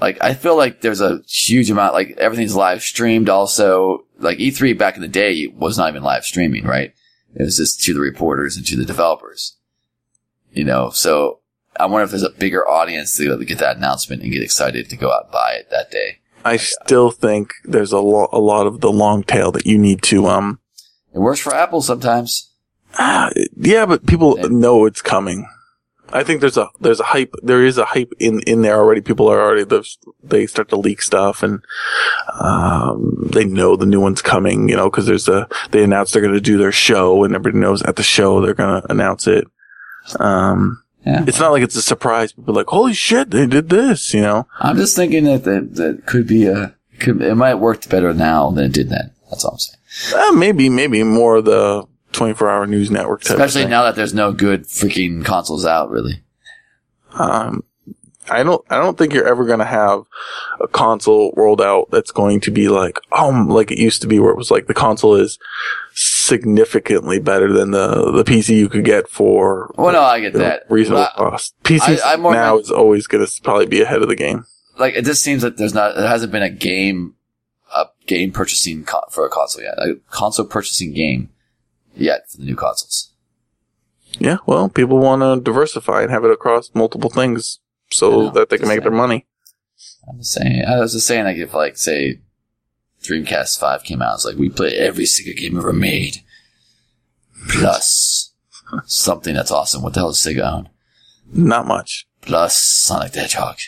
Like, 0.00 0.18
I 0.20 0.34
feel 0.34 0.56
like 0.56 0.80
there's 0.80 1.00
a 1.00 1.20
huge 1.28 1.70
amount, 1.70 1.94
like, 1.94 2.16
everything's 2.18 2.56
live 2.56 2.82
streamed 2.82 3.28
also. 3.28 4.06
Like, 4.18 4.38
E3 4.38 4.72
back 4.76 4.96
in 4.96 5.02
the 5.02 5.08
day 5.08 5.46
was 5.46 5.78
not 5.78 5.90
even 5.90 6.02
live 6.02 6.24
streaming, 6.24 6.64
right? 6.64 6.92
It 7.36 7.42
was 7.44 7.58
just 7.58 7.82
to 7.84 7.94
the 7.94 8.00
reporters 8.00 8.56
and 8.56 8.66
to 8.66 8.76
the 8.76 8.84
developers. 8.84 9.56
You 10.52 10.64
know, 10.64 10.90
so 10.90 11.40
I 11.78 11.86
wonder 11.86 12.04
if 12.04 12.10
there's 12.10 12.22
a 12.24 12.30
bigger 12.30 12.68
audience 12.68 13.16
to 13.18 13.44
get 13.44 13.58
that 13.58 13.76
announcement 13.76 14.22
and 14.22 14.32
get 14.32 14.42
excited 14.42 14.88
to 14.90 14.96
go 14.96 15.12
out 15.12 15.24
and 15.24 15.32
buy 15.32 15.52
it 15.52 15.70
that 15.70 15.90
day. 15.90 16.18
I 16.44 16.56
still 16.56 17.10
think 17.12 17.52
there's 17.64 17.92
a, 17.92 18.00
lo- 18.00 18.28
a 18.32 18.40
lot 18.40 18.66
of 18.66 18.80
the 18.80 18.90
long 18.90 19.22
tail 19.22 19.52
that 19.52 19.64
you 19.66 19.78
need 19.78 20.02
to, 20.04 20.26
um, 20.26 20.58
It 21.14 21.18
works 21.18 21.40
for 21.40 21.54
Apple 21.54 21.82
sometimes. 21.82 22.50
Ah, 22.98 23.30
yeah, 23.56 23.86
but 23.86 24.06
people 24.06 24.36
know 24.50 24.84
it's 24.86 25.02
coming. 25.02 25.46
I 26.14 26.24
think 26.24 26.42
there's 26.42 26.58
a 26.58 26.68
there's 26.78 27.00
a 27.00 27.04
hype. 27.04 27.34
There 27.42 27.64
is 27.64 27.78
a 27.78 27.86
hype 27.86 28.12
in 28.18 28.40
in 28.40 28.60
there 28.60 28.76
already. 28.78 29.00
People 29.00 29.28
are 29.28 29.40
already 29.40 29.64
they 30.22 30.46
start 30.46 30.68
to 30.68 30.76
leak 30.76 31.00
stuff 31.00 31.42
and 31.42 31.64
um, 32.38 33.28
they 33.32 33.44
know 33.44 33.76
the 33.76 33.86
new 33.86 34.00
one's 34.00 34.20
coming. 34.22 34.68
You 34.68 34.76
know, 34.76 34.90
because 34.90 35.06
there's 35.06 35.28
a 35.28 35.48
they 35.70 35.82
announced 35.82 36.12
they're 36.12 36.22
going 36.22 36.34
to 36.34 36.40
do 36.40 36.58
their 36.58 36.72
show 36.72 37.24
and 37.24 37.34
everybody 37.34 37.60
knows 37.60 37.82
at 37.82 37.96
the 37.96 38.02
show 38.02 38.40
they're 38.40 38.52
going 38.54 38.82
to 38.82 38.92
announce 38.92 39.26
it. 39.26 39.46
Um, 40.20 40.82
Yeah. 41.06 41.24
it's 41.26 41.40
not 41.40 41.50
like 41.52 41.62
it's 41.62 41.76
a 41.76 41.82
surprise. 41.82 42.32
People 42.32 42.52
are 42.54 42.60
like, 42.60 42.66
holy 42.68 42.92
shit, 42.94 43.30
they 43.30 43.46
did 43.46 43.68
this. 43.70 44.12
You 44.12 44.20
know, 44.20 44.46
I'm 44.60 44.76
just 44.76 44.94
thinking 44.96 45.24
that 45.24 45.44
that, 45.44 45.74
that 45.76 46.06
could 46.06 46.26
be 46.26 46.46
a, 46.46 46.74
could, 46.98 47.22
it 47.22 47.34
might 47.36 47.54
work 47.56 47.88
better 47.88 48.12
now 48.12 48.50
than 48.50 48.64
it 48.66 48.72
did 48.72 48.90
then. 48.90 49.12
That's 49.30 49.44
all 49.44 49.52
I'm 49.52 49.58
saying. 49.58 49.78
Uh, 50.14 50.32
maybe 50.32 50.68
maybe 50.68 51.02
more 51.02 51.36
of 51.36 51.44
the 51.44 51.84
24 52.12 52.50
hour 52.50 52.66
news 52.66 52.90
network 52.90 53.22
type. 53.22 53.36
of 53.36 53.40
Especially 53.40 53.68
now 53.68 53.84
that 53.84 53.96
there's 53.96 54.14
no 54.14 54.32
good 54.32 54.64
freaking 54.64 55.24
consoles 55.24 55.64
out, 55.66 55.90
really. 55.90 56.22
Um, 57.14 57.64
I 58.30 58.42
don't, 58.44 58.64
I 58.70 58.78
don't 58.78 58.96
think 58.96 59.12
you're 59.12 59.26
ever 59.26 59.44
going 59.44 59.58
to 59.58 59.64
have 59.64 60.02
a 60.60 60.68
console 60.68 61.32
rolled 61.36 61.60
out 61.60 61.90
that's 61.90 62.12
going 62.12 62.40
to 62.42 62.50
be 62.52 62.68
like, 62.68 63.00
oh, 63.10 63.46
like 63.48 63.70
it 63.72 63.78
used 63.78 64.02
to 64.02 64.08
be 64.08 64.20
where 64.20 64.30
it 64.30 64.36
was 64.36 64.50
like 64.50 64.66
the 64.68 64.74
console 64.74 65.16
is 65.16 65.38
significantly 65.94 67.18
better 67.18 67.52
than 67.52 67.72
the, 67.72 68.12
the 68.12 68.24
PC 68.24 68.56
you 68.56 68.68
could 68.68 68.84
get 68.84 69.08
for 69.08 69.74
Well, 69.76 69.92
no, 69.92 70.02
I 70.02 70.20
get 70.20 70.34
you 70.34 70.38
know, 70.38 70.44
that. 70.44 70.64
reasonable 70.70 71.02
I- 71.02 71.12
cost. 71.16 71.54
PC 71.64 72.00
I- 72.04 72.12
I'm 72.12 72.20
more 72.22 72.32
now 72.32 72.54
like- 72.56 72.64
is 72.64 72.70
always 72.70 73.06
going 73.06 73.26
to 73.26 73.42
probably 73.42 73.66
be 73.66 73.82
ahead 73.82 74.02
of 74.02 74.08
the 74.08 74.16
game. 74.16 74.44
like 74.78 74.94
it 74.94 75.04
just 75.04 75.22
seems 75.22 75.42
that 75.42 75.56
there's 75.56 75.74
not, 75.74 75.96
there 75.96 76.06
hasn't 76.08 76.32
been 76.32 76.42
a 76.44 76.50
game, 76.50 77.14
game 78.06 78.32
purchasing 78.32 78.84
co- 78.84 79.04
for 79.10 79.26
a 79.26 79.30
console 79.30 79.62
yet, 79.62 79.78
a 79.78 79.94
console 80.10 80.46
purchasing 80.46 80.92
game 80.92 81.30
yet 81.94 82.30
for 82.30 82.38
the 82.38 82.44
new 82.44 82.56
consoles. 82.56 83.12
Yeah. 84.18 84.38
Well, 84.46 84.68
people 84.68 84.98
want 84.98 85.22
to 85.22 85.40
diversify 85.42 86.02
and 86.02 86.10
have 86.10 86.24
it 86.24 86.30
across 86.30 86.70
multiple 86.74 87.10
things 87.10 87.60
so 87.90 88.10
know, 88.10 88.30
that 88.30 88.48
they 88.48 88.58
can 88.58 88.68
make 88.68 88.82
their 88.82 88.90
money. 88.90 89.26
I'm 90.08 90.18
just 90.18 90.32
saying, 90.32 90.64
I 90.64 90.78
was 90.78 90.92
just 90.92 91.06
saying, 91.06 91.24
like 91.24 91.36
if 91.36 91.54
like 91.54 91.76
say 91.76 92.20
Dreamcast 93.02 93.58
Five 93.58 93.84
came 93.84 94.02
out, 94.02 94.14
it's 94.14 94.24
like 94.24 94.36
we 94.36 94.48
play 94.48 94.76
every 94.76 95.06
single 95.06 95.34
game 95.40 95.56
ever 95.56 95.72
made, 95.72 96.22
plus 97.48 98.32
something 98.84 99.34
that's 99.34 99.50
awesome. 99.50 99.82
What 99.82 99.94
the 99.94 100.00
hell 100.00 100.10
does 100.10 100.18
Sega 100.18 100.52
own? 100.52 100.68
Not 101.32 101.66
much. 101.66 102.06
Plus 102.20 102.58
Sonic 102.58 103.12
the 103.12 103.20
Hedgehog. 103.20 103.58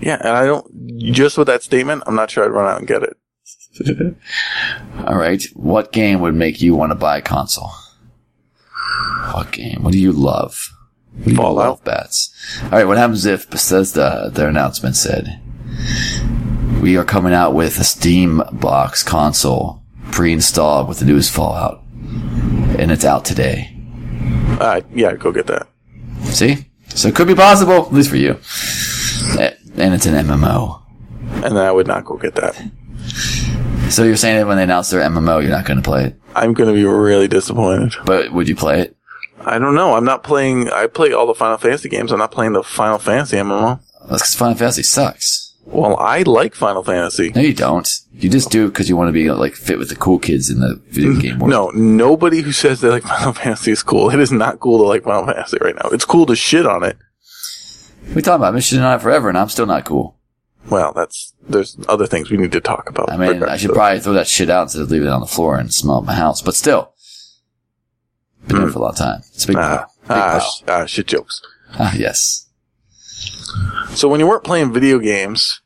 Yeah. 0.00 0.18
And 0.20 0.30
I 0.30 0.46
don't, 0.46 1.12
just 1.12 1.36
with 1.36 1.46
that 1.48 1.62
statement, 1.62 2.04
I'm 2.06 2.14
not 2.14 2.30
sure 2.30 2.44
I'd 2.44 2.50
run 2.50 2.70
out 2.70 2.78
and 2.78 2.88
get 2.88 3.02
it. 3.02 3.16
All 5.06 5.16
right, 5.16 5.42
what 5.54 5.92
game 5.92 6.20
would 6.20 6.34
make 6.34 6.60
you 6.60 6.74
want 6.74 6.90
to 6.90 6.96
buy 6.96 7.18
a 7.18 7.22
console? 7.22 7.70
What 9.32 9.52
game? 9.52 9.82
What 9.82 9.92
do 9.92 9.98
you 9.98 10.12
love? 10.12 10.58
What 11.18 11.28
do 11.28 11.34
Fallout. 11.36 11.68
love, 11.68 11.84
bats. 11.84 12.34
All 12.64 12.70
right, 12.70 12.86
what 12.86 12.98
happens 12.98 13.26
if 13.26 13.48
Bethesda, 13.48 14.30
their 14.32 14.48
announcement 14.48 14.96
said, 14.96 15.40
we 16.82 16.96
are 16.96 17.04
coming 17.04 17.32
out 17.32 17.54
with 17.54 17.78
a 17.78 17.84
Steam 17.84 18.42
box 18.52 19.02
console 19.02 19.82
pre-installed 20.10 20.88
with 20.88 20.98
the 20.98 21.04
newest 21.04 21.32
Fallout, 21.32 21.82
and 22.78 22.90
it's 22.90 23.04
out 23.04 23.24
today. 23.24 23.76
Uh, 24.60 24.80
yeah, 24.94 25.14
go 25.14 25.32
get 25.32 25.46
that. 25.46 25.68
See? 26.24 26.66
So 26.88 27.08
it 27.08 27.14
could 27.14 27.28
be 27.28 27.34
possible, 27.34 27.86
at 27.86 27.92
least 27.92 28.10
for 28.10 28.16
you. 28.16 28.32
And 29.38 29.94
it's 29.94 30.06
an 30.06 30.26
MMO. 30.26 30.82
And 31.44 31.58
I 31.58 31.70
would 31.70 31.86
not 31.86 32.04
go 32.04 32.16
get 32.16 32.34
that. 32.34 32.60
So 33.94 34.04
you're 34.04 34.16
saying 34.16 34.36
that 34.38 34.46
when 34.46 34.56
they 34.56 34.62
announce 34.62 34.90
their 34.90 35.00
MMO, 35.02 35.42
you're 35.42 35.50
not 35.50 35.64
going 35.64 35.78
to 35.78 35.82
play 35.82 36.04
it. 36.04 36.20
I'm 36.36 36.54
going 36.54 36.68
to 36.68 36.74
be 36.74 36.84
really 36.84 37.26
disappointed. 37.26 37.92
But 38.04 38.32
would 38.32 38.48
you 38.48 38.54
play 38.54 38.82
it? 38.82 38.96
I 39.40 39.58
don't 39.58 39.74
know. 39.74 39.94
I'm 39.94 40.04
not 40.04 40.22
playing. 40.22 40.70
I 40.70 40.86
play 40.86 41.12
all 41.12 41.26
the 41.26 41.34
Final 41.34 41.58
Fantasy 41.58 41.88
games. 41.88 42.12
I'm 42.12 42.18
not 42.18 42.30
playing 42.30 42.52
the 42.52 42.62
Final 42.62 42.98
Fantasy 42.98 43.36
MMO. 43.36 43.80
That's 44.08 44.22
because 44.22 44.34
Final 44.36 44.54
Fantasy 44.54 44.84
sucks. 44.84 45.56
Well, 45.64 45.96
I 45.96 46.22
like 46.22 46.54
Final 46.54 46.82
Fantasy. 46.84 47.30
No, 47.34 47.40
you 47.40 47.54
don't. 47.54 47.88
You 48.12 48.28
just 48.28 48.50
do 48.50 48.66
it 48.66 48.68
because 48.68 48.88
you 48.88 48.96
want 48.96 49.08
to 49.08 49.12
be 49.12 49.30
like 49.30 49.54
fit 49.54 49.78
with 49.78 49.88
the 49.88 49.96
cool 49.96 50.18
kids 50.18 50.50
in 50.50 50.60
the 50.60 50.80
video 50.88 51.14
game 51.20 51.38
world. 51.38 51.50
No, 51.50 51.70
nobody 51.70 52.42
who 52.42 52.52
says 52.52 52.80
they 52.80 52.88
like 52.90 53.02
Final 53.18 53.32
Fantasy 53.32 53.72
is 53.72 53.82
cool. 53.82 54.10
It 54.10 54.20
is 54.20 54.32
not 54.32 54.60
cool 54.60 54.78
to 54.78 54.84
like 54.84 55.04
Final 55.04 55.26
Fantasy 55.26 55.58
right 55.60 55.74
now. 55.74 55.90
It's 55.90 56.04
cool 56.04 56.26
to 56.26 56.36
shit 56.36 56.66
on 56.66 56.84
it. 56.84 56.96
We 58.14 58.22
talking 58.22 58.44
about 58.44 58.54
been 58.54 58.82
on 58.82 58.98
it 58.98 59.02
forever, 59.02 59.28
and 59.28 59.38
I'm 59.38 59.48
still 59.48 59.66
not 59.66 59.84
cool. 59.84 60.16
Well, 60.68 60.92
that's 60.92 61.32
there's 61.48 61.76
other 61.88 62.06
things 62.06 62.30
we 62.30 62.36
need 62.36 62.52
to 62.52 62.60
talk 62.60 62.88
about. 62.88 63.10
I 63.10 63.16
mean, 63.16 63.42
I 63.42 63.56
should 63.56 63.72
probably 63.72 64.00
throw 64.00 64.12
that 64.12 64.28
shit 64.28 64.50
out 64.50 64.64
instead 64.64 64.82
of 64.82 64.90
leaving 64.90 65.08
it 65.08 65.12
on 65.12 65.20
the 65.20 65.26
floor 65.26 65.56
and 65.58 65.72
smell 65.72 65.98
up 65.98 66.04
my 66.04 66.14
house. 66.14 66.42
But 66.42 66.54
still, 66.54 66.92
been 68.46 68.58
there 68.58 68.68
for 68.68 68.78
a 68.78 68.82
long 68.82 68.94
time. 68.94 69.22
It's 69.34 69.44
a 69.44 69.48
big 69.48 69.56
Ah. 69.56 69.86
Big 70.02 70.10
ah, 70.10 70.38
pile. 70.38 70.40
sh- 70.40 70.62
ah, 70.68 70.86
shit 70.86 71.06
jokes. 71.06 71.40
Ah, 71.78 71.94
yes. 71.96 72.48
So 73.94 74.08
when 74.08 74.20
you 74.20 74.26
weren't 74.26 74.44
playing 74.44 74.72
video 74.72 74.98
games, 74.98 75.60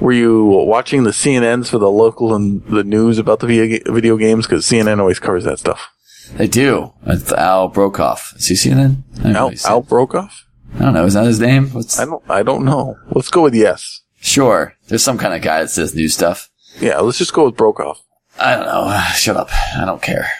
were 0.00 0.12
you 0.12 0.44
watching 0.44 1.04
the 1.04 1.10
CNNs 1.10 1.68
for 1.68 1.78
the 1.78 1.90
local 1.90 2.34
and 2.34 2.64
the 2.66 2.84
news 2.84 3.18
about 3.18 3.40
the 3.40 3.46
video, 3.46 4.16
games? 4.16 4.46
Because 4.46 4.64
CNN 4.66 4.98
always 5.00 5.18
covers 5.18 5.44
that 5.44 5.58
stuff. 5.58 5.90
They 6.36 6.46
do. 6.46 6.92
It's 7.06 7.32
Al 7.32 7.70
Brokoff. 7.70 8.36
Is 8.36 8.46
he 8.48 8.54
CNN? 8.54 9.02
I 9.20 9.22
don't, 9.22 9.32
know 9.32 9.48
Al. 9.64 9.70
Al 9.70 9.82
Brokoff? 9.82 10.42
I 10.74 10.78
don't 10.80 10.94
know. 10.94 11.04
Is 11.04 11.14
that 11.14 11.26
his 11.26 11.40
name? 11.40 11.70
What's, 11.70 11.98
I 11.98 12.04
don't. 12.04 12.22
I 12.30 12.42
don't 12.42 12.64
know. 12.64 12.98
Let's 13.10 13.30
go 13.30 13.42
with 13.42 13.54
yes. 13.54 14.02
sure. 14.20 14.74
There's 14.88 15.02
some 15.02 15.18
kind 15.18 15.34
of 15.34 15.42
guy 15.42 15.62
that 15.62 15.68
says 15.68 15.94
new 15.94 16.08
stuff. 16.08 16.50
Yeah, 16.80 16.98
let's 16.98 17.18
just 17.18 17.32
go 17.32 17.46
with 17.46 17.56
Brokoff. 17.56 17.98
I 18.38 18.54
don't 18.56 18.66
know. 18.66 19.02
Shut 19.14 19.36
up. 19.36 19.48
I 19.52 19.84
don't 19.84 20.02
care. 20.02 20.30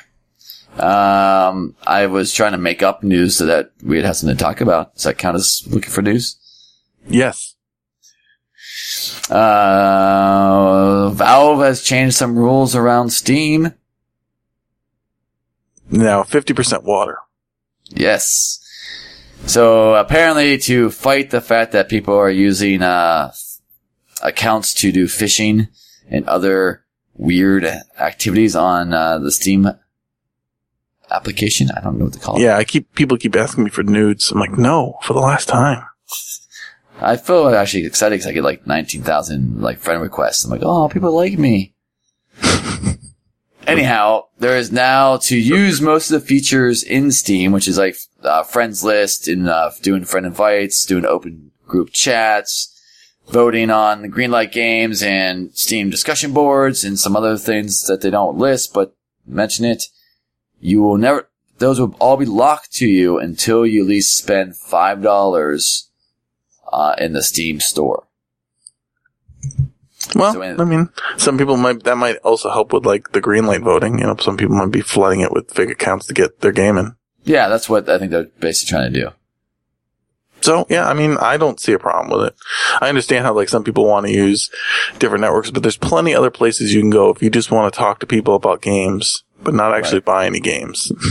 Um, 0.78 1.74
I 1.86 2.06
was 2.06 2.32
trying 2.32 2.52
to 2.52 2.58
make 2.58 2.82
up 2.82 3.02
news 3.02 3.36
so 3.36 3.46
that 3.46 3.72
we'd 3.82 4.04
have 4.04 4.16
something 4.16 4.36
to 4.36 4.42
talk 4.42 4.60
about. 4.60 4.94
Does 4.94 5.04
that 5.04 5.18
count 5.18 5.34
as 5.36 5.66
looking 5.68 5.90
for 5.90 6.02
news? 6.02 6.36
Yes. 7.08 7.54
Uh, 9.28 11.10
Valve 11.10 11.60
has 11.60 11.82
changed 11.82 12.16
some 12.16 12.38
rules 12.38 12.76
around 12.76 13.10
Steam. 13.10 13.74
Now 15.90 16.22
fifty 16.22 16.54
percent 16.54 16.84
water. 16.84 17.18
Yes. 17.88 18.60
So 19.46 19.94
apparently 19.94 20.59
to 20.59 20.90
fight 20.90 21.31
the 21.31 21.40
fact 21.40 21.72
that 21.72 21.88
people 21.88 22.14
are 22.14 22.31
using, 22.31 22.83
uh, 22.83 23.33
accounts 24.22 24.74
to 24.74 24.92
do 24.92 25.07
phishing 25.07 25.68
and 26.11 26.27
other 26.27 26.85
weird 27.14 27.64
activities 27.98 28.55
on, 28.55 28.92
uh, 28.92 29.18
the 29.18 29.33
Steam 29.33 29.70
application. 31.11 31.70
I 31.74 31.81
don't 31.81 31.98
know 31.98 32.05
what 32.07 32.14
to 32.14 32.20
call 32.20 32.37
it. 32.37 32.42
Yeah, 32.42 32.57
I 32.57 32.64
keep 32.64 32.94
people 32.94 33.16
keep 33.16 33.37
asking 33.37 33.64
me 33.64 33.70
for 33.70 33.83
nudes. 33.83 34.31
I'm 34.31 34.38
like, 34.38 34.59
no, 34.59 34.98
for 35.03 35.14
the 35.14 35.20
last 35.20 35.48
time. 35.48 35.85
I 37.01 37.16
feel 37.16 37.48
actually 37.55 37.87
excited 37.87 38.16
because 38.16 38.27
I 38.27 38.33
get 38.33 38.42
like 38.42 38.66
19,000 38.66 39.61
like 39.62 39.79
friend 39.79 40.03
requests. 40.03 40.44
I'm 40.44 40.51
like, 40.51 40.62
oh, 40.64 40.88
people 40.88 41.12
like 41.12 41.38
me. 41.38 41.72
Anyhow, 43.68 44.24
there 44.38 44.57
is 44.57 44.72
now 44.72 45.18
to 45.18 45.37
use 45.37 45.83
most 45.83 46.11
of 46.11 46.18
the 46.18 46.26
features 46.26 46.83
in 46.83 47.12
Steam, 47.12 47.52
which 47.52 47.68
is 47.68 47.76
like 47.76 47.98
uh, 48.22 48.42
friends 48.42 48.83
list 48.83 49.28
and 49.28 49.46
uh, 49.46 49.70
doing 49.83 50.07
friend 50.07 50.24
invites, 50.24 50.87
doing 50.87 51.04
open 51.04 51.50
group 51.66 51.90
chats, 51.92 52.74
voting 53.28 53.68
on 53.68 54.00
the 54.00 54.09
Greenlight 54.09 54.52
games 54.52 55.02
and 55.02 55.54
Steam 55.54 55.90
discussion 55.90 56.33
boards 56.33 56.83
and 56.83 56.98
some 56.98 57.14
other 57.14 57.37
things 57.37 57.87
that 57.88 58.00
they 58.00 58.09
don't 58.09 58.38
list 58.38 58.72
but 58.72 58.96
mention 59.26 59.66
it. 59.66 59.85
You 60.59 60.81
will 60.81 60.96
never, 60.96 61.28
those 61.59 61.78
will 61.78 61.94
all 62.00 62.16
be 62.16 62.24
locked 62.24 62.72
to 62.76 62.87
you 62.87 63.18
until 63.18 63.66
you 63.66 63.83
at 63.83 63.88
least 63.88 64.16
spend 64.16 64.54
$5 64.54 65.83
uh, 66.72 66.94
in 66.96 67.12
the 67.12 67.22
Steam 67.22 67.61
store. 67.61 68.07
Well, 70.14 70.33
So 70.33 70.42
I 70.42 70.64
mean, 70.64 70.88
some 71.16 71.37
people 71.38 71.57
might 71.57 71.83
that 71.85 71.97
might 71.97 72.16
also 72.18 72.51
help 72.51 72.73
with 72.73 72.87
like 72.87 73.12
the 73.12 73.21
green 73.21 73.47
light 73.47 73.62
voting. 73.62 73.99
You 73.99 74.07
know, 74.07 74.16
some 74.16 74.37
people 74.37 74.57
might 74.57 74.71
be 74.73 74.81
flooding 74.81 75.21
it 75.21 75.33
with 75.33 75.51
fake 75.53 75.71
accounts 75.71 76.07
to 76.07 76.14
get 76.14 76.40
their 76.40 76.53
game 76.53 76.79
in. 76.79 76.94
Yeah, 77.25 77.49
that's 77.49 77.68
what 77.68 77.88
I 77.88 77.99
think 77.99 78.11
they're 78.11 78.29
basically 78.40 78.71
trying 78.71 78.92
to 78.92 79.01
do. 79.01 79.11
So 80.40 80.66
yeah, 80.71 80.88
I 80.88 80.94
mean, 80.94 81.16
I 81.18 81.37
don't 81.37 81.59
see 81.61 81.73
a 81.73 81.79
problem 81.79 82.16
with 82.16 82.29
it. 82.29 82.35
I 82.81 82.88
understand 82.88 83.25
how 83.25 83.35
like 83.35 83.49
some 83.49 83.64
people 83.64 83.85
want 83.87 84.07
to 84.07 84.12
use 84.12 84.51
different 84.99 85.23
networks, 85.23 85.51
but 85.51 85.62
there's 85.62 85.77
plenty 85.77 86.14
other 86.14 86.31
places 86.31 86.73
you 86.73 86.81
can 86.81 86.90
go 86.90 87.11
if 87.11 87.23
you 87.23 87.29
just 87.29 87.51
want 87.51 87.73
to 87.73 87.77
talk 87.77 87.99
to 88.01 88.07
people 88.07 88.35
about 88.35 88.62
games, 88.62 89.25
but 89.42 89.53
not 89.55 89.75
actually 89.75 90.01
buy 90.01 90.27
any 90.27 90.40
games. 90.40 90.92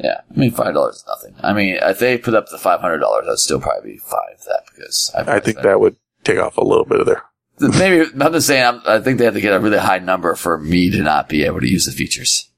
Yeah, 0.00 0.20
I 0.32 0.38
mean 0.38 0.52
five 0.52 0.74
dollars 0.74 0.96
is 0.98 1.04
nothing. 1.08 1.34
I 1.42 1.52
mean, 1.52 1.76
if 1.82 1.98
they 1.98 2.18
put 2.18 2.34
up 2.34 2.48
the 2.50 2.56
five 2.58 2.80
hundred 2.80 2.98
dollars, 2.98 3.26
I'd 3.28 3.38
still 3.38 3.60
probably 3.60 3.94
be 3.94 3.98
fine 3.98 4.20
with 4.30 4.44
that 4.44 4.62
because 4.72 5.10
I've 5.12 5.28
I 5.28 5.40
think 5.40 5.60
that 5.60 5.80
would 5.80 5.96
take 6.22 6.38
off 6.38 6.56
a 6.56 6.62
little 6.62 6.84
bit 6.84 7.00
of 7.00 7.06
their. 7.06 7.24
Maybe 7.60 8.10
I'm 8.20 8.32
just 8.32 8.46
saying. 8.46 8.64
I'm, 8.64 8.80
I 8.86 9.00
think 9.00 9.18
they 9.18 9.24
have 9.24 9.34
to 9.34 9.40
get 9.40 9.52
a 9.54 9.60
really 9.60 9.78
high 9.78 9.98
number 9.98 10.34
for 10.34 10.58
me 10.58 10.90
to 10.90 11.02
not 11.02 11.28
be 11.28 11.44
able 11.44 11.60
to 11.60 11.68
use 11.68 11.86
the 11.86 11.92
features. 11.92 12.48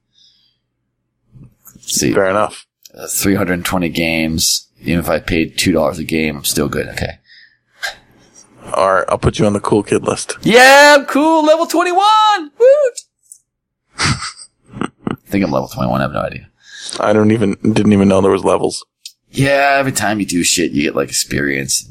See, 1.80 2.12
Fair 2.12 2.30
enough. 2.30 2.66
uh, 2.94 3.06
320 3.08 3.88
games. 3.88 4.68
Even 4.80 5.00
if 5.00 5.08
I 5.10 5.18
paid 5.20 5.58
two 5.58 5.72
dollars 5.72 5.98
a 5.98 6.04
game, 6.04 6.36
I'm 6.36 6.44
still 6.44 6.68
good. 6.68 6.88
Okay. 6.88 7.18
All 8.74 8.92
right, 8.94 9.04
I'll 9.08 9.18
put 9.18 9.38
you 9.38 9.46
on 9.46 9.52
the 9.52 9.60
cool 9.60 9.82
kid 9.82 10.04
list. 10.04 10.36
Yeah, 10.42 10.96
I'm 10.98 11.06
cool. 11.06 11.44
Level 11.44 11.66
21. 11.66 12.50
Woot. 12.58 13.00
I 13.98 14.88
think 15.26 15.44
I'm 15.44 15.50
level 15.50 15.68
21. 15.68 16.00
I 16.00 16.04
have 16.04 16.12
no 16.12 16.20
idea. 16.20 16.48
I 17.00 17.12
don't 17.12 17.30
even 17.32 17.54
didn't 17.62 17.92
even 17.92 18.08
know 18.08 18.20
there 18.20 18.30
was 18.30 18.44
levels. 18.44 18.84
Yeah, 19.30 19.76
every 19.78 19.92
time 19.92 20.20
you 20.20 20.26
do 20.26 20.42
shit, 20.42 20.72
you 20.72 20.82
get 20.82 20.94
like 20.96 21.08
experience. 21.08 21.90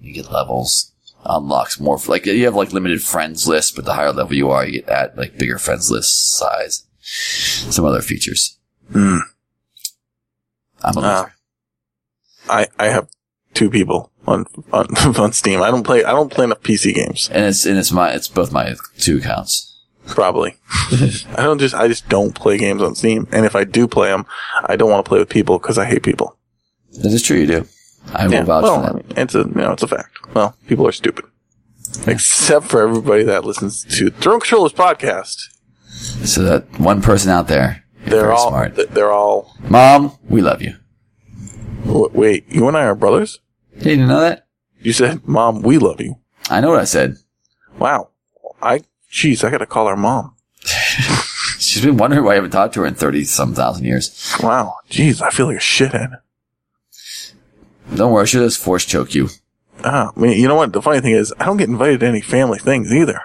You 0.00 0.12
get 0.12 0.30
levels. 0.30 0.91
Unlocks 1.24 1.78
more. 1.78 1.98
Like 2.08 2.26
you 2.26 2.44
have 2.44 2.54
like 2.54 2.72
limited 2.72 3.02
friends 3.02 3.46
list, 3.46 3.76
but 3.76 3.84
the 3.84 3.94
higher 3.94 4.12
level 4.12 4.34
you 4.34 4.50
are, 4.50 4.66
you 4.66 4.72
get 4.72 4.86
that 4.86 5.16
like 5.16 5.38
bigger 5.38 5.58
friends 5.58 5.90
list 5.90 6.36
size. 6.36 6.84
Some 7.00 7.84
other 7.84 8.02
features. 8.02 8.58
Hmm. 8.90 9.18
I'm 10.82 10.96
a 10.96 11.00
loser. 11.00 11.34
I 12.48 12.66
I 12.78 12.88
have 12.88 13.08
two 13.54 13.70
people 13.70 14.10
on 14.26 14.46
on 14.72 14.86
on 15.16 15.32
Steam. 15.32 15.62
I 15.62 15.70
don't 15.70 15.84
play 15.84 16.04
I 16.04 16.10
don't 16.10 16.32
play 16.32 16.44
enough 16.44 16.62
PC 16.62 16.94
games. 16.94 17.28
and 17.32 17.44
it's 17.46 17.64
and 17.66 17.78
it's 17.78 17.92
my 17.92 18.10
it's 18.10 18.28
both 18.28 18.52
my 18.52 18.74
two 18.98 19.18
accounts. 19.18 19.68
Probably. 20.08 20.56
I 20.90 21.42
don't 21.42 21.60
just 21.60 21.74
I 21.74 21.86
just 21.86 22.08
don't 22.08 22.34
play 22.34 22.58
games 22.58 22.82
on 22.82 22.96
Steam. 22.96 23.28
And 23.30 23.46
if 23.46 23.54
I 23.54 23.62
do 23.62 23.86
play 23.86 24.08
them, 24.08 24.26
I 24.64 24.74
don't 24.74 24.90
want 24.90 25.04
to 25.04 25.08
play 25.08 25.20
with 25.20 25.28
people 25.28 25.58
because 25.58 25.78
I 25.78 25.84
hate 25.84 26.02
people. 26.02 26.36
That 26.94 27.12
is 27.12 27.22
true. 27.22 27.36
You 27.38 27.46
do. 27.46 27.66
I 28.14 28.26
will 28.26 28.32
Yeah, 28.34 28.44
vouch 28.44 28.62
well, 28.64 28.76
for 28.76 28.82
I 28.82 28.86
that. 28.92 28.94
mean, 28.94 29.04
it's 29.16 29.34
a 29.34 29.38
you 29.40 29.44
know 29.54 29.72
it's 29.72 29.82
a 29.82 29.88
fact. 29.88 30.10
Well, 30.34 30.56
people 30.66 30.86
are 30.86 30.92
stupid, 30.92 31.24
except 32.06 32.66
for 32.66 32.82
everybody 32.82 33.22
that 33.24 33.44
listens 33.44 33.84
to 33.96 34.10
Throne 34.10 34.40
Controllers 34.40 34.72
podcast. 34.72 35.36
So 36.24 36.42
that 36.42 36.78
one 36.80 37.02
person 37.02 37.30
out 37.30 37.48
there, 37.48 37.84
they're 38.06 38.32
all 38.32 38.48
smart. 38.48 38.74
they're 38.94 39.12
all. 39.12 39.54
Mom, 39.68 40.16
we 40.28 40.40
love 40.40 40.62
you. 40.62 40.74
Wait, 41.84 42.46
you 42.48 42.68
and 42.68 42.76
I 42.76 42.84
are 42.84 42.94
brothers. 42.94 43.40
You 43.76 43.82
didn't 43.82 44.08
know 44.08 44.20
that? 44.20 44.46
You 44.80 44.92
said, 44.92 45.26
"Mom, 45.26 45.62
we 45.62 45.78
love 45.78 46.00
you." 46.00 46.16
I 46.50 46.60
know 46.60 46.70
what 46.70 46.80
I 46.80 46.84
said. 46.84 47.16
Wow, 47.78 48.10
I 48.60 48.82
jeez, 49.10 49.44
I 49.44 49.50
gotta 49.50 49.66
call 49.66 49.86
our 49.86 49.96
mom. 49.96 50.34
She's 51.58 51.82
been 51.84 51.96
wondering 51.96 52.24
why 52.24 52.32
I 52.32 52.34
haven't 52.36 52.50
talked 52.50 52.74
to 52.74 52.80
her 52.80 52.86
in 52.86 52.94
thirty 52.94 53.24
some 53.24 53.54
thousand 53.54 53.84
years. 53.84 54.34
Wow, 54.42 54.76
jeez, 54.90 55.20
I 55.22 55.30
feel 55.30 55.46
like 55.46 55.56
a 55.56 55.60
shithead. 55.60 56.18
Don't 57.94 58.12
worry, 58.12 58.26
she'll 58.26 58.44
just 58.44 58.62
force 58.62 58.84
choke 58.84 59.14
you. 59.14 59.28
Ah, 59.84 60.12
I 60.16 60.20
mean, 60.20 60.38
you 60.40 60.48
know 60.48 60.54
what? 60.54 60.72
The 60.72 60.80
funny 60.82 61.00
thing 61.00 61.12
is, 61.14 61.32
I 61.38 61.44
don't 61.46 61.56
get 61.56 61.68
invited 61.68 62.00
to 62.00 62.06
any 62.06 62.20
family 62.20 62.58
things 62.58 62.92
either. 62.92 63.20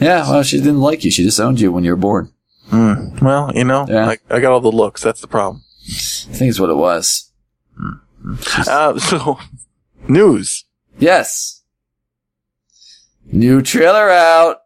Yeah, 0.00 0.30
well, 0.30 0.42
she 0.42 0.58
didn't 0.58 0.80
like 0.80 1.04
you. 1.04 1.10
She 1.10 1.24
disowned 1.24 1.60
you 1.60 1.72
when 1.72 1.82
you 1.84 1.90
were 1.90 1.96
born. 1.96 2.32
Hmm. 2.68 3.16
Well, 3.24 3.50
you 3.54 3.64
know, 3.64 3.86
Yeah. 3.88 4.08
I, 4.10 4.18
I 4.30 4.40
got 4.40 4.52
all 4.52 4.60
the 4.60 4.70
looks. 4.70 5.02
That's 5.02 5.20
the 5.20 5.26
problem. 5.26 5.64
I 5.86 6.34
think 6.34 6.50
it's 6.50 6.60
what 6.60 6.70
it 6.70 6.76
was. 6.76 7.30
Uh, 8.68 8.98
so, 8.98 9.38
news. 10.06 10.64
Yes. 10.98 11.62
New 13.30 13.60
trailer 13.62 14.08
out. 14.10 14.58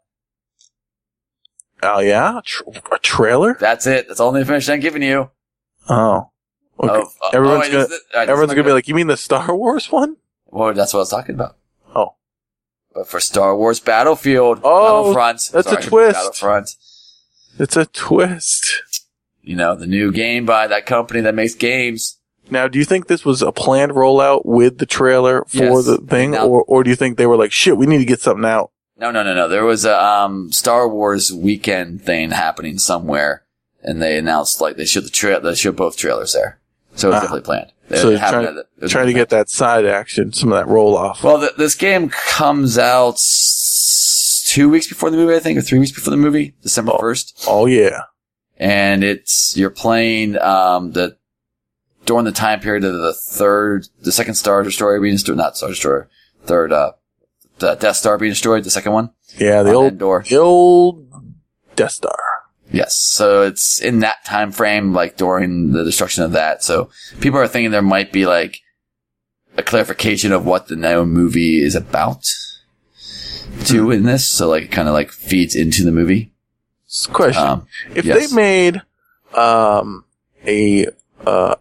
Oh 1.83 1.99
yeah, 2.01 2.41
Tr- 2.45 2.63
a 2.93 2.99
trailer. 2.99 3.57
That's 3.59 3.87
it. 3.89 4.07
That's 4.07 4.21
all 4.21 4.31
the 4.33 4.39
information 4.41 4.75
I'm 4.75 4.81
giving 4.81 5.03
you. 5.03 5.31
Oh, 5.89 6.31
okay. 6.83 7.01
Of- 7.01 7.15
uh, 7.23 7.31
everyone's 7.33 7.67
oh, 7.69 7.73
gonna 7.73 7.85
is 7.85 7.91
it- 7.93 8.03
all 8.15 8.21
right, 8.21 8.27
this 8.27 8.31
everyone's 8.33 8.53
gonna 8.55 8.65
be 8.67 8.73
like, 8.73 8.89
you 8.89 8.95
mean 8.95 9.07
the 9.07 9.17
Star 9.17 9.55
Wars 9.57 9.91
one? 9.91 10.17
Well, 10.51 10.73
that's 10.75 10.93
what 10.93 10.99
I 10.99 11.03
was 11.03 11.11
talking 11.11 11.35
about. 11.35 11.57
Oh, 11.95 12.15
But 12.95 13.09
for 13.09 13.21
Star 13.21 13.57
Wars 13.57 13.81
Battlefield, 13.81 14.61
Oh, 14.63 15.03
Battlefront, 15.15 15.51
that's 15.53 15.73
a 15.73 15.89
twist. 15.89 16.15
Battlefront. 16.19 16.77
it's 17.59 17.77
a 17.77 17.87
twist. 17.87 18.83
You 19.43 19.57
know, 19.57 19.75
the 19.75 19.87
new 19.87 20.13
game 20.13 20.47
by 20.47 20.67
that 20.69 20.87
company 20.87 21.21
that 21.23 21.35
makes 21.35 21.55
games. 21.55 22.19
Now, 22.51 22.69
do 22.69 22.79
you 22.79 22.85
think 22.85 23.07
this 23.07 23.25
was 23.25 23.41
a 23.43 23.51
planned 23.53 23.93
rollout 23.93 24.45
with 24.45 24.79
the 24.79 24.87
trailer 24.87 25.45
for 25.47 25.57
Yes. 25.57 25.87
the 25.87 25.99
thing, 25.99 26.33
Now- 26.33 26.47
or 26.47 26.63
or 26.65 26.85
do 26.85 26.91
you 26.91 26.97
think 26.97 27.17
they 27.17 27.27
were 27.27 27.37
like, 27.37 27.51
shit, 27.53 27.77
we 27.77 27.87
need 27.87 27.99
to 27.99 28.05
get 28.05 28.21
something 28.21 28.45
out? 28.45 28.71
No, 28.99 29.11
no, 29.11 29.23
no, 29.25 29.35
no. 29.35 29.49
There 29.49 29.65
was 29.65 29.85
a 29.85 30.01
um, 30.05 30.53
Star 30.53 30.89
Wars 30.89 31.33
weekend 31.33 32.03
thing 32.05 32.31
happening 32.31 32.79
somewhere, 32.79 33.43
and 33.83 34.01
they 34.03 34.17
announced 34.19 34.61
like 34.61 34.77
they 34.77 34.85
showed 34.85 35.05
the 35.05 35.11
tra- 35.11 35.41
they 35.41 35.55
showed 35.55 35.75
both 35.77 35.97
trailers 35.97 36.35
there, 36.35 36.61
so 36.95 37.09
it's 37.09 37.17
Ah. 37.17 37.21
definitely 37.21 37.41
planned. 37.43 37.73
It 37.91 37.99
So 37.99 38.17
trying, 38.17 38.47
at- 38.47 38.67
it 38.81 38.89
trying 38.89 39.07
to 39.09 39.13
get 39.13 39.29
that 39.31 39.49
side 39.51 39.85
action, 39.85 40.33
some 40.33 40.53
of 40.53 40.59
that 40.59 40.67
roll 40.71 40.97
off. 40.97 41.23
Well, 41.23 41.41
th- 41.41 41.57
this 41.59 41.75
game 41.75 42.09
comes 42.09 42.79
out 42.79 43.15
s- 43.15 44.43
two 44.49 44.69
weeks 44.71 44.87
before 44.87 45.11
the 45.11 45.17
movie, 45.17 45.35
I 45.35 45.41
think, 45.41 45.59
or 45.59 45.63
three 45.63 45.79
weeks 45.79 45.93
before 45.93 46.11
the 46.11 46.17
movie, 46.17 46.55
December 46.63 46.93
Oh. 46.95 46.99
first, 46.99 47.45
Oh 47.47 47.67
yeah, 47.67 48.03
and 48.59 49.05
it's 49.05 49.55
you're 49.57 49.71
playing 49.71 50.39
um, 50.41 50.93
the 50.93 51.17
during 52.07 52.25
the 52.25 52.33
time 52.33 52.61
period 52.61 52.83
of 52.85 52.95
the 52.95 53.13
third, 53.13 53.87
the 54.01 54.11
second 54.13 54.35
Star 54.35 54.63
Destroyer 54.63 55.01
being 55.01 55.15
destroyed, 55.15 55.37
not 55.37 55.57
Star 55.57 55.69
Destroyer, 55.69 56.09
third 56.47 56.73
uh, 56.73 56.93
the 57.59 57.75
Death 57.75 57.97
Star 57.97 58.17
being 58.19 58.33
destroyed, 58.33 58.65
the 58.65 58.71
second 58.71 58.93
one, 58.93 59.11
yeah, 59.37 59.63
the 59.63 59.73
old 59.73 59.93
Endor. 59.93 60.25
the 60.29 60.37
old 60.37 61.07
Death 61.77 61.93
Star. 61.93 62.19
Yes, 62.73 62.97
so 62.97 63.43
it's 63.43 63.81
in 63.81 64.01
that 64.01 64.25
time 64.25 64.51
frame, 64.51 64.93
like 64.93 65.17
during 65.17 65.73
the 65.73 65.85
destruction 65.85 66.25
of 66.25 66.33
that. 66.33 66.63
So 66.63 66.91
people 67.21 67.39
are 67.39 67.47
thinking 67.47 67.71
there 67.71 67.83
might 67.83 68.13
be 68.13 68.27
like 68.27 68.61
a 69.57 69.63
clarification 69.63 70.33
of 70.33 70.47
what 70.47 70.69
the 70.69 70.77
known 70.77 71.11
movie 71.11 71.63
is 71.63 71.75
about. 71.75 72.27
Too 73.65 73.91
in 73.91 74.05
this, 74.05 74.27
so 74.27 74.49
like 74.49 74.65
it 74.65 74.73
kind 74.73 74.89
of 74.89 74.95
like 74.95 75.11
feeds 75.11 75.55
into 75.55 75.85
the 75.85 75.93
movie. 75.93 76.33
Question: 77.13 77.43
Um, 77.43 77.67
If 77.95 78.05
yes. 78.05 78.31
they 78.31 78.35
made 78.35 78.83
um 79.35 80.05
a 80.47 80.87
uh 81.27 81.57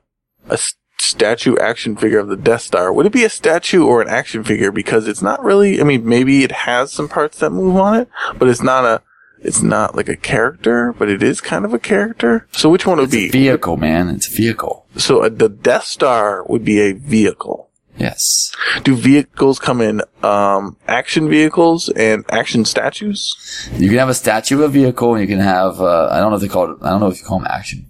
a 0.49 0.59
statue 0.97 1.57
action 1.57 1.95
figure 1.95 2.19
of 2.19 2.27
the 2.27 2.37
Death 2.37 2.61
Star, 2.61 2.93
would 2.93 3.05
it 3.05 3.11
be 3.11 3.23
a 3.23 3.29
statue 3.29 3.85
or 3.85 4.01
an 4.01 4.07
action 4.07 4.43
figure? 4.43 4.71
Because 4.71 5.07
it's 5.07 5.21
not 5.21 5.43
really. 5.43 5.81
I 5.81 5.83
mean, 5.83 6.07
maybe 6.07 6.43
it 6.43 6.51
has 6.51 6.91
some 6.91 7.09
parts 7.09 7.39
that 7.39 7.49
move 7.49 7.75
on 7.75 7.99
it, 7.99 8.09
but 8.37 8.47
it's 8.47 8.63
not 8.63 8.85
a. 8.85 9.01
It's 9.43 9.61
not 9.61 9.95
like 9.95 10.07
a 10.09 10.15
character, 10.15 10.93
but 10.97 11.09
it 11.09 11.23
is 11.23 11.41
kind 11.41 11.65
of 11.65 11.73
a 11.73 11.79
character. 11.79 12.47
So 12.51 12.69
which 12.69 12.85
one 12.85 12.97
would 12.97 13.05
it's 13.05 13.13
a 13.15 13.17
be? 13.17 13.29
vehicle, 13.29 13.75
man. 13.77 14.09
It's 14.09 14.27
a 14.31 14.35
vehicle. 14.35 14.85
so 14.97 15.23
uh, 15.23 15.29
the 15.29 15.49
Death 15.49 15.85
Star 15.85 16.43
would 16.45 16.63
be 16.63 16.79
a 16.79 16.93
vehicle. 16.93 17.69
Yes. 17.97 18.51
Do 18.83 18.95
vehicles 18.95 19.59
come 19.59 19.81
in 19.81 20.01
um 20.23 20.77
action 20.87 21.27
vehicles 21.29 21.89
and 21.89 22.23
action 22.29 22.65
statues? 22.65 23.35
You 23.77 23.89
can 23.89 23.97
have 23.97 24.09
a 24.09 24.13
statue 24.13 24.55
of 24.55 24.61
a 24.61 24.67
vehicle, 24.69 25.13
and 25.15 25.21
you 25.21 25.27
can 25.27 25.43
have 25.43 25.81
uh, 25.81 26.07
I 26.11 26.19
don't 26.19 26.29
know 26.31 26.35
if 26.37 26.41
they 26.41 26.47
call 26.47 26.71
it. 26.71 26.77
I 26.81 26.89
don't 26.89 26.99
know 27.01 27.07
if 27.09 27.19
you 27.19 27.25
call 27.25 27.39
them 27.39 27.47
action. 27.49 27.87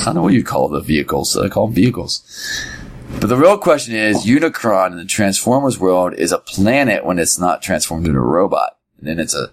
I 0.00 0.06
don't 0.06 0.16
know 0.16 0.22
what 0.22 0.32
you 0.34 0.42
call 0.42 0.68
the 0.68 0.80
vehicles. 0.80 1.30
So 1.32 1.44
I 1.44 1.48
call 1.48 1.66
them 1.66 1.74
vehicles. 1.74 2.22
But 3.20 3.28
the 3.28 3.36
real 3.36 3.56
question 3.58 3.94
is, 3.94 4.26
Unicron 4.26 4.90
in 4.92 4.98
the 4.98 5.04
Transformers 5.04 5.78
world 5.78 6.14
is 6.14 6.32
a 6.32 6.38
planet 6.38 7.04
when 7.06 7.18
it's 7.18 7.38
not 7.38 7.62
transformed 7.62 8.06
into 8.06 8.18
a 8.18 8.22
robot, 8.22 8.76
and 8.98 9.08
then 9.08 9.18
it's 9.18 9.34
a 9.34 9.50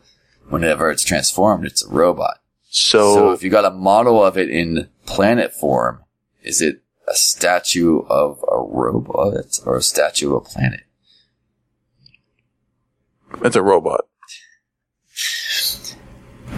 whenever 0.49 0.89
it's 0.91 1.03
transformed, 1.03 1.65
it's 1.65 1.83
a 1.85 1.89
robot. 1.89 2.37
So, 2.69 3.13
So 3.15 3.31
if 3.31 3.43
you 3.43 3.49
got 3.49 3.65
a 3.65 3.71
model 3.71 4.23
of 4.23 4.37
it 4.37 4.49
in 4.49 4.89
planet 5.05 5.53
form, 5.53 6.03
is 6.43 6.61
it 6.61 6.81
a 7.07 7.15
statue 7.15 8.01
of 8.09 8.43
a 8.51 8.59
robot 8.59 9.59
or 9.65 9.77
a 9.77 9.81
statue 9.81 10.35
of 10.35 10.45
a 10.45 10.49
planet? 10.49 10.81
it's 13.43 13.55
a 13.55 13.61
robot. 13.61 14.05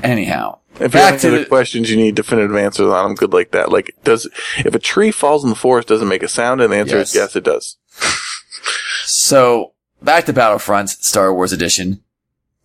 Anyhow, 0.04 0.60
If 0.76 0.94
you 0.94 1.00
Back 1.00 1.14
have 1.14 1.22
to 1.22 1.28
any 1.30 1.38
the- 1.40 1.46
questions, 1.46 1.90
you 1.90 1.98
need 1.98 2.14
definitive 2.14 2.56
answers 2.56 2.88
on 2.92 3.04
them. 3.06 3.16
Good 3.16 3.34
like 3.34 3.50
that. 3.52 3.72
Like, 3.72 3.96
does 4.04 4.28
if 4.60 4.76
a 4.76 4.80
tree 4.80 5.10
falls 5.12 5.44
in 5.44 5.50
the 5.50 5.56
forest, 5.56 5.88
does 5.88 6.04
it 6.04 6.06
make 6.06 6.22
a 6.22 6.28
sound? 6.28 6.62
And 6.62 6.72
the 6.72 6.78
answer 6.78 6.98
is 6.98 7.16
Yes. 7.16 7.34
yes, 7.34 7.36
it 7.36 7.44
does. 7.44 7.78
so 9.06 9.74
back 10.04 10.26
to 10.28 10.34
Battlefront 10.34 10.90
Star 10.92 11.34
Wars 11.34 11.52
Edition 11.52 12.04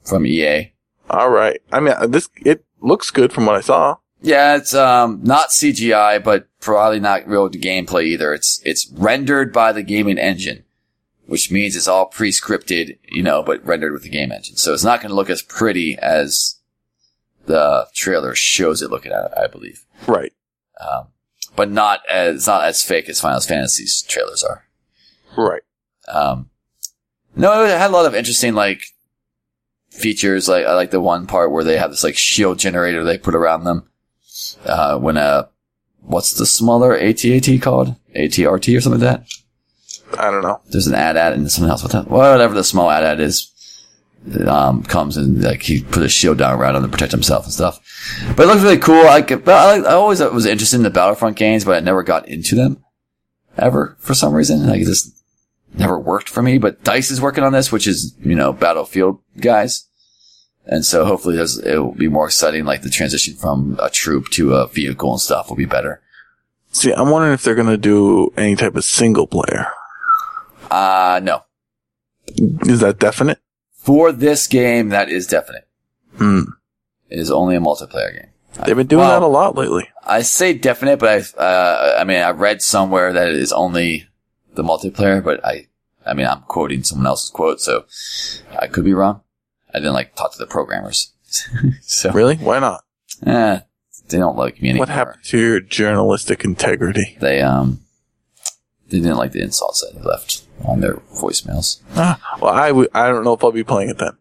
from 0.04 0.26
EA. 0.26 0.71
All 1.12 1.30
right. 1.30 1.60
I 1.70 1.80
mean, 1.80 1.94
uh, 1.96 2.06
this 2.06 2.28
it 2.44 2.64
looks 2.80 3.10
good 3.10 3.32
from 3.32 3.46
what 3.46 3.56
I 3.56 3.60
saw. 3.60 3.96
Yeah, 4.22 4.56
it's 4.56 4.74
um 4.74 5.20
not 5.22 5.50
CGI, 5.50 6.22
but 6.22 6.48
probably 6.60 7.00
not 7.00 7.28
real 7.28 7.48
gameplay 7.50 8.04
either. 8.04 8.32
It's 8.32 8.62
it's 8.64 8.90
rendered 8.92 9.52
by 9.52 9.72
the 9.72 9.82
gaming 9.82 10.18
engine, 10.18 10.64
which 11.26 11.50
means 11.50 11.76
it's 11.76 11.88
all 11.88 12.06
pre-scripted, 12.06 12.98
you 13.08 13.22
know, 13.22 13.42
but 13.42 13.64
rendered 13.66 13.92
with 13.92 14.04
the 14.04 14.08
game 14.08 14.32
engine. 14.32 14.56
So 14.56 14.72
it's 14.72 14.84
not 14.84 15.00
going 15.00 15.10
to 15.10 15.16
look 15.16 15.30
as 15.30 15.42
pretty 15.42 15.98
as 15.98 16.56
the 17.46 17.86
trailer 17.94 18.34
shows 18.34 18.80
it 18.80 18.90
looking 18.90 19.12
at, 19.12 19.36
I 19.36 19.48
believe. 19.48 19.84
Right. 20.06 20.32
Um, 20.80 21.08
but 21.54 21.70
not 21.70 22.00
as 22.08 22.36
it's 22.36 22.46
not 22.46 22.64
as 22.64 22.82
fake 22.82 23.08
as 23.08 23.20
Final 23.20 23.40
Fantasy's 23.40 24.02
trailers 24.02 24.42
are. 24.42 24.64
Right. 25.36 25.62
Um, 26.08 26.50
no, 27.36 27.64
it 27.64 27.68
had 27.68 27.90
a 27.90 27.92
lot 27.92 28.06
of 28.06 28.14
interesting 28.14 28.54
like 28.54 28.82
features. 29.92 30.48
Like 30.48 30.66
I 30.66 30.74
like 30.74 30.90
the 30.90 31.00
one 31.00 31.26
part 31.26 31.52
where 31.52 31.64
they 31.64 31.76
have 31.76 31.90
this 31.90 32.04
like 32.04 32.16
shield 32.16 32.58
generator 32.58 33.04
they 33.04 33.18
put 33.18 33.34
around 33.34 33.64
them. 33.64 33.88
Uh, 34.64 34.98
when 34.98 35.16
uh, 35.16 35.46
what's 36.00 36.34
the 36.34 36.46
smaller 36.46 36.98
ATAT 36.98 37.60
called? 37.62 37.94
ATRT 38.16 38.76
or 38.76 38.80
something 38.80 39.00
like 39.00 39.20
that. 39.20 40.18
I 40.18 40.30
don't 40.30 40.42
know. 40.42 40.60
There's 40.68 40.86
an 40.86 40.94
AT-AT 40.94 41.32
and 41.32 41.50
something 41.50 41.70
else. 41.70 41.82
What 41.82 41.92
that? 41.92 42.08
Whatever 42.08 42.54
the 42.54 42.64
small 42.64 42.90
AT-AT 42.90 43.18
is, 43.20 43.50
um, 44.46 44.82
comes 44.82 45.16
and 45.16 45.42
like 45.42 45.62
he 45.62 45.82
put 45.82 46.02
a 46.02 46.08
shield 46.08 46.38
down 46.38 46.58
around 46.58 46.76
him 46.76 46.82
to 46.82 46.88
protect 46.88 47.12
himself 47.12 47.44
and 47.44 47.52
stuff. 47.52 47.80
But 48.36 48.44
it 48.44 48.46
looks 48.46 48.62
really 48.62 48.78
cool. 48.78 49.06
I, 49.06 49.22
but 49.22 49.48
I, 49.48 49.76
I 49.78 49.94
always 49.94 50.20
was 50.20 50.46
interested 50.46 50.76
in 50.76 50.82
the 50.82 50.90
Battlefront 50.90 51.36
games, 51.36 51.64
but 51.64 51.76
I 51.76 51.80
never 51.80 52.02
got 52.02 52.28
into 52.28 52.54
them 52.54 52.84
ever 53.56 53.96
for 54.00 54.14
some 54.14 54.34
reason. 54.34 54.66
Like 54.66 54.82
just 54.82 55.21
never 55.74 55.98
worked 55.98 56.28
for 56.28 56.42
me. 56.42 56.58
But 56.58 56.82
Dice 56.84 57.10
is 57.10 57.20
working 57.20 57.44
on 57.44 57.52
this, 57.52 57.72
which 57.72 57.86
is 57.86 58.14
you 58.20 58.34
know 58.34 58.52
Battlefield 58.52 59.18
guys, 59.38 59.86
and 60.66 60.84
so 60.84 61.04
hopefully 61.04 61.38
it 61.38 61.78
will 61.78 61.92
be 61.94 62.08
more 62.08 62.26
exciting. 62.26 62.64
Like 62.64 62.82
the 62.82 62.90
transition 62.90 63.34
from 63.34 63.78
a 63.80 63.90
troop 63.90 64.28
to 64.30 64.54
a 64.54 64.68
vehicle 64.68 65.12
and 65.12 65.20
stuff 65.20 65.48
will 65.48 65.56
be 65.56 65.64
better. 65.64 66.00
See, 66.70 66.92
I'm 66.92 67.10
wondering 67.10 67.34
if 67.34 67.42
they're 67.42 67.54
gonna 67.54 67.76
do 67.76 68.30
any 68.36 68.56
type 68.56 68.76
of 68.76 68.84
single 68.84 69.26
player. 69.26 69.66
Uh 70.70 71.20
no. 71.22 71.44
Is 72.62 72.80
that 72.80 72.98
definite? 72.98 73.38
For 73.74 74.12
this 74.12 74.46
game, 74.46 74.90
that 74.90 75.08
is 75.10 75.26
definite. 75.26 75.68
Hmm. 76.16 76.42
It 77.10 77.18
is 77.18 77.30
only 77.30 77.56
a 77.56 77.60
multiplayer 77.60 78.12
game. 78.14 78.30
They've 78.64 78.76
been 78.76 78.86
doing 78.86 79.00
Well, 79.00 79.20
that 79.20 79.26
a 79.26 79.28
lot 79.28 79.56
lately. 79.56 79.88
I 80.06 80.22
say 80.22 80.54
definite, 80.54 80.98
but 80.98 81.08
I, 81.38 81.42
uh, 81.42 81.96
I 81.98 82.04
mean, 82.04 82.20
I 82.20 82.30
read 82.30 82.62
somewhere 82.62 83.12
that 83.12 83.28
it 83.28 83.34
is 83.36 83.52
only 83.52 84.06
the 84.54 84.62
multiplayer, 84.62 85.22
but 85.22 85.44
I, 85.44 85.68
I 86.06 86.14
mean, 86.14 86.26
I'm 86.26 86.42
quoting 86.42 86.82
someone 86.84 87.06
else's 87.06 87.30
quote, 87.30 87.60
so 87.60 87.84
I 88.58 88.66
could 88.66 88.84
be 88.84 88.94
wrong. 88.94 89.20
I 89.74 89.78
didn't 89.78 89.94
like 89.94 90.14
talk 90.14 90.32
to 90.32 90.38
the 90.38 90.46
programmers. 90.46 91.12
so, 91.82 92.10
Really? 92.12 92.36
Why 92.36 92.58
not? 92.58 92.84
eh, 93.26 93.60
they 94.08 94.18
don't 94.18 94.36
like 94.36 94.60
me 94.60 94.68
anymore. 94.70 94.82
What 94.82 94.88
happened 94.90 95.24
to 95.24 95.38
your 95.38 95.60
journalistic 95.60 96.44
integrity? 96.44 97.16
They, 97.20 97.40
um, 97.40 97.80
they 98.88 98.98
didn't 98.98 99.16
like 99.16 99.32
the 99.32 99.40
insults 99.42 99.80
that 99.80 99.94
they 99.98 100.02
left 100.06 100.42
on 100.66 100.80
their 100.80 100.96
voicemails. 100.96 101.80
Ah, 101.96 102.20
well, 102.40 102.52
I 102.52 102.68
w- 102.68 102.88
I 102.94 103.08
don't 103.08 103.24
know 103.24 103.32
if 103.32 103.42
I'll 103.42 103.52
be 103.52 103.64
playing 103.64 103.88
it 103.90 103.98
then. 103.98 104.12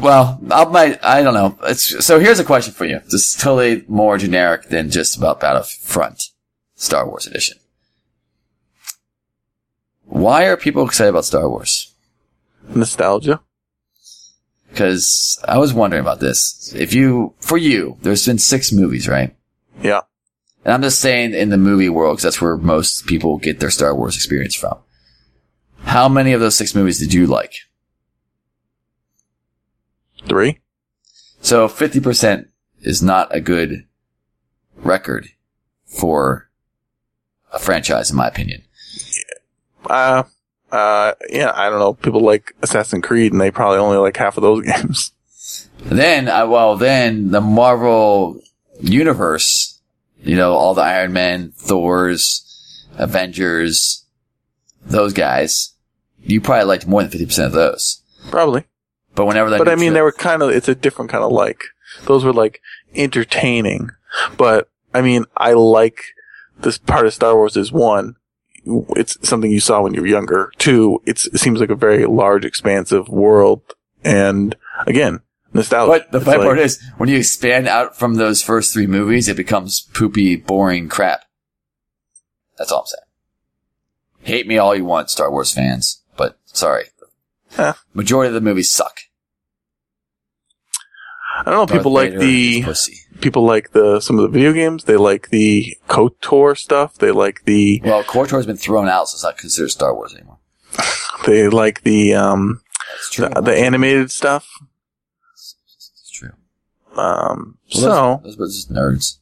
Well, 0.00 0.38
I 0.52 0.64
might, 0.66 1.04
I 1.04 1.22
don't 1.22 1.34
know. 1.34 1.58
It's, 1.64 2.04
so 2.04 2.20
here's 2.20 2.38
a 2.38 2.44
question 2.44 2.72
for 2.74 2.84
you. 2.84 3.00
This 3.06 3.34
is 3.34 3.36
totally 3.36 3.84
more 3.88 4.18
generic 4.18 4.68
than 4.68 4.90
just 4.90 5.16
about 5.16 5.40
Battlefront 5.40 6.24
Star 6.76 7.08
Wars 7.08 7.26
Edition. 7.26 7.58
Why 10.08 10.46
are 10.46 10.56
people 10.56 10.86
excited 10.86 11.10
about 11.10 11.26
Star 11.26 11.48
Wars? 11.48 11.94
Nostalgia. 12.74 13.40
Because 14.70 15.42
I 15.46 15.58
was 15.58 15.72
wondering 15.72 16.00
about 16.00 16.20
this. 16.20 16.72
If 16.74 16.94
you, 16.94 17.34
for 17.40 17.58
you, 17.58 17.98
there's 18.02 18.26
been 18.26 18.38
six 18.38 18.72
movies, 18.72 19.08
right? 19.08 19.36
Yeah. 19.82 20.00
And 20.64 20.74
I'm 20.74 20.82
just 20.82 21.00
saying 21.00 21.34
in 21.34 21.50
the 21.50 21.56
movie 21.56 21.88
world, 21.88 22.16
because 22.16 22.24
that's 22.24 22.40
where 22.40 22.56
most 22.56 23.06
people 23.06 23.38
get 23.38 23.60
their 23.60 23.70
Star 23.70 23.94
Wars 23.94 24.16
experience 24.16 24.54
from. 24.54 24.78
How 25.80 26.08
many 26.08 26.32
of 26.32 26.40
those 26.40 26.56
six 26.56 26.74
movies 26.74 26.98
did 26.98 27.12
you 27.12 27.26
like? 27.26 27.54
Three. 30.26 30.60
So 31.40 31.68
50% 31.68 32.48
is 32.80 33.02
not 33.02 33.34
a 33.34 33.40
good 33.40 33.86
record 34.76 35.28
for 35.86 36.50
a 37.52 37.58
franchise, 37.58 38.10
in 38.10 38.16
my 38.16 38.28
opinion. 38.28 38.64
Uh, 39.86 40.24
uh, 40.70 41.12
yeah, 41.30 41.52
I 41.54 41.70
don't 41.70 41.78
know. 41.78 41.94
People 41.94 42.20
like 42.20 42.54
Assassin's 42.62 43.04
Creed 43.04 43.32
and 43.32 43.40
they 43.40 43.50
probably 43.50 43.78
only 43.78 43.98
like 43.98 44.16
half 44.16 44.36
of 44.36 44.42
those 44.42 44.64
games. 44.66 45.12
Then, 45.80 46.28
uh, 46.28 46.46
well, 46.46 46.76
then 46.76 47.30
the 47.30 47.40
Marvel 47.40 48.40
universe, 48.80 49.80
you 50.22 50.36
know, 50.36 50.52
all 50.54 50.74
the 50.74 50.82
Iron 50.82 51.12
Man, 51.12 51.52
Thors, 51.56 52.86
Avengers, 52.96 54.04
those 54.84 55.12
guys, 55.12 55.74
you 56.22 56.40
probably 56.40 56.64
liked 56.64 56.86
more 56.86 57.02
than 57.02 57.10
50% 57.10 57.46
of 57.46 57.52
those. 57.52 58.02
Probably. 58.30 58.64
But 59.14 59.26
whenever 59.26 59.50
that 59.50 59.58
But 59.58 59.68
I 59.68 59.76
mean, 59.76 59.94
they 59.94 60.02
were 60.02 60.12
kind 60.12 60.42
of, 60.42 60.50
it's 60.50 60.68
a 60.68 60.74
different 60.74 61.10
kind 61.10 61.24
of 61.24 61.32
like. 61.32 61.62
Those 62.04 62.24
were 62.24 62.32
like 62.32 62.60
entertaining. 62.94 63.90
But 64.36 64.68
I 64.92 65.00
mean, 65.00 65.24
I 65.36 65.52
like 65.52 66.02
this 66.58 66.78
part 66.78 67.06
of 67.06 67.14
Star 67.14 67.34
Wars 67.34 67.56
is 67.56 67.72
one, 67.72 68.16
it's 68.96 69.16
something 69.28 69.50
you 69.50 69.60
saw 69.60 69.82
when 69.82 69.94
you 69.94 70.00
were 70.00 70.06
younger. 70.06 70.52
Two, 70.58 71.02
it's, 71.06 71.26
it 71.26 71.38
seems 71.38 71.60
like 71.60 71.70
a 71.70 71.74
very 71.74 72.04
large, 72.06 72.44
expansive 72.44 73.08
world. 73.08 73.62
And 74.04 74.56
again, 74.86 75.20
nostalgia. 75.52 75.90
But 75.90 76.12
the 76.12 76.20
funny 76.20 76.38
like- 76.38 76.46
part 76.46 76.58
is, 76.58 76.82
when 76.96 77.08
you 77.08 77.16
expand 77.16 77.68
out 77.68 77.96
from 77.96 78.14
those 78.14 78.42
first 78.42 78.72
three 78.72 78.86
movies, 78.86 79.28
it 79.28 79.36
becomes 79.36 79.80
poopy, 79.80 80.36
boring 80.36 80.88
crap. 80.88 81.22
That's 82.56 82.72
all 82.72 82.80
I'm 82.80 82.86
saying. 82.86 83.02
Hate 84.22 84.46
me 84.46 84.58
all 84.58 84.74
you 84.74 84.84
want, 84.84 85.10
Star 85.10 85.30
Wars 85.30 85.52
fans, 85.52 86.02
but 86.16 86.38
sorry. 86.46 86.86
Huh. 87.52 87.74
Majority 87.94 88.28
of 88.28 88.34
the 88.34 88.40
movies 88.40 88.70
suck. 88.70 89.00
I 91.38 91.50
don't 91.50 91.54
know. 91.54 91.76
People 91.76 91.92
like 91.92 92.18
the 92.18 92.62
pussy. 92.64 92.98
People 93.20 93.42
like 93.44 93.72
the 93.72 94.00
some 94.00 94.16
of 94.18 94.22
the 94.22 94.28
video 94.28 94.52
games. 94.52 94.84
They 94.84 94.96
like 94.96 95.30
the 95.30 95.76
KOTOR 95.88 96.56
stuff. 96.56 96.96
They 96.96 97.10
like 97.10 97.44
the 97.44 97.80
Well, 97.84 98.02
KOTOR's 98.04 98.46
been 98.46 98.56
thrown 98.56 98.88
out, 98.88 99.08
so 99.08 99.16
it's 99.16 99.24
not 99.24 99.38
considered 99.38 99.70
Star 99.70 99.94
Wars 99.94 100.14
anymore. 100.14 100.38
they 101.26 101.48
like 101.48 101.82
the 101.82 102.14
um 102.14 102.60
the, 103.16 103.28
the 103.44 103.54
animated 103.56 104.10
stuff. 104.10 104.48
It's 105.34 106.10
true. 106.12 106.30
Um, 106.96 107.58
Well, 107.74 107.82
so 107.82 108.20
those, 108.24 108.36
those 108.36 108.38
were 108.38 108.46
just 108.46 108.72
nerds. 108.72 109.18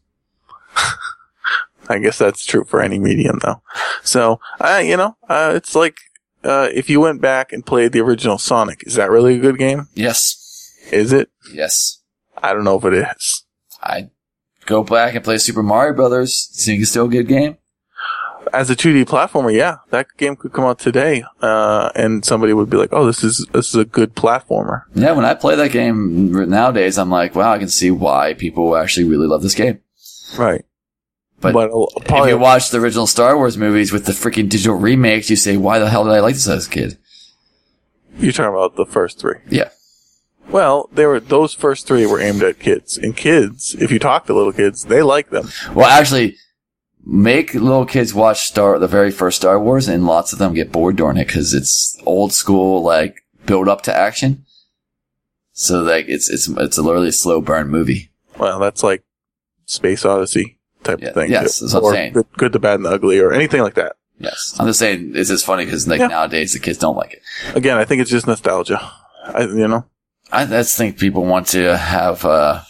I 1.89 1.99
guess 1.99 2.19
that's 2.19 2.45
true 2.45 2.65
for 2.65 2.81
any 2.83 2.99
medium, 2.99 3.39
though. 3.45 3.63
So, 4.03 4.41
uh, 4.61 4.83
you 4.85 4.97
know, 4.97 5.17
uh, 5.29 5.53
it's 5.55 5.75
like 5.77 5.97
uh, 6.43 6.69
if 6.73 6.91
you 6.91 7.01
went 7.01 7.21
back 7.21 7.53
and 7.53 7.65
played 7.65 7.93
the 7.93 8.01
original 8.01 8.39
Sonic, 8.39 8.83
is 8.87 8.95
that 8.95 9.11
really 9.11 9.37
a 9.37 9.41
good 9.41 9.59
game? 9.59 9.89
Yes. 9.95 10.73
Is 10.91 11.13
it? 11.13 11.31
Yes. 11.53 12.01
I 12.43 12.53
don't 12.53 12.65
know 12.65 12.77
if 12.77 12.85
it 12.85 12.95
is. 12.95 13.45
I 13.87 14.11
go 14.67 14.83
back 14.83 15.15
and 15.15 15.25
play 15.25 15.39
Super 15.39 15.63
Mario 15.63 15.95
Brothers. 15.95 16.47
Think 16.65 16.83
it's 16.83 16.91
still 16.91 17.07
a 17.07 17.09
good 17.09 17.29
game? 17.29 17.57
As 18.53 18.71
a 18.71 18.77
2D 18.77 19.07
platformer, 19.07 19.53
yeah, 19.53 19.79
that 19.91 20.07
game 20.17 20.37
could 20.37 20.53
come 20.53 20.65
out 20.65 20.79
today, 20.79 21.25
uh, 21.43 21.91
and 21.97 22.25
somebody 22.25 22.53
would 22.53 22.71
be 22.71 22.77
like, 22.77 22.91
"Oh, 22.93 23.05
this 23.05 23.25
is 23.25 23.45
this 23.53 23.69
is 23.69 23.75
a 23.75 23.85
good 23.85 24.15
platformer." 24.15 24.83
Yeah, 24.95 25.13
when 25.13 25.25
I 25.25 25.35
play 25.35 25.57
that 25.57 25.73
game 25.73 26.49
nowadays, 26.49 26.97
I'm 26.97 27.11
like, 27.11 27.35
wow, 27.35 27.53
I 27.53 27.59
can 27.59 27.69
see 27.69 27.91
why 27.91 28.35
people 28.35 28.77
actually 28.77 29.05
really 29.09 29.27
love 29.27 29.43
this 29.43 29.55
game. 29.55 29.81
Right. 30.39 30.65
But 31.41 31.53
But 31.53 31.71
if 31.71 32.29
you 32.29 32.39
watch 32.39 32.71
the 32.71 32.79
original 32.79 33.07
Star 33.07 33.37
Wars 33.37 33.59
movies 33.59 33.93
with 33.93 34.07
the 34.07 34.13
freaking 34.13 34.49
digital 34.49 34.77
remakes, 34.77 35.29
you 35.29 35.37
say, 35.37 35.57
why 35.57 35.79
the 35.79 35.91
hell 35.91 36.05
did 36.05 36.13
I 36.13 36.21
like 36.21 36.35
this 36.35 36.49
as 36.49 36.67
a 36.67 36.71
kid? 36.71 36.99
you're 38.19 38.33
talking 38.33 38.55
about 38.55 38.77
the 38.77 38.87
first 38.87 39.19
three. 39.19 39.37
Yeah. 39.49 39.69
Well, 40.49 40.89
they 40.93 41.07
were 41.07 41.21
those 41.21 41.53
first 41.55 41.87
three 41.87 42.07
were 42.07 42.21
aimed 42.21 42.43
at 42.43 42.59
kids, 42.61 42.97
and 42.97 43.17
kids, 43.17 43.75
if 43.79 43.91
you 43.91 43.99
talk 43.99 44.27
to 44.27 44.35
little 44.35 44.53
kids, 44.53 44.85
they 44.85 45.03
like 45.03 45.31
them. 45.31 45.49
Well, 45.75 45.87
actually, 45.87 46.37
make 47.05 47.55
little 47.55 47.85
kids 47.87 48.15
watch 48.15 48.47
Star 48.47 48.79
the 48.79 48.87
very 48.87 49.11
first 49.11 49.39
Star 49.39 49.59
Wars, 49.61 49.89
and 49.89 50.07
lots 50.07 50.33
of 50.33 50.39
them 50.39 50.55
get 50.55 50.71
bored 50.73 50.97
during 50.97 51.17
it 51.17 51.27
because 51.27 51.53
it's 51.53 52.01
old 52.07 52.33
school, 52.33 52.83
like 52.83 53.25
build 53.45 53.69
up 53.69 53.83
to 53.83 53.95
action. 53.97 54.45
So 55.53 55.83
like 55.83 56.07
it's 56.09 56.31
it's 56.31 56.49
it's 56.49 56.79
a 56.79 56.83
literally 56.83 57.13
slow 57.13 57.41
burn 57.41 57.69
movie. 57.69 58.11
Well, 58.39 58.59
that's 58.61 58.83
like 58.85 59.03
Space 59.65 60.05
Odyssey 60.05 60.59
type 60.85 61.01
Yeah, 61.01 61.09
of 61.09 61.15
thing. 61.15 61.31
yes, 61.31 61.59
that's 61.61 61.75
what 61.75 61.85
I'm 61.87 61.93
saying. 61.95 62.13
Good, 62.13 62.27
good, 62.37 62.53
the 62.53 62.59
bad, 62.61 62.75
and 62.77 62.85
the 62.85 62.91
ugly, 62.91 63.19
or 63.19 63.33
anything 63.33 63.63
like 63.63 63.75
that. 63.75 63.97
Yes, 64.19 64.55
I'm 64.61 64.67
just 64.67 64.79
saying 64.79 65.13
it's 65.17 65.29
just 65.31 65.45
funny 65.45 65.65
because 65.65 65.89
like 65.89 65.99
Yeah. 65.99 66.07
nowadays 66.07 66.53
the 66.53 66.59
kids 66.61 66.79
don't 66.79 66.97
like 66.97 67.15
it. 67.15 67.23
Again, 67.57 67.79
I 67.79 67.85
think 67.85 68.01
it's 68.03 68.11
just 68.11 68.27
nostalgia. 68.27 68.81
I, 69.27 69.43
you 69.43 69.67
know, 69.67 69.85
I 70.33 70.45
just 70.45 70.77
think 70.77 70.99
people 70.99 71.25
want 71.25 71.49
to 71.49 71.77
have 71.77 72.25
uh, 72.25 72.63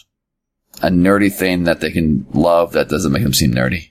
a 0.82 0.88
nerdy 0.88 1.32
thing 1.32 1.64
that 1.64 1.80
they 1.80 1.90
can 1.90 2.26
love 2.32 2.72
that 2.72 2.88
doesn't 2.88 3.12
make 3.12 3.22
them 3.22 3.32
seem 3.34 3.52
nerdy. 3.52 3.90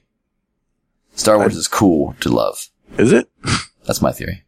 Star 1.16 1.38
Wars 1.38 1.55
is 1.55 1.68
cool 1.68 2.16
to 2.20 2.30
love. 2.30 2.70
is 2.97 3.11
it? 3.11 3.30
That's 3.86 4.01
my 4.01 4.11
theory. 4.11 4.43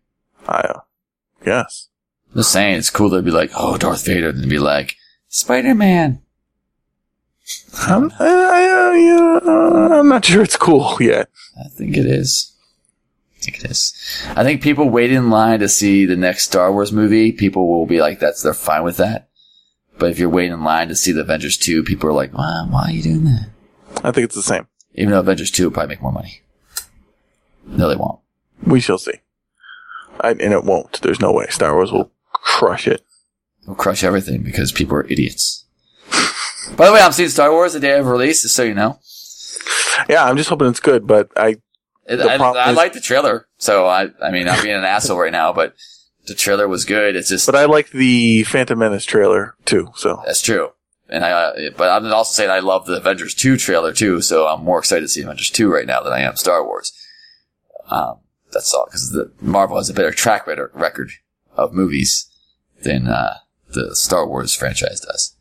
I 0.47 0.59
uh, 0.59 0.79
guess. 1.43 1.87
I'm 2.31 2.39
just 2.39 2.51
saying 2.51 2.75
it's 2.77 2.89
cool 2.89 3.09
to 3.11 3.21
be 3.21 3.31
like, 3.31 3.51
oh, 3.55 3.77
Darth 3.77 4.05
Vader, 4.05 4.29
and 4.29 4.49
be 4.49 4.59
like, 4.59 4.95
Spider 5.27 5.73
Man. 5.73 6.21
I'm, 7.79 8.11
I, 8.19 8.25
I, 8.25 8.69
uh, 8.69 8.91
yeah, 8.93 9.99
I'm 9.99 10.09
not 10.09 10.25
sure 10.25 10.43
it's 10.43 10.57
cool 10.57 10.97
yet. 10.99 11.29
I 11.57 11.69
think 11.69 11.95
it 11.95 12.05
is. 12.05 12.53
I 13.47 13.51
think 13.51 13.63
it 13.63 13.71
is. 13.71 13.93
I 14.35 14.43
think 14.43 14.61
people 14.61 14.89
wait 14.89 15.11
in 15.11 15.29
line 15.29 15.59
to 15.59 15.69
see 15.69 16.05
the 16.05 16.17
next 16.17 16.45
Star 16.45 16.69
Wars 16.71 16.91
movie. 16.91 17.31
People 17.31 17.69
will 17.69 17.85
be 17.85 18.01
like, 18.01 18.19
"That's 18.19 18.41
they're 18.41 18.53
fine 18.53 18.83
with 18.83 18.97
that." 18.97 19.29
But 19.97 20.11
if 20.11 20.19
you're 20.19 20.29
waiting 20.29 20.51
in 20.51 20.63
line 20.65 20.89
to 20.89 20.95
see 20.95 21.13
the 21.13 21.21
Avengers 21.21 21.55
two, 21.55 21.81
people 21.81 22.09
are 22.09 22.13
like, 22.13 22.33
"Why? 22.33 22.65
Why 22.69 22.83
are 22.83 22.91
you 22.91 23.01
doing 23.01 23.23
that?" 23.23 23.49
I 24.03 24.11
think 24.11 24.25
it's 24.25 24.35
the 24.35 24.43
same. 24.43 24.67
Even 24.95 25.11
though 25.11 25.21
Avengers 25.21 25.49
two 25.49 25.63
will 25.63 25.71
probably 25.71 25.95
make 25.95 26.01
more 26.01 26.11
money. 26.11 26.41
No, 27.65 27.87
they 27.87 27.95
won't. 27.95 28.19
We 28.65 28.81
shall 28.81 28.97
see. 28.97 29.21
I, 30.19 30.31
and 30.31 30.53
it 30.53 30.65
won't. 30.65 31.01
There's 31.01 31.21
no 31.21 31.31
way. 31.31 31.45
Star 31.49 31.73
Wars 31.73 31.91
will 31.91 32.11
crush 32.33 32.85
it. 32.85 33.05
They'll 33.65 33.75
crush 33.75 34.03
everything 34.03 34.43
because 34.43 34.73
people 34.73 34.97
are 34.97 35.07
idiots. 35.07 35.63
By 36.75 36.87
the 36.87 36.91
way, 36.93 36.99
I'm 36.99 37.13
seeing 37.13 37.29
Star 37.29 37.51
Wars 37.51 37.73
the 37.73 37.79
day 37.79 37.97
of 37.97 38.07
release, 38.07 38.41
just 38.41 38.55
so 38.55 38.63
you 38.63 38.73
know. 38.73 38.99
Yeah, 40.09 40.25
I'm 40.25 40.35
just 40.35 40.49
hoping 40.49 40.67
it's 40.67 40.79
good, 40.81 41.07
but 41.07 41.31
I, 41.37 41.57
It, 42.07 42.21
I, 42.21 42.35
I 42.35 42.71
like 42.71 42.93
the 42.93 43.01
trailer, 43.01 43.47
so 43.57 43.85
I, 43.85 44.09
I 44.21 44.31
mean, 44.31 44.47
I'm 44.47 44.63
being 44.63 44.75
an 44.75 44.85
asshole 44.85 45.19
right 45.19 45.31
now, 45.31 45.51
but 45.51 45.75
the 46.25 46.35
trailer 46.35 46.67
was 46.67 46.85
good. 46.85 47.15
It's 47.15 47.29
just 47.29 47.45
but 47.45 47.55
I 47.55 47.65
like 47.65 47.89
the 47.89 48.43
Phantom 48.43 48.79
Menace 48.79 49.05
trailer 49.05 49.55
too. 49.65 49.89
So 49.95 50.21
That's 50.25 50.41
true. 50.41 50.69
And 51.09 51.23
I, 51.23 51.31
uh, 51.31 51.69
but 51.77 51.89
I'm 51.89 52.11
also 52.13 52.33
saying 52.33 52.49
I 52.49 52.59
love 52.59 52.85
the 52.85 52.97
Avengers 52.97 53.33
2 53.33 53.57
trailer 53.57 53.93
too, 53.93 54.21
so 54.21 54.45
I'm 54.47 54.63
more 54.63 54.79
excited 54.79 55.01
to 55.01 55.07
see 55.07 55.21
Avengers 55.21 55.49
2 55.49 55.71
right 55.71 55.85
now 55.85 56.01
than 56.01 56.13
I 56.13 56.19
am 56.21 56.35
Star 56.35 56.65
Wars. 56.65 56.91
Um, 57.89 58.19
that's 58.51 58.73
all, 58.73 58.85
because 58.85 59.11
the 59.11 59.31
Marvel 59.39 59.77
has 59.77 59.89
a 59.89 59.93
better 59.93 60.11
track 60.11 60.47
record 60.47 60.71
record 60.73 61.11
of 61.55 61.73
movies 61.73 62.29
than, 62.83 63.07
uh, 63.07 63.35
the 63.69 63.95
Star 63.95 64.27
Wars 64.27 64.53
franchise 64.53 64.99
does. 65.01 65.35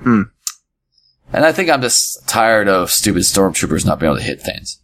Hmm. 0.00 0.22
And 1.32 1.44
I 1.44 1.52
think 1.52 1.68
I'm 1.68 1.82
just 1.82 2.26
tired 2.28 2.68
of 2.68 2.90
stupid 2.90 3.22
stormtroopers 3.22 3.84
not 3.84 3.98
being 3.98 4.10
able 4.10 4.18
to 4.18 4.26
hit 4.26 4.40
things. 4.40 4.80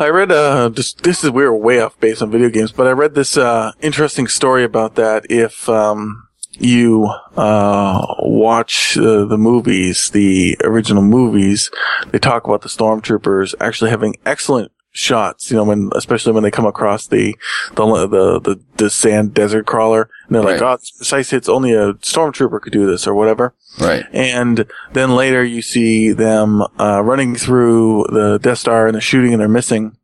I 0.00 0.08
read 0.10 0.30
uh 0.30 0.70
just 0.70 1.02
this 1.02 1.24
is 1.24 1.30
we're 1.30 1.52
way 1.52 1.80
off 1.80 1.98
base 1.98 2.22
on 2.22 2.30
video 2.30 2.50
games, 2.50 2.72
but 2.72 2.86
I 2.86 2.92
read 2.92 3.14
this 3.14 3.36
uh 3.36 3.72
interesting 3.80 4.28
story 4.28 4.64
about 4.64 4.94
that. 4.94 5.26
If 5.30 5.68
um 5.68 6.28
you 6.52 7.06
uh 7.36 8.14
watch 8.20 8.96
uh, 8.96 9.24
the 9.24 9.38
movies, 9.38 10.10
the 10.10 10.56
original 10.62 11.02
movies, 11.02 11.70
they 12.10 12.18
talk 12.18 12.46
about 12.46 12.62
the 12.62 12.68
stormtroopers 12.68 13.54
actually 13.60 13.90
having 13.90 14.16
excellent 14.24 14.72
shots. 14.90 15.50
You 15.50 15.56
know, 15.58 15.64
when 15.64 15.90
especially 15.94 16.32
when 16.32 16.42
they 16.42 16.50
come 16.50 16.66
across 16.66 17.06
the 17.06 17.36
the 17.74 18.06
the 18.06 18.40
the, 18.40 18.60
the 18.76 18.90
sand 18.90 19.34
desert 19.34 19.66
crawler, 19.66 20.10
and 20.26 20.34
they're 20.34 20.42
like, 20.42 20.60
Right. 20.60 20.70
"Oh, 20.70 20.74
it's 20.74 20.90
precise 20.90 21.30
hits. 21.30 21.48
Only 21.48 21.72
a 21.72 21.94
stormtrooper 21.94 22.60
could 22.60 22.72
do 22.72 22.86
this, 22.86 23.06
or 23.06 23.14
whatever." 23.14 23.54
Right. 23.80 24.04
And 24.12 24.66
then 24.92 25.14
later 25.14 25.44
you 25.44 25.62
see 25.62 26.10
them 26.12 26.62
uh, 26.80 27.00
running 27.04 27.36
through 27.36 28.06
the 28.10 28.38
Death 28.38 28.58
Star 28.58 28.86
and 28.86 28.94
they're 28.94 29.00
shooting 29.00 29.32
and 29.32 29.40
they're 29.40 29.48
missing. 29.48 29.96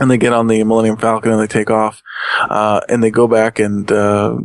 And 0.00 0.10
they 0.10 0.16
get 0.16 0.32
on 0.32 0.46
the 0.46 0.64
Millennium 0.64 0.96
Falcon 0.96 1.30
and 1.30 1.40
they 1.40 1.46
take 1.46 1.70
off. 1.70 2.02
Uh, 2.40 2.80
and 2.88 3.02
they 3.02 3.10
go 3.10 3.28
back 3.28 3.58
and 3.58 3.92
uh, 3.92 4.38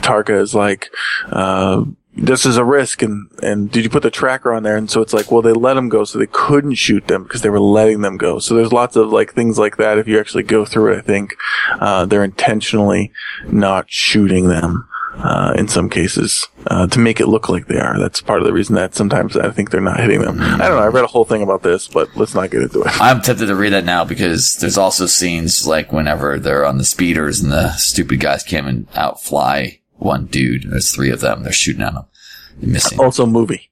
Tarkin 0.00 0.40
is 0.40 0.54
like, 0.54 0.90
uh, 1.30 1.84
this 2.14 2.44
is 2.44 2.56
a 2.56 2.64
risk 2.64 3.02
and, 3.02 3.30
and 3.42 3.70
did 3.70 3.84
you 3.84 3.90
put 3.90 4.02
the 4.02 4.10
tracker 4.10 4.52
on 4.52 4.62
there? 4.62 4.76
And 4.76 4.90
so 4.90 5.00
it's 5.00 5.14
like, 5.14 5.30
well, 5.30 5.42
they 5.42 5.52
let 5.52 5.74
them 5.74 5.88
go 5.88 6.04
so 6.04 6.18
they 6.18 6.26
couldn't 6.26 6.74
shoot 6.74 7.06
them 7.06 7.22
because 7.22 7.42
they 7.42 7.50
were 7.50 7.60
letting 7.60 8.02
them 8.02 8.16
go. 8.16 8.38
So 8.38 8.54
there's 8.54 8.72
lots 8.72 8.96
of 8.96 9.10
like 9.10 9.32
things 9.32 9.58
like 9.58 9.76
that. 9.78 9.98
If 9.98 10.06
you 10.06 10.20
actually 10.20 10.42
go 10.42 10.64
through 10.64 10.92
it, 10.92 10.98
I 10.98 11.00
think, 11.00 11.34
uh, 11.72 12.04
they're 12.06 12.24
intentionally 12.24 13.12
not 13.46 13.86
shooting 13.88 14.48
them 14.48 14.88
uh, 15.14 15.54
in 15.56 15.68
some 15.68 15.88
cases 15.88 16.48
uh, 16.68 16.86
to 16.86 16.98
make 16.98 17.20
it 17.20 17.28
look 17.28 17.48
like 17.48 17.66
they 17.66 17.78
are. 17.78 17.98
That's 17.98 18.20
part 18.20 18.40
of 18.40 18.46
the 18.46 18.52
reason 18.52 18.74
that 18.76 18.94
sometimes 18.94 19.36
I 19.36 19.50
think 19.50 19.70
they're 19.70 19.80
not 19.80 20.00
hitting 20.00 20.20
them. 20.20 20.40
I 20.40 20.68
don't 20.68 20.76
know. 20.76 20.82
I 20.82 20.88
read 20.88 21.04
a 21.04 21.08
whole 21.08 21.24
thing 21.24 21.42
about 21.42 21.62
this, 21.62 21.88
but 21.88 22.14
let's 22.16 22.34
not 22.34 22.50
get 22.50 22.62
into 22.62 22.82
it. 22.82 23.00
I'm 23.00 23.20
tempted 23.20 23.46
to 23.46 23.54
read 23.54 23.72
that 23.72 23.84
now 23.84 24.04
because 24.04 24.56
there's 24.56 24.78
also 24.78 25.06
scenes 25.06 25.66
like 25.66 25.92
whenever 25.92 26.38
they're 26.38 26.66
on 26.66 26.78
the 26.78 26.84
speeders 26.84 27.40
and 27.40 27.52
the 27.52 27.72
stupid 27.72 28.20
guys 28.20 28.42
came 28.42 28.66
and 28.66 28.86
outfly 28.94 29.78
one 30.02 30.26
dude. 30.26 30.70
There's 30.70 30.92
three 30.94 31.10
of 31.10 31.20
them. 31.20 31.42
They're 31.42 31.52
shooting 31.52 31.82
at 31.82 31.94
him. 31.94 32.02
They're 32.58 32.70
missing. 32.70 33.00
Also, 33.00 33.26
movie. 33.26 33.70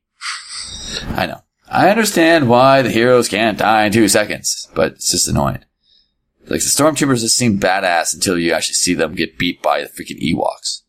I 1.11 1.27
know. 1.27 1.43
I 1.69 1.89
understand 1.89 2.49
why 2.49 2.83
the 2.83 2.91
heroes 2.91 3.29
can't 3.29 3.59
die 3.59 3.87
in 3.87 3.93
two 3.93 4.09
seconds, 4.09 4.69
but 4.75 4.93
it's 4.93 5.11
just 5.11 5.29
annoying. 5.29 5.65
Like 6.43 6.61
the 6.61 6.67
stormtroopers 6.67 7.21
just 7.21 7.37
seem 7.37 7.61
badass 7.61 8.13
until 8.13 8.37
you 8.37 8.53
actually 8.53 8.75
see 8.75 8.95
them 8.95 9.15
get 9.15 9.39
beat 9.39 9.63
by 9.63 9.83
the 9.83 9.89
freaking 9.89 10.21
Ewoks. 10.21 10.83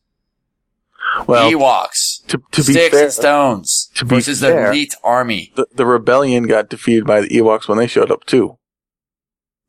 Well, 1.27 1.51
Ewoks, 1.51 2.25
to, 2.27 2.41
to 2.51 2.63
be 2.63 2.71
sticks 2.73 2.95
fair, 2.95 3.03
and 3.03 3.13
stones 3.13 3.91
to 3.95 4.05
be 4.05 4.15
versus 4.15 4.39
fair- 4.39 4.63
the 4.63 4.69
elite 4.69 4.95
army. 5.03 5.51
the, 5.55 5.67
the 5.75 5.85
rebellion 5.85 6.47
got 6.47 6.69
defeated 6.69 7.05
by 7.05 7.21
the 7.21 7.27
Ewoks 7.27 7.67
when 7.67 7.77
they 7.77 7.87
showed 7.87 8.09
up 8.09 8.25
too. 8.25 8.57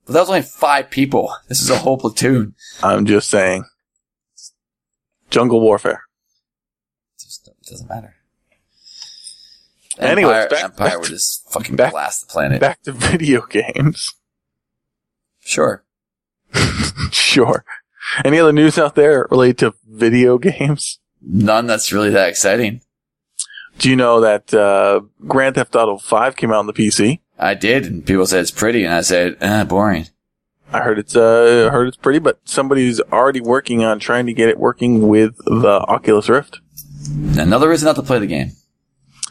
But 0.07 0.15
that 0.15 0.21
was 0.21 0.29
only 0.31 0.43
five 0.43 0.89
people. 0.89 1.35
This 1.49 1.61
is 1.61 1.69
a 1.69 1.79
whole 1.79 1.99
platoon. 1.99 2.55
I'm 2.83 3.05
just 3.07 3.29
saying. 3.29 3.65
Jungle 5.33 5.61
warfare. 5.61 6.03
It 7.19 7.23
just 7.25 7.51
doesn't 7.69 7.89
matter. 7.89 8.15
Anyways, 9.99 10.25
Empire, 10.35 10.49
back- 10.49 10.65
Empire 10.65 10.89
back 10.89 10.99
would 10.99 11.05
to- 11.07 11.13
just 11.13 11.51
fucking 11.53 11.77
back- 11.77 11.93
blast 11.93 12.21
the 12.21 12.27
planet. 12.27 12.61
Back 12.61 12.83
to 12.83 12.93
video 12.93 13.47
games. 13.47 14.15
Sure. 15.41 15.85
sure. 17.11 17.65
Any 18.25 18.39
other 18.39 18.53
news 18.53 18.79
out 18.79 18.95
there 18.95 19.27
related 19.31 19.59
to 19.59 19.75
video 19.89 20.39
games? 20.39 20.99
None 21.21 21.67
that's 21.67 21.93
really 21.93 22.11
that 22.11 22.29
exciting. 22.29 22.83
Do 23.79 23.89
you 23.89 23.97
know 23.97 24.21
that 24.21 24.53
uh, 24.53 25.01
Grand 25.27 25.55
Theft 25.55 25.75
Auto 25.75 25.97
5 25.97 26.37
came 26.37 26.51
out 26.53 26.59
on 26.59 26.67
the 26.67 26.73
PC? 26.75 27.21
I 27.39 27.55
did, 27.55 27.87
and 27.87 28.05
people 28.05 28.27
said 28.27 28.41
it's 28.43 28.51
pretty, 28.51 28.85
and 28.85 28.93
I 28.93 29.01
said, 29.01 29.37
eh, 29.41 29.65
boring. 29.65 30.09
I 30.73 30.81
heard 30.81 30.99
it's 30.99 31.15
uh 31.17 31.69
heard 31.73 31.89
it's 31.89 31.97
pretty, 31.97 32.19
but 32.19 32.41
somebody's 32.45 33.01
already 33.01 33.41
working 33.41 33.85
on 33.85 33.99
trying 33.99 34.27
to 34.27 34.33
get 34.33 34.49
it 34.49 34.59
working 34.59 35.09
with 35.09 35.37
the 35.45 35.85
Oculus 35.89 36.29
Rift. 36.29 36.61
Another 37.37 37.69
reason 37.69 37.87
not 37.87 37.97
to 37.97 38.03
play 38.03 38.19
the 38.19 38.27
game. 38.27 38.53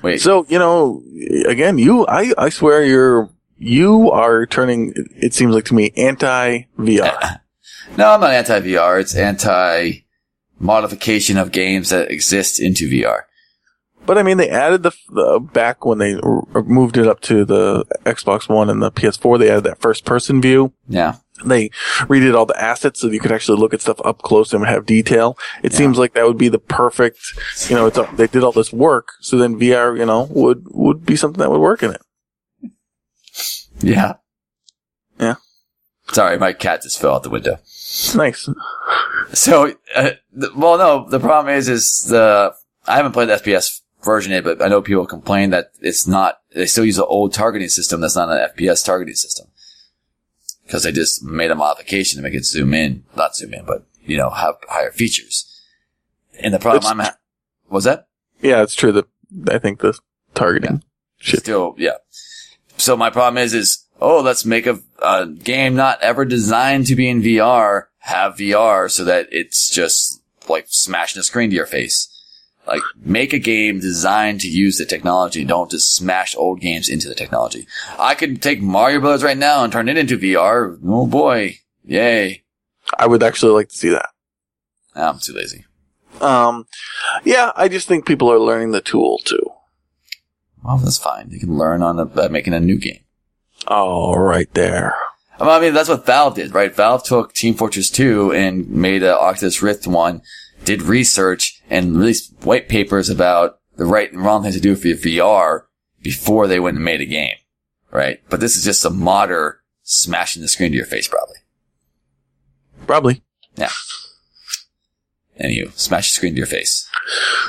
Wait, 0.03 0.19
So 0.21 0.45
you 0.49 0.59
know, 0.59 1.03
again, 1.47 1.77
you 1.77 2.05
I 2.07 2.33
I 2.37 2.49
swear 2.49 2.83
you're 2.83 3.29
you 3.57 4.09
are 4.11 4.45
turning. 4.45 4.93
It 5.15 5.33
seems 5.33 5.53
like 5.53 5.65
to 5.65 5.75
me 5.75 5.91
anti 5.95 6.63
VR. 6.77 7.39
no, 7.97 8.09
I'm 8.11 8.21
not 8.21 8.31
anti 8.31 8.59
VR. 8.61 8.99
It's 8.99 9.15
anti 9.15 10.05
modification 10.59 11.37
of 11.37 11.51
games 11.51 11.89
that 11.89 12.11
exist 12.11 12.59
into 12.59 12.89
VR. 12.89 13.21
But 14.05 14.17
I 14.17 14.23
mean, 14.23 14.37
they 14.37 14.49
added 14.49 14.81
the, 14.81 14.91
the 15.09 15.39
back 15.39 15.85
when 15.85 15.99
they 15.99 16.15
r- 16.15 16.63
moved 16.63 16.97
it 16.97 17.07
up 17.07 17.21
to 17.21 17.45
the 17.45 17.85
Xbox 18.03 18.49
One 18.49 18.69
and 18.69 18.81
the 18.81 18.91
PS4. 18.91 19.37
They 19.37 19.49
added 19.49 19.65
that 19.65 19.79
first 19.79 20.05
person 20.05 20.41
view. 20.41 20.73
Yeah. 20.87 21.17
They 21.45 21.69
redid 22.07 22.35
all 22.35 22.45
the 22.45 22.61
assets 22.61 22.99
so 23.01 23.07
you 23.07 23.19
could 23.19 23.31
actually 23.31 23.59
look 23.59 23.73
at 23.73 23.81
stuff 23.81 23.99
up 24.05 24.21
close 24.21 24.53
and 24.53 24.65
have 24.65 24.85
detail. 24.85 25.37
It 25.63 25.71
Yeah. 25.71 25.77
seems 25.77 25.97
like 25.97 26.13
that 26.13 26.25
would 26.25 26.37
be 26.37 26.49
the 26.49 26.59
perfect, 26.59 27.19
you 27.69 27.75
know, 27.75 27.87
it's 27.87 27.97
a, 27.97 28.09
they 28.15 28.27
did 28.27 28.43
all 28.43 28.51
this 28.51 28.71
work. 28.73 29.09
So 29.21 29.37
then 29.37 29.59
VR, 29.59 29.97
you 29.97 30.05
know, 30.05 30.27
would, 30.31 30.65
would 30.71 31.05
be 31.05 31.15
something 31.15 31.39
that 31.39 31.49
would 31.51 31.61
work 31.61 31.83
in 31.83 31.91
it. 31.91 32.01
Yeah. 33.79 34.13
Yeah. 35.19 35.35
Sorry, 36.11 36.37
my 36.37 36.53
cat 36.53 36.81
just 36.83 36.99
fell 36.99 37.15
out 37.15 37.23
the 37.23 37.29
window. 37.29 37.57
Nice. 38.15 38.49
So, 39.33 39.73
uh, 39.95 40.11
well, 40.55 40.77
no, 40.77 41.09
the 41.09 41.19
problem 41.19 41.55
is, 41.55 41.69
is 41.69 42.05
the, 42.09 42.53
I 42.87 42.95
haven't 42.97 43.13
played 43.13 43.29
the 43.29 43.35
FPS 43.35 43.81
version 44.03 44.31
yet, 44.31 44.43
but 44.43 44.61
I 44.61 44.67
know 44.67 44.81
people 44.81 45.05
complain 45.05 45.51
that 45.51 45.71
it's 45.79 46.07
not, 46.07 46.39
they 46.53 46.65
still 46.65 46.85
use 46.85 46.97
an 46.97 47.05
old 47.07 47.33
targeting 47.33 47.69
system 47.69 48.01
that's 48.01 48.15
not 48.15 48.29
an 48.29 48.49
FPS 48.57 48.83
targeting 48.85 49.15
system. 49.15 49.47
Cause 50.71 50.83
they 50.83 50.91
just 50.93 51.21
made 51.21 51.51
a 51.51 51.55
modification 51.55 52.17
to 52.17 52.23
make 52.23 52.33
it 52.33 52.45
zoom 52.45 52.73
in, 52.73 53.03
not 53.17 53.35
zoom 53.35 53.53
in, 53.53 53.65
but, 53.65 53.83
you 54.05 54.17
know, 54.17 54.29
have 54.29 54.55
higher 54.69 54.91
features. 54.91 55.61
And 56.39 56.53
the 56.53 56.59
problem 56.59 56.77
It's- 56.83 56.91
I'm 56.91 56.99
ha- 56.99 57.17
was 57.69 57.83
that? 57.83 58.07
Yeah, 58.41 58.63
it's 58.63 58.73
true 58.73 58.93
that 58.93 59.05
I 59.49 59.59
think 59.59 59.81
the 59.81 59.99
targeting 60.33 60.83
shit. 61.17 61.41
Still, 61.41 61.75
yeah. 61.77 61.97
So 62.77 62.95
my 62.95 63.09
problem 63.09 63.43
is, 63.43 63.53
is, 63.53 63.85
oh, 63.99 64.21
let's 64.21 64.45
make 64.45 64.65
a, 64.65 64.79
a 65.01 65.27
game 65.27 65.75
not 65.75 66.01
ever 66.01 66.23
designed 66.25 66.87
to 66.87 66.95
be 66.95 67.07
in 67.09 67.21
VR, 67.21 67.83
have 67.99 68.37
VR 68.37 68.89
so 68.89 69.03
that 69.03 69.27
it's 69.31 69.69
just 69.69 70.21
like 70.49 70.65
smashing 70.69 71.19
a 71.19 71.23
screen 71.23 71.49
to 71.49 71.55
your 71.55 71.67
face. 71.67 72.07
Like, 72.67 72.81
make 73.03 73.33
a 73.33 73.39
game 73.39 73.79
designed 73.79 74.41
to 74.41 74.47
use 74.47 74.77
the 74.77 74.85
technology. 74.85 75.43
Don't 75.43 75.71
just 75.71 75.95
smash 75.95 76.35
old 76.35 76.61
games 76.61 76.89
into 76.89 77.07
the 77.07 77.15
technology. 77.15 77.67
I 77.97 78.15
could 78.15 78.41
take 78.41 78.61
Mario 78.61 78.99
Brothers 78.99 79.23
right 79.23 79.37
now 79.37 79.63
and 79.63 79.73
turn 79.73 79.89
it 79.89 79.97
into 79.97 80.17
VR. 80.17 80.79
Oh 80.85 81.07
boy. 81.07 81.59
Yay. 81.83 82.43
I 82.97 83.07
would 83.07 83.23
actually 83.23 83.53
like 83.53 83.69
to 83.69 83.75
see 83.75 83.89
that. 83.89 84.09
I'm 84.95 85.19
too 85.19 85.33
lazy. 85.33 85.65
Um, 86.19 86.67
yeah, 87.23 87.51
I 87.55 87.67
just 87.67 87.87
think 87.87 88.05
people 88.05 88.31
are 88.31 88.39
learning 88.39 88.71
the 88.71 88.81
tool 88.81 89.19
too. 89.19 89.51
Well, 90.63 90.77
that's 90.77 90.97
fine. 90.97 91.29
You 91.31 91.39
can 91.39 91.57
learn 91.57 91.81
on 91.81 91.97
the, 91.97 92.05
by 92.05 92.27
making 92.27 92.53
a 92.53 92.59
new 92.59 92.77
game. 92.77 92.99
Oh, 93.67 94.13
right 94.15 94.51
there. 94.53 94.93
I 95.39 95.59
mean, 95.59 95.73
that's 95.73 95.89
what 95.89 96.05
Valve 96.05 96.35
did, 96.35 96.53
right? 96.53 96.75
Valve 96.75 97.03
took 97.03 97.33
Team 97.33 97.55
Fortress 97.55 97.89
2 97.89 98.31
and 98.31 98.69
made 98.69 99.01
an 99.01 99.09
Oculus 99.09 99.61
Rift 99.61 99.87
one, 99.87 100.21
did 100.65 100.83
research 100.83 101.60
and 101.71 101.97
released 101.97 102.33
white 102.43 102.67
papers 102.67 103.09
about 103.09 103.59
the 103.77 103.85
right 103.85 104.11
and 104.11 104.23
wrong 104.23 104.43
things 104.43 104.55
to 104.55 104.61
do 104.61 104.75
for 104.75 104.89
your 104.89 104.97
VR 104.97 105.61
before 106.03 106.45
they 106.45 106.59
went 106.59 106.75
and 106.75 106.83
made 106.85 106.99
a 106.99 107.05
game, 107.05 107.37
right? 107.91 108.21
But 108.29 108.41
this 108.41 108.57
is 108.57 108.65
just 108.65 108.83
a 108.83 108.89
modder 108.89 109.61
smashing 109.81 110.41
the 110.41 110.49
screen 110.49 110.71
to 110.71 110.77
your 110.77 110.85
face, 110.85 111.07
probably. 111.07 111.37
Probably. 112.85 113.23
And 115.43 115.51
you 115.51 115.71
smash 115.75 116.11
the 116.11 116.15
screen 116.15 116.33
to 116.33 116.37
your 116.37 116.45
face. 116.45 116.87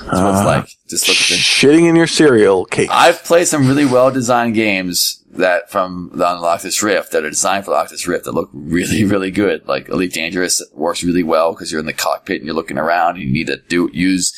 That's 0.00 0.18
what 0.18 0.30
it's 0.30 0.40
Uh, 0.40 0.44
like. 0.46 0.68
Just 0.88 1.08
look 1.08 1.16
at 1.18 1.28
the 1.28 1.34
Shitting 1.34 1.86
in 1.88 1.94
your 1.94 2.06
cereal 2.06 2.64
cake. 2.64 2.88
I've 2.90 3.22
played 3.22 3.48
some 3.48 3.68
really 3.68 3.84
well 3.84 4.10
designed 4.10 4.54
games 4.54 5.22
that 5.32 5.70
from 5.70 6.10
the 6.14 6.26
on 6.26 6.40
the 6.40 6.46
Oculus 6.46 6.82
Rift 6.82 7.12
that 7.12 7.24
are 7.24 7.30
designed 7.30 7.66
for 7.66 7.70
the 7.72 7.76
Oculus 7.76 8.06
Rift 8.08 8.24
that 8.24 8.32
look 8.32 8.48
really, 8.54 9.04
really 9.04 9.30
good. 9.30 9.68
Like 9.68 9.90
Elite 9.90 10.14
Dangerous 10.14 10.62
works 10.72 11.04
really 11.04 11.22
well 11.22 11.52
because 11.52 11.70
you're 11.70 11.80
in 11.80 11.86
the 11.86 11.92
cockpit 11.92 12.36
and 12.38 12.46
you're 12.46 12.54
looking 12.54 12.78
around 12.78 13.16
and 13.16 13.24
you 13.24 13.30
need 13.30 13.46
to 13.48 13.58
do, 13.68 13.90
use 13.92 14.32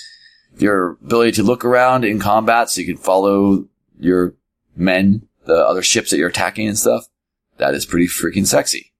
your 0.58 0.98
ability 1.04 1.32
to 1.32 1.42
look 1.44 1.64
around 1.64 2.04
in 2.04 2.18
combat 2.18 2.70
so 2.70 2.80
you 2.80 2.86
can 2.86 2.96
follow 2.96 3.66
your 4.00 4.34
men, 4.76 5.28
the 5.46 5.54
other 5.54 5.82
ships 5.82 6.10
that 6.10 6.18
you're 6.18 6.28
attacking 6.28 6.66
and 6.66 6.78
stuff. 6.78 7.06
That 7.58 7.74
is 7.74 7.86
pretty 7.86 8.06
freaking 8.08 8.46
sexy. 8.46 8.92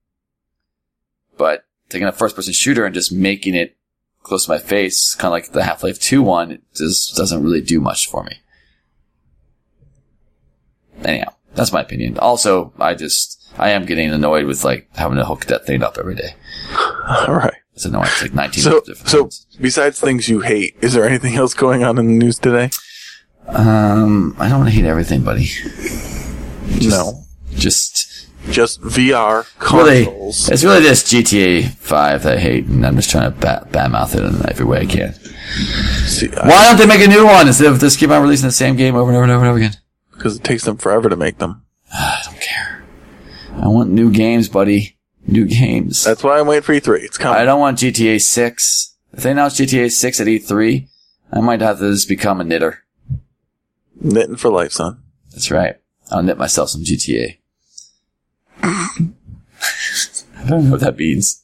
But 1.37 1.65
taking 1.89 2.07
a 2.07 2.11
first 2.13 2.35
person 2.35 2.53
shooter 2.53 2.85
and 2.85 2.93
just 2.95 3.11
making 3.11 3.55
it 3.55 3.75
close 4.25 4.45
to 4.45 4.51
my 4.51 4.57
face, 4.57 5.13
kind 5.15 5.27
of 5.27 5.31
like 5.33 5.51
the 5.51 5.63
Half-Life 5.63 5.99
2 5.99 6.21
one, 6.23 6.51
it 6.51 6.61
just 6.75 7.15
doesn't 7.15 7.43
really 7.43 7.61
do 7.61 7.79
much 7.79 8.09
for 8.09 8.23
me. 8.23 8.37
Anyhow, 11.03 11.33
that's 11.53 11.71
my 11.71 11.81
opinion. 11.81 12.17
Also, 12.17 12.73
I 12.79 12.95
just, 12.95 13.41
I 13.57 13.69
am 13.69 13.85
getting 13.85 14.09
annoyed 14.11 14.45
with 14.45 14.63
like 14.63 14.89
having 14.95 15.17
to 15.17 15.25
hook 15.25 15.45
that 15.45 15.65
thing 15.65 15.83
up 15.83 15.97
every 15.99 16.15
day. 16.15 16.35
All 17.27 17.35
right. 17.35 17.53
It's 17.73 17.85
annoying. 17.85 18.05
It's 18.07 18.21
like 18.23 18.33
19 18.33 18.63
So, 18.63 18.79
different 18.81 19.09
so 19.09 19.21
ones. 19.23 19.45
besides 19.59 19.99
things 19.99 20.27
you 20.29 20.39
hate, 20.39 20.75
is 20.81 20.93
there 20.93 21.05
anything 21.05 21.35
else 21.35 21.53
going 21.53 21.83
on 21.83 21.97
in 21.97 22.07
the 22.07 22.13
news 22.13 22.39
today? 22.39 22.69
Um, 23.47 24.35
I 24.39 24.47
don't 24.49 24.59
want 24.59 24.69
to 24.69 24.75
hate 24.75 24.85
everything, 24.85 25.23
buddy. 25.23 25.49
no. 26.89 27.21
Just, 27.53 28.14
Just 28.51 28.81
VR 28.81 29.45
really, 29.71 30.05
consoles. 30.05 30.49
it's 30.49 30.63
really 30.63 30.81
just 30.83 31.07
GTA 31.07 31.69
5 31.77 32.23
that 32.23 32.37
I 32.37 32.39
hate, 32.39 32.65
and 32.65 32.85
I'm 32.85 32.95
just 32.95 33.09
trying 33.09 33.31
to 33.33 33.37
bat, 33.39 33.71
badmouth 33.71 34.15
it 34.15 34.23
in 34.23 34.47
every 34.49 34.65
way 34.65 34.81
I 34.81 34.85
can. 34.85 35.13
See, 36.05 36.29
I- 36.35 36.47
Why 36.47 36.65
don't 36.65 36.77
they 36.77 36.85
make 36.85 37.05
a 37.05 37.09
new 37.09 37.25
one 37.25 37.47
instead 37.47 37.67
of 37.71 37.79
just 37.79 37.97
keep 37.99 38.09
on 38.11 38.21
releasing 38.21 38.47
the 38.47 38.51
same 38.53 38.75
game 38.75 38.95
over 38.95 39.09
and 39.09 39.15
over 39.17 39.23
and 39.23 39.31
over 39.31 39.43
and 39.45 39.49
over 39.49 39.57
again? 39.59 39.75
because 40.11 40.37
it 40.37 40.43
takes 40.45 40.63
them 40.63 40.77
forever 40.77 41.09
to 41.09 41.15
make 41.17 41.39
them. 41.39 41.63
I 41.93 42.21
don't 42.23 42.39
care. 42.39 42.83
I 43.61 43.67
want 43.67 43.89
new 43.89 44.09
games, 44.11 44.47
buddy. 44.47 44.97
New 45.27 45.45
games. 45.45 46.03
That's 46.03 46.23
why 46.23 46.39
I'm 46.39 46.47
waiting 46.47 46.61
for 46.63 46.73
E3. 46.73 47.03
It's 47.03 47.17
coming. 47.17 47.37
I 47.39 47.45
don't 47.45 47.59
want 47.59 47.79
GTA 47.79 48.21
6. 48.21 48.95
If 49.13 49.23
they 49.23 49.31
announce 49.31 49.59
GTA 49.59 49.91
6 49.91 50.21
at 50.21 50.27
E3, 50.27 50.87
I 51.33 51.41
might 51.41 51.61
have 51.61 51.79
to 51.79 51.91
just 51.91 52.07
become 52.07 52.39
a 52.39 52.43
knitter. 52.43 52.83
Knitting 53.99 54.35
for 54.35 54.49
life, 54.49 54.71
son. 54.73 55.01
That's 55.31 55.49
right. 55.51 55.75
I'll 56.11 56.21
knit 56.23 56.37
myself 56.37 56.69
some 56.69 56.83
GTA. 56.83 57.37
I 58.65 60.47
don't 60.49 60.65
know 60.65 60.71
what 60.71 60.81
that 60.81 60.97
means. 60.97 61.43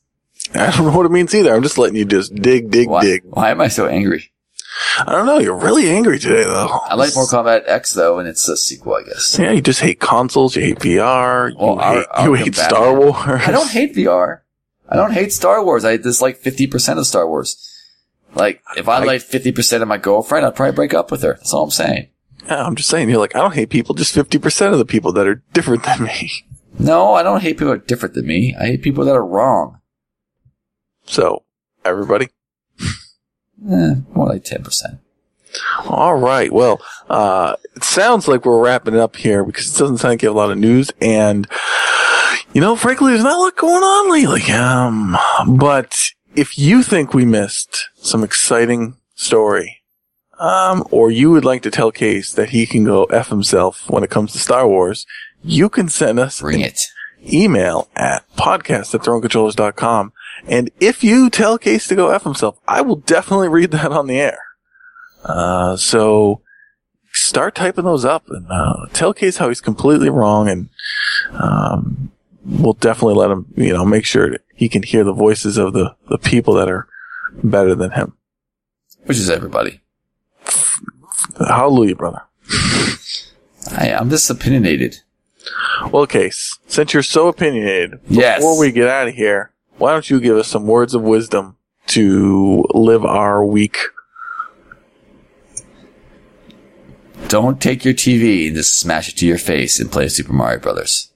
I 0.53 0.72
don't 0.72 0.86
know 0.88 0.97
what 0.97 1.05
it 1.05 1.11
means 1.11 1.34
either. 1.34 1.53
I'm 1.53 1.63
just 1.63 1.78
letting 1.78 1.95
you 1.95 2.05
just 2.05 2.34
dig, 2.36 2.72
dig, 2.72 2.88
Why, 2.89 3.01
dig. 3.03 3.22
why 3.26 3.51
am 3.51 3.61
I 3.61 3.67
so 3.67 3.88
angry? 3.88 4.32
I 4.99 5.11
don't 5.11 5.26
know. 5.26 5.39
You're 5.39 5.55
really 5.55 5.89
angry 5.89 6.19
today, 6.19 6.43
though. 6.43 6.67
I 6.67 6.95
like 6.95 7.13
Mortal 7.15 7.43
Kombat 7.43 7.63
X 7.67 7.93
though, 7.93 8.19
and 8.19 8.28
it's 8.28 8.47
a 8.47 8.57
sequel, 8.57 8.95
I 8.95 9.03
guess. 9.03 9.38
Yeah, 9.39 9.51
you 9.51 9.61
just 9.61 9.80
hate 9.82 9.99
consoles. 9.99 10.55
You 10.55 10.63
hate 10.63 10.80
VR. 10.80 11.51
You 11.51 11.57
Well, 11.59 11.80
I'll- 11.80 11.93
hate, 11.95 12.05
I'll 12.11 12.28
you 12.28 12.34
hate. 12.36 12.55
Star 12.55 12.93
Wars. 12.97 13.15
I 13.17 13.51
don't 13.51 13.69
hate 13.69 13.95
VR. 13.95 14.39
I 14.89 14.95
don't 14.95 15.11
hate 15.13 15.32
Star 15.34 15.63
Wars. 15.63 15.86
I 15.86 15.97
dislike 15.97 16.41
50% 16.41 16.97
of 16.97 17.05
Star 17.07 17.28
Wars. 17.28 17.67
Like, 18.34 18.61
if 18.78 18.88
I 18.89 18.97
I- 18.97 19.03
liked 19.05 19.26
50% 19.32 19.82
of 19.82 19.88
my 19.88 19.97
girlfriend, 19.97 20.45
I'd 20.45 20.55
probably 20.55 20.74
break 20.76 20.93
up 20.93 21.11
with 21.11 21.22
her. 21.24 21.34
That's 21.36 21.53
all 21.53 21.63
I'm 21.65 21.72
saying. 21.72 22.07
Yeah, 22.47 22.63
I'm 22.65 22.76
just 22.76 22.89
saying. 22.89 23.09
You're 23.09 23.19
like, 23.19 23.36
I 23.36 23.39
don't 23.39 23.53
hate 23.53 23.69
people. 23.69 23.93
Just 23.95 24.15
50% 24.15 24.72
of 24.74 24.80
the 24.80 24.86
people 24.86 25.11
that 25.13 25.28
are 25.28 25.43
different 25.53 25.84
than 25.84 26.03
me. 26.03 26.32
No, 26.82 27.14
I 27.14 27.24
don't 27.24 27.42
hate 27.42 27.58
people 27.58 27.68
that 27.68 27.84
are 27.84 27.86
different 27.86 28.16
than 28.16 28.26
me. 28.26 28.56
I 28.60 28.66
hate 28.66 28.82
people 28.82 29.06
that 29.06 29.16
are 29.16 29.26
wrong. 29.26 29.80
So, 31.06 31.44
everybody. 31.86 32.30
Eh, 33.64 33.94
more 34.16 34.26
like 34.30 34.44
10%. 34.44 34.98
All 35.86 36.16
right. 36.16 36.52
Well, 36.52 36.82
uh, 37.12 37.58
it 37.76 37.84
sounds 37.84 38.28
like 38.28 38.44
we're 38.44 38.60
wrapping 38.60 38.96
it 38.96 39.00
up 39.00 39.16
here 39.16 39.44
because 39.44 39.68
it 39.68 39.78
doesn't 39.78 40.00
sound 40.00 40.14
like 40.14 40.24
you 40.24 40.30
have 40.30 40.36
a 40.36 40.40
lot 40.40 40.50
of 40.50 40.58
news. 40.58 40.90
And, 41.00 41.48
you 42.54 42.60
know, 42.62 42.76
frankly, 42.76 43.12
there's 43.12 43.24
not 43.24 43.38
a 43.38 43.40
lot 43.40 43.56
going 43.56 43.84
on 43.84 44.12
lately. 44.12 44.52
Um, 44.52 45.16
but 45.48 45.96
if 46.36 46.58
you 46.58 46.82
think 46.82 47.14
we 47.14 47.24
missed 47.24 47.90
some 47.98 48.24
exciting 48.24 48.96
story, 49.14 49.84
um, 50.40 50.84
or 50.90 51.12
you 51.12 51.30
would 51.30 51.46
like 51.46 51.62
to 51.62 51.72
tell 51.72 51.92
Case 51.92 52.34
that 52.34 52.50
he 52.50 52.66
can 52.66 52.84
go 52.84 53.04
F 53.06 53.30
himself 53.30 53.88
when 53.92 54.04
it 54.04 54.10
comes 54.10 54.32
to 54.32 54.40
Star 54.40 54.68
Wars, 54.68 55.06
you 55.44 55.70
can 55.70 55.89
send 55.89 56.20
us 56.20 56.42
Bring 56.42 56.62
it. 56.62 56.80
email 57.32 57.89
at 57.96 58.26
podcast 58.36 58.94
at 58.94 59.02
thronecontrollers.com. 59.02 60.14
And 60.48 60.72
if 60.80 61.04
you 61.04 61.30
tell 61.30 61.58
Case 61.58 61.88
to 61.88 61.96
go 61.96 62.10
F 62.10 62.24
himself, 62.24 62.58
I 62.68 62.82
will 62.82 62.96
definitely 62.98 63.50
read 63.50 63.72
that 63.72 63.92
on 63.92 64.08
the 64.08 64.20
air. 64.20 64.39
Uh, 65.24 65.76
so 65.78 66.42
start 67.14 67.54
typing 67.56 67.86
those 67.86 68.06
up 68.06 68.24
and 68.30 68.48
uh, 68.50 68.88
tell 68.94 69.14
Case 69.14 69.38
how 69.38 69.50
he's 69.50 69.62
completely 69.62 70.10
wrong, 70.10 70.50
and 70.50 70.70
um, 71.34 72.12
we'll 72.44 72.74
definitely 72.74 73.16
let 73.16 73.30
him, 73.30 73.46
you 73.56 73.74
know, 73.74 73.86
make 73.86 74.06
sure 74.06 74.38
he 74.56 74.68
can 74.68 74.82
hear 74.82 75.04
the 75.04 75.14
voices 75.14 75.58
of 75.58 75.74
the 75.74 75.96
the 76.10 76.18
people 76.18 76.56
that 76.56 76.70
are 76.70 76.88
better 77.44 77.76
than 77.76 77.92
him. 77.92 78.14
Which 79.06 79.18
is 79.18 79.30
everybody. 79.30 79.82
Hallelujah, 81.38 81.96
brother. 81.96 82.22
I, 83.72 83.94
I'm 83.94 84.10
just 84.10 84.30
opinionated. 84.30 85.02
Well, 85.92 86.06
Case, 86.08 86.58
since 86.68 86.94
you're 86.94 87.04
so 87.04 87.28
opinionated, 87.28 88.00
Yes. 88.08 88.39
before 88.39 88.60
we 88.60 88.72
get 88.72 88.88
out 88.88 89.08
of 89.08 89.16
here, 89.16 89.52
why 89.78 89.92
don't 89.92 90.10
you 90.10 90.20
give 90.20 90.38
us 90.38 90.48
some 90.48 90.68
words 90.68 90.94
of 90.94 91.02
wisdom 91.02 91.58
to 91.88 92.66
live 92.74 93.04
our 93.04 93.44
week? 93.46 93.78
Don't 97.28 97.62
take 97.62 97.86
your 97.86 97.94
TV 97.94 98.48
and 98.48 98.56
just 98.56 98.78
smash 98.78 99.10
it 99.10 99.18
to 99.18 99.26
your 99.26 99.38
face 99.38 99.80
and 99.80 99.92
play 99.92 100.08
Super 100.08 100.34
Mario 100.34 100.60
Brothers. 100.60 101.12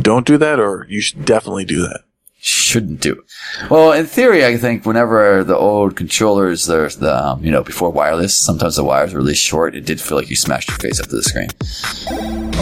Don't 0.00 0.26
do 0.26 0.36
that, 0.38 0.58
or 0.58 0.86
you 0.88 1.00
should 1.00 1.24
definitely 1.24 1.64
do 1.64 1.82
that. 1.82 2.00
Shouldn't 2.44 3.00
do. 3.00 3.22
Well, 3.70 3.92
in 3.92 4.06
theory, 4.06 4.44
I 4.44 4.56
think 4.56 4.84
whenever 4.84 5.44
the 5.44 5.56
old 5.56 5.94
controllers, 5.94 6.66
there's 6.66 6.96
the 6.96 7.14
um, 7.24 7.44
you 7.44 7.52
know 7.52 7.62
before 7.62 7.90
wireless, 7.90 8.34
sometimes 8.36 8.74
the 8.74 8.82
wires 8.82 9.14
were 9.14 9.20
really 9.20 9.34
short. 9.36 9.76
It 9.76 9.84
did 9.86 10.00
feel 10.00 10.18
like 10.18 10.28
you 10.28 10.34
smashed 10.34 10.68
your 10.68 10.76
face 10.78 10.98
up 10.98 11.06
to 11.06 11.14
the 11.14 11.22
screen. 11.22 11.50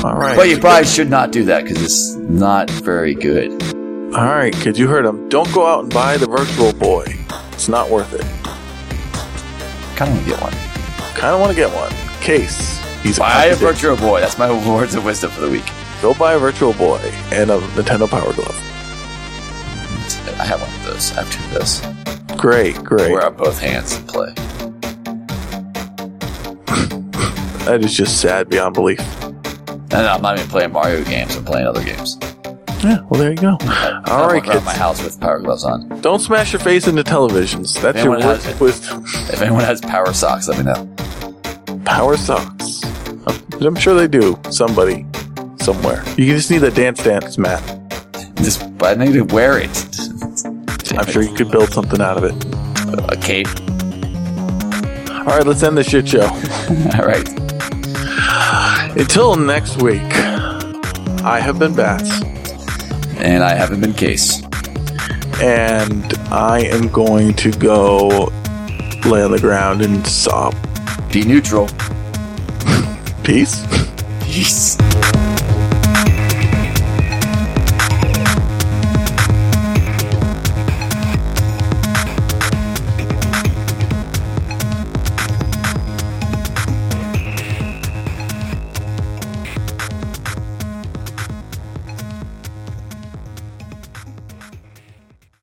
All 0.05 0.19
right. 0.19 0.37
But 0.37 0.51
you 0.51 0.59
probably 0.59 0.87
should 0.87 1.09
not 1.09 1.33
do 1.33 1.45
that 1.47 1.65
because 1.65 1.83
it's 1.83 2.15
not 2.17 2.69
very 2.69 3.15
good. 3.15 3.51
All 4.15 4.27
right, 4.27 4.53
kids, 4.53 4.79
you 4.79 4.87
heard 4.87 5.07
him. 5.07 5.31
Don't 5.31 5.51
go 5.55 5.65
out 5.67 5.85
and 5.85 5.95
buy 5.95 6.19
the 6.19 6.27
Virtual 6.27 6.75
Boy. 6.75 7.05
It's 7.53 7.69
not 7.69 7.89
worth 7.89 8.13
it. 8.13 8.21
Kind 9.97 10.11
of 10.13 10.17
want 10.17 10.25
to 10.27 10.31
get 10.31 10.43
one. 10.43 10.53
Kind 11.15 11.35
of 11.35 11.41
want 11.41 11.51
to 11.53 11.57
get 11.57 11.71
one. 11.75 11.91
Case. 12.21 12.79
He's 13.03 13.19
Buy 13.19 13.47
a 13.47 13.51
contradict- 13.55 13.61
Virtual 13.61 13.97
Boy. 13.97 14.21
That's 14.21 14.37
my 14.37 14.51
words 14.69 14.95
of 14.95 15.07
wisdom 15.07 15.31
for 15.31 15.41
the 15.41 15.49
week. 15.51 15.65
Go 16.03 16.13
buy 16.13 16.35
a 16.35 16.39
Virtual 16.39 16.75
Boy 16.75 16.99
and 17.33 17.51
a 17.51 17.59
Nintendo 17.61 18.07
Power 18.11 18.33
Glove. 18.35 18.57
I 20.39 20.45
have 20.45 20.61
one 20.61 20.73
of 20.75 20.85
those. 20.85 21.13
I 21.13 21.23
have 21.23 21.31
two 21.31 21.45
of 21.45 21.51
those. 21.55 22.37
Great, 22.39 22.77
great. 22.85 23.13
Wear 23.13 23.27
on 23.27 23.37
both 23.37 23.59
hands 23.61 23.95
and 23.97 24.09
play. 24.09 24.35
That 27.67 27.85
is 27.85 27.95
just 27.95 28.21
sad 28.21 28.49
beyond 28.49 28.75
belief. 28.75 28.99
And 29.93 29.95
I'm 29.95 30.23
not 30.23 30.39
even 30.39 30.51
playing 30.51 30.73
Mario 30.73 31.05
games. 31.05 31.37
I'm 31.37 31.45
playing 31.45 31.67
other 31.67 31.85
games. 31.85 32.17
Yeah, 32.83 33.01
well, 33.09 33.21
there 33.21 33.31
you 33.31 33.37
go. 33.37 33.59
I 33.61 34.03
All 34.07 34.27
right, 34.27 34.43
kids. 34.43 34.65
my 34.65 34.73
house 34.75 35.01
with 35.05 35.21
power 35.21 35.39
gloves 35.39 35.63
on. 35.65 35.87
Don't 36.01 36.19
smash 36.21 36.53
your 36.53 36.61
face 36.61 36.89
into 36.89 37.05
televisions. 37.05 37.81
That's 37.81 38.03
your 38.03 38.15
Anyone 38.15 38.25
words 38.27 38.45
has 38.47 38.55
of 38.55 38.61
wisdom. 38.61 39.05
If 39.33 39.43
anyone 39.43 39.63
has 39.63 39.81
power 39.83 40.13
socks, 40.13 40.49
let 40.49 40.59
me 40.59 40.65
know. 40.65 40.89
Power 41.85 42.17
socks. 42.17 42.83
I'm 43.61 43.77
sure 43.77 43.95
they 43.95 44.09
do. 44.09 44.39
Somebody, 44.51 45.05
somewhere. 45.61 46.03
You 46.17 46.25
just 46.35 46.51
need 46.51 46.63
a 46.65 46.71
dance 46.71 47.05
dance 47.05 47.37
mat. 47.37 47.63
Just, 48.43 48.63
I 48.83 48.95
need 48.95 49.13
to 49.13 49.23
wear 49.23 49.59
it. 49.59 49.69
I'm 50.97 51.07
sure 51.07 51.23
you 51.23 51.35
could 51.35 51.51
build 51.51 51.71
something 51.71 52.01
out 52.01 52.17
of 52.17 52.25
it. 52.25 52.35
A 53.13 53.17
cape. 53.17 53.47
All 55.21 55.37
right, 55.37 55.47
let's 55.47 55.63
end 55.63 55.77
the 55.77 55.85
shit 55.85 56.09
show. 56.09 56.23
All 56.99 57.07
right. 57.07 57.29
Until 58.99 59.37
next 59.37 59.81
week, 59.83 60.01
I 61.23 61.39
have 61.41 61.59
been 61.59 61.75
Bats, 61.75 62.23
And 63.19 63.45
I 63.45 63.55
haven't 63.55 63.81
been 63.81 63.93
case. 63.93 64.43
and 65.41 66.13
I 66.31 66.61
am 66.65 66.89
going 66.89 67.35
to 67.35 67.53
go 67.53 68.09
lay 69.07 69.23
on 69.23 69.31
the 69.31 69.39
ground 69.41 69.83
and 69.83 70.05
sob. 70.07 70.55
Be 71.13 71.23
neutral. 71.25 71.69
Peace. 73.23 73.65
Peace. 74.23 74.77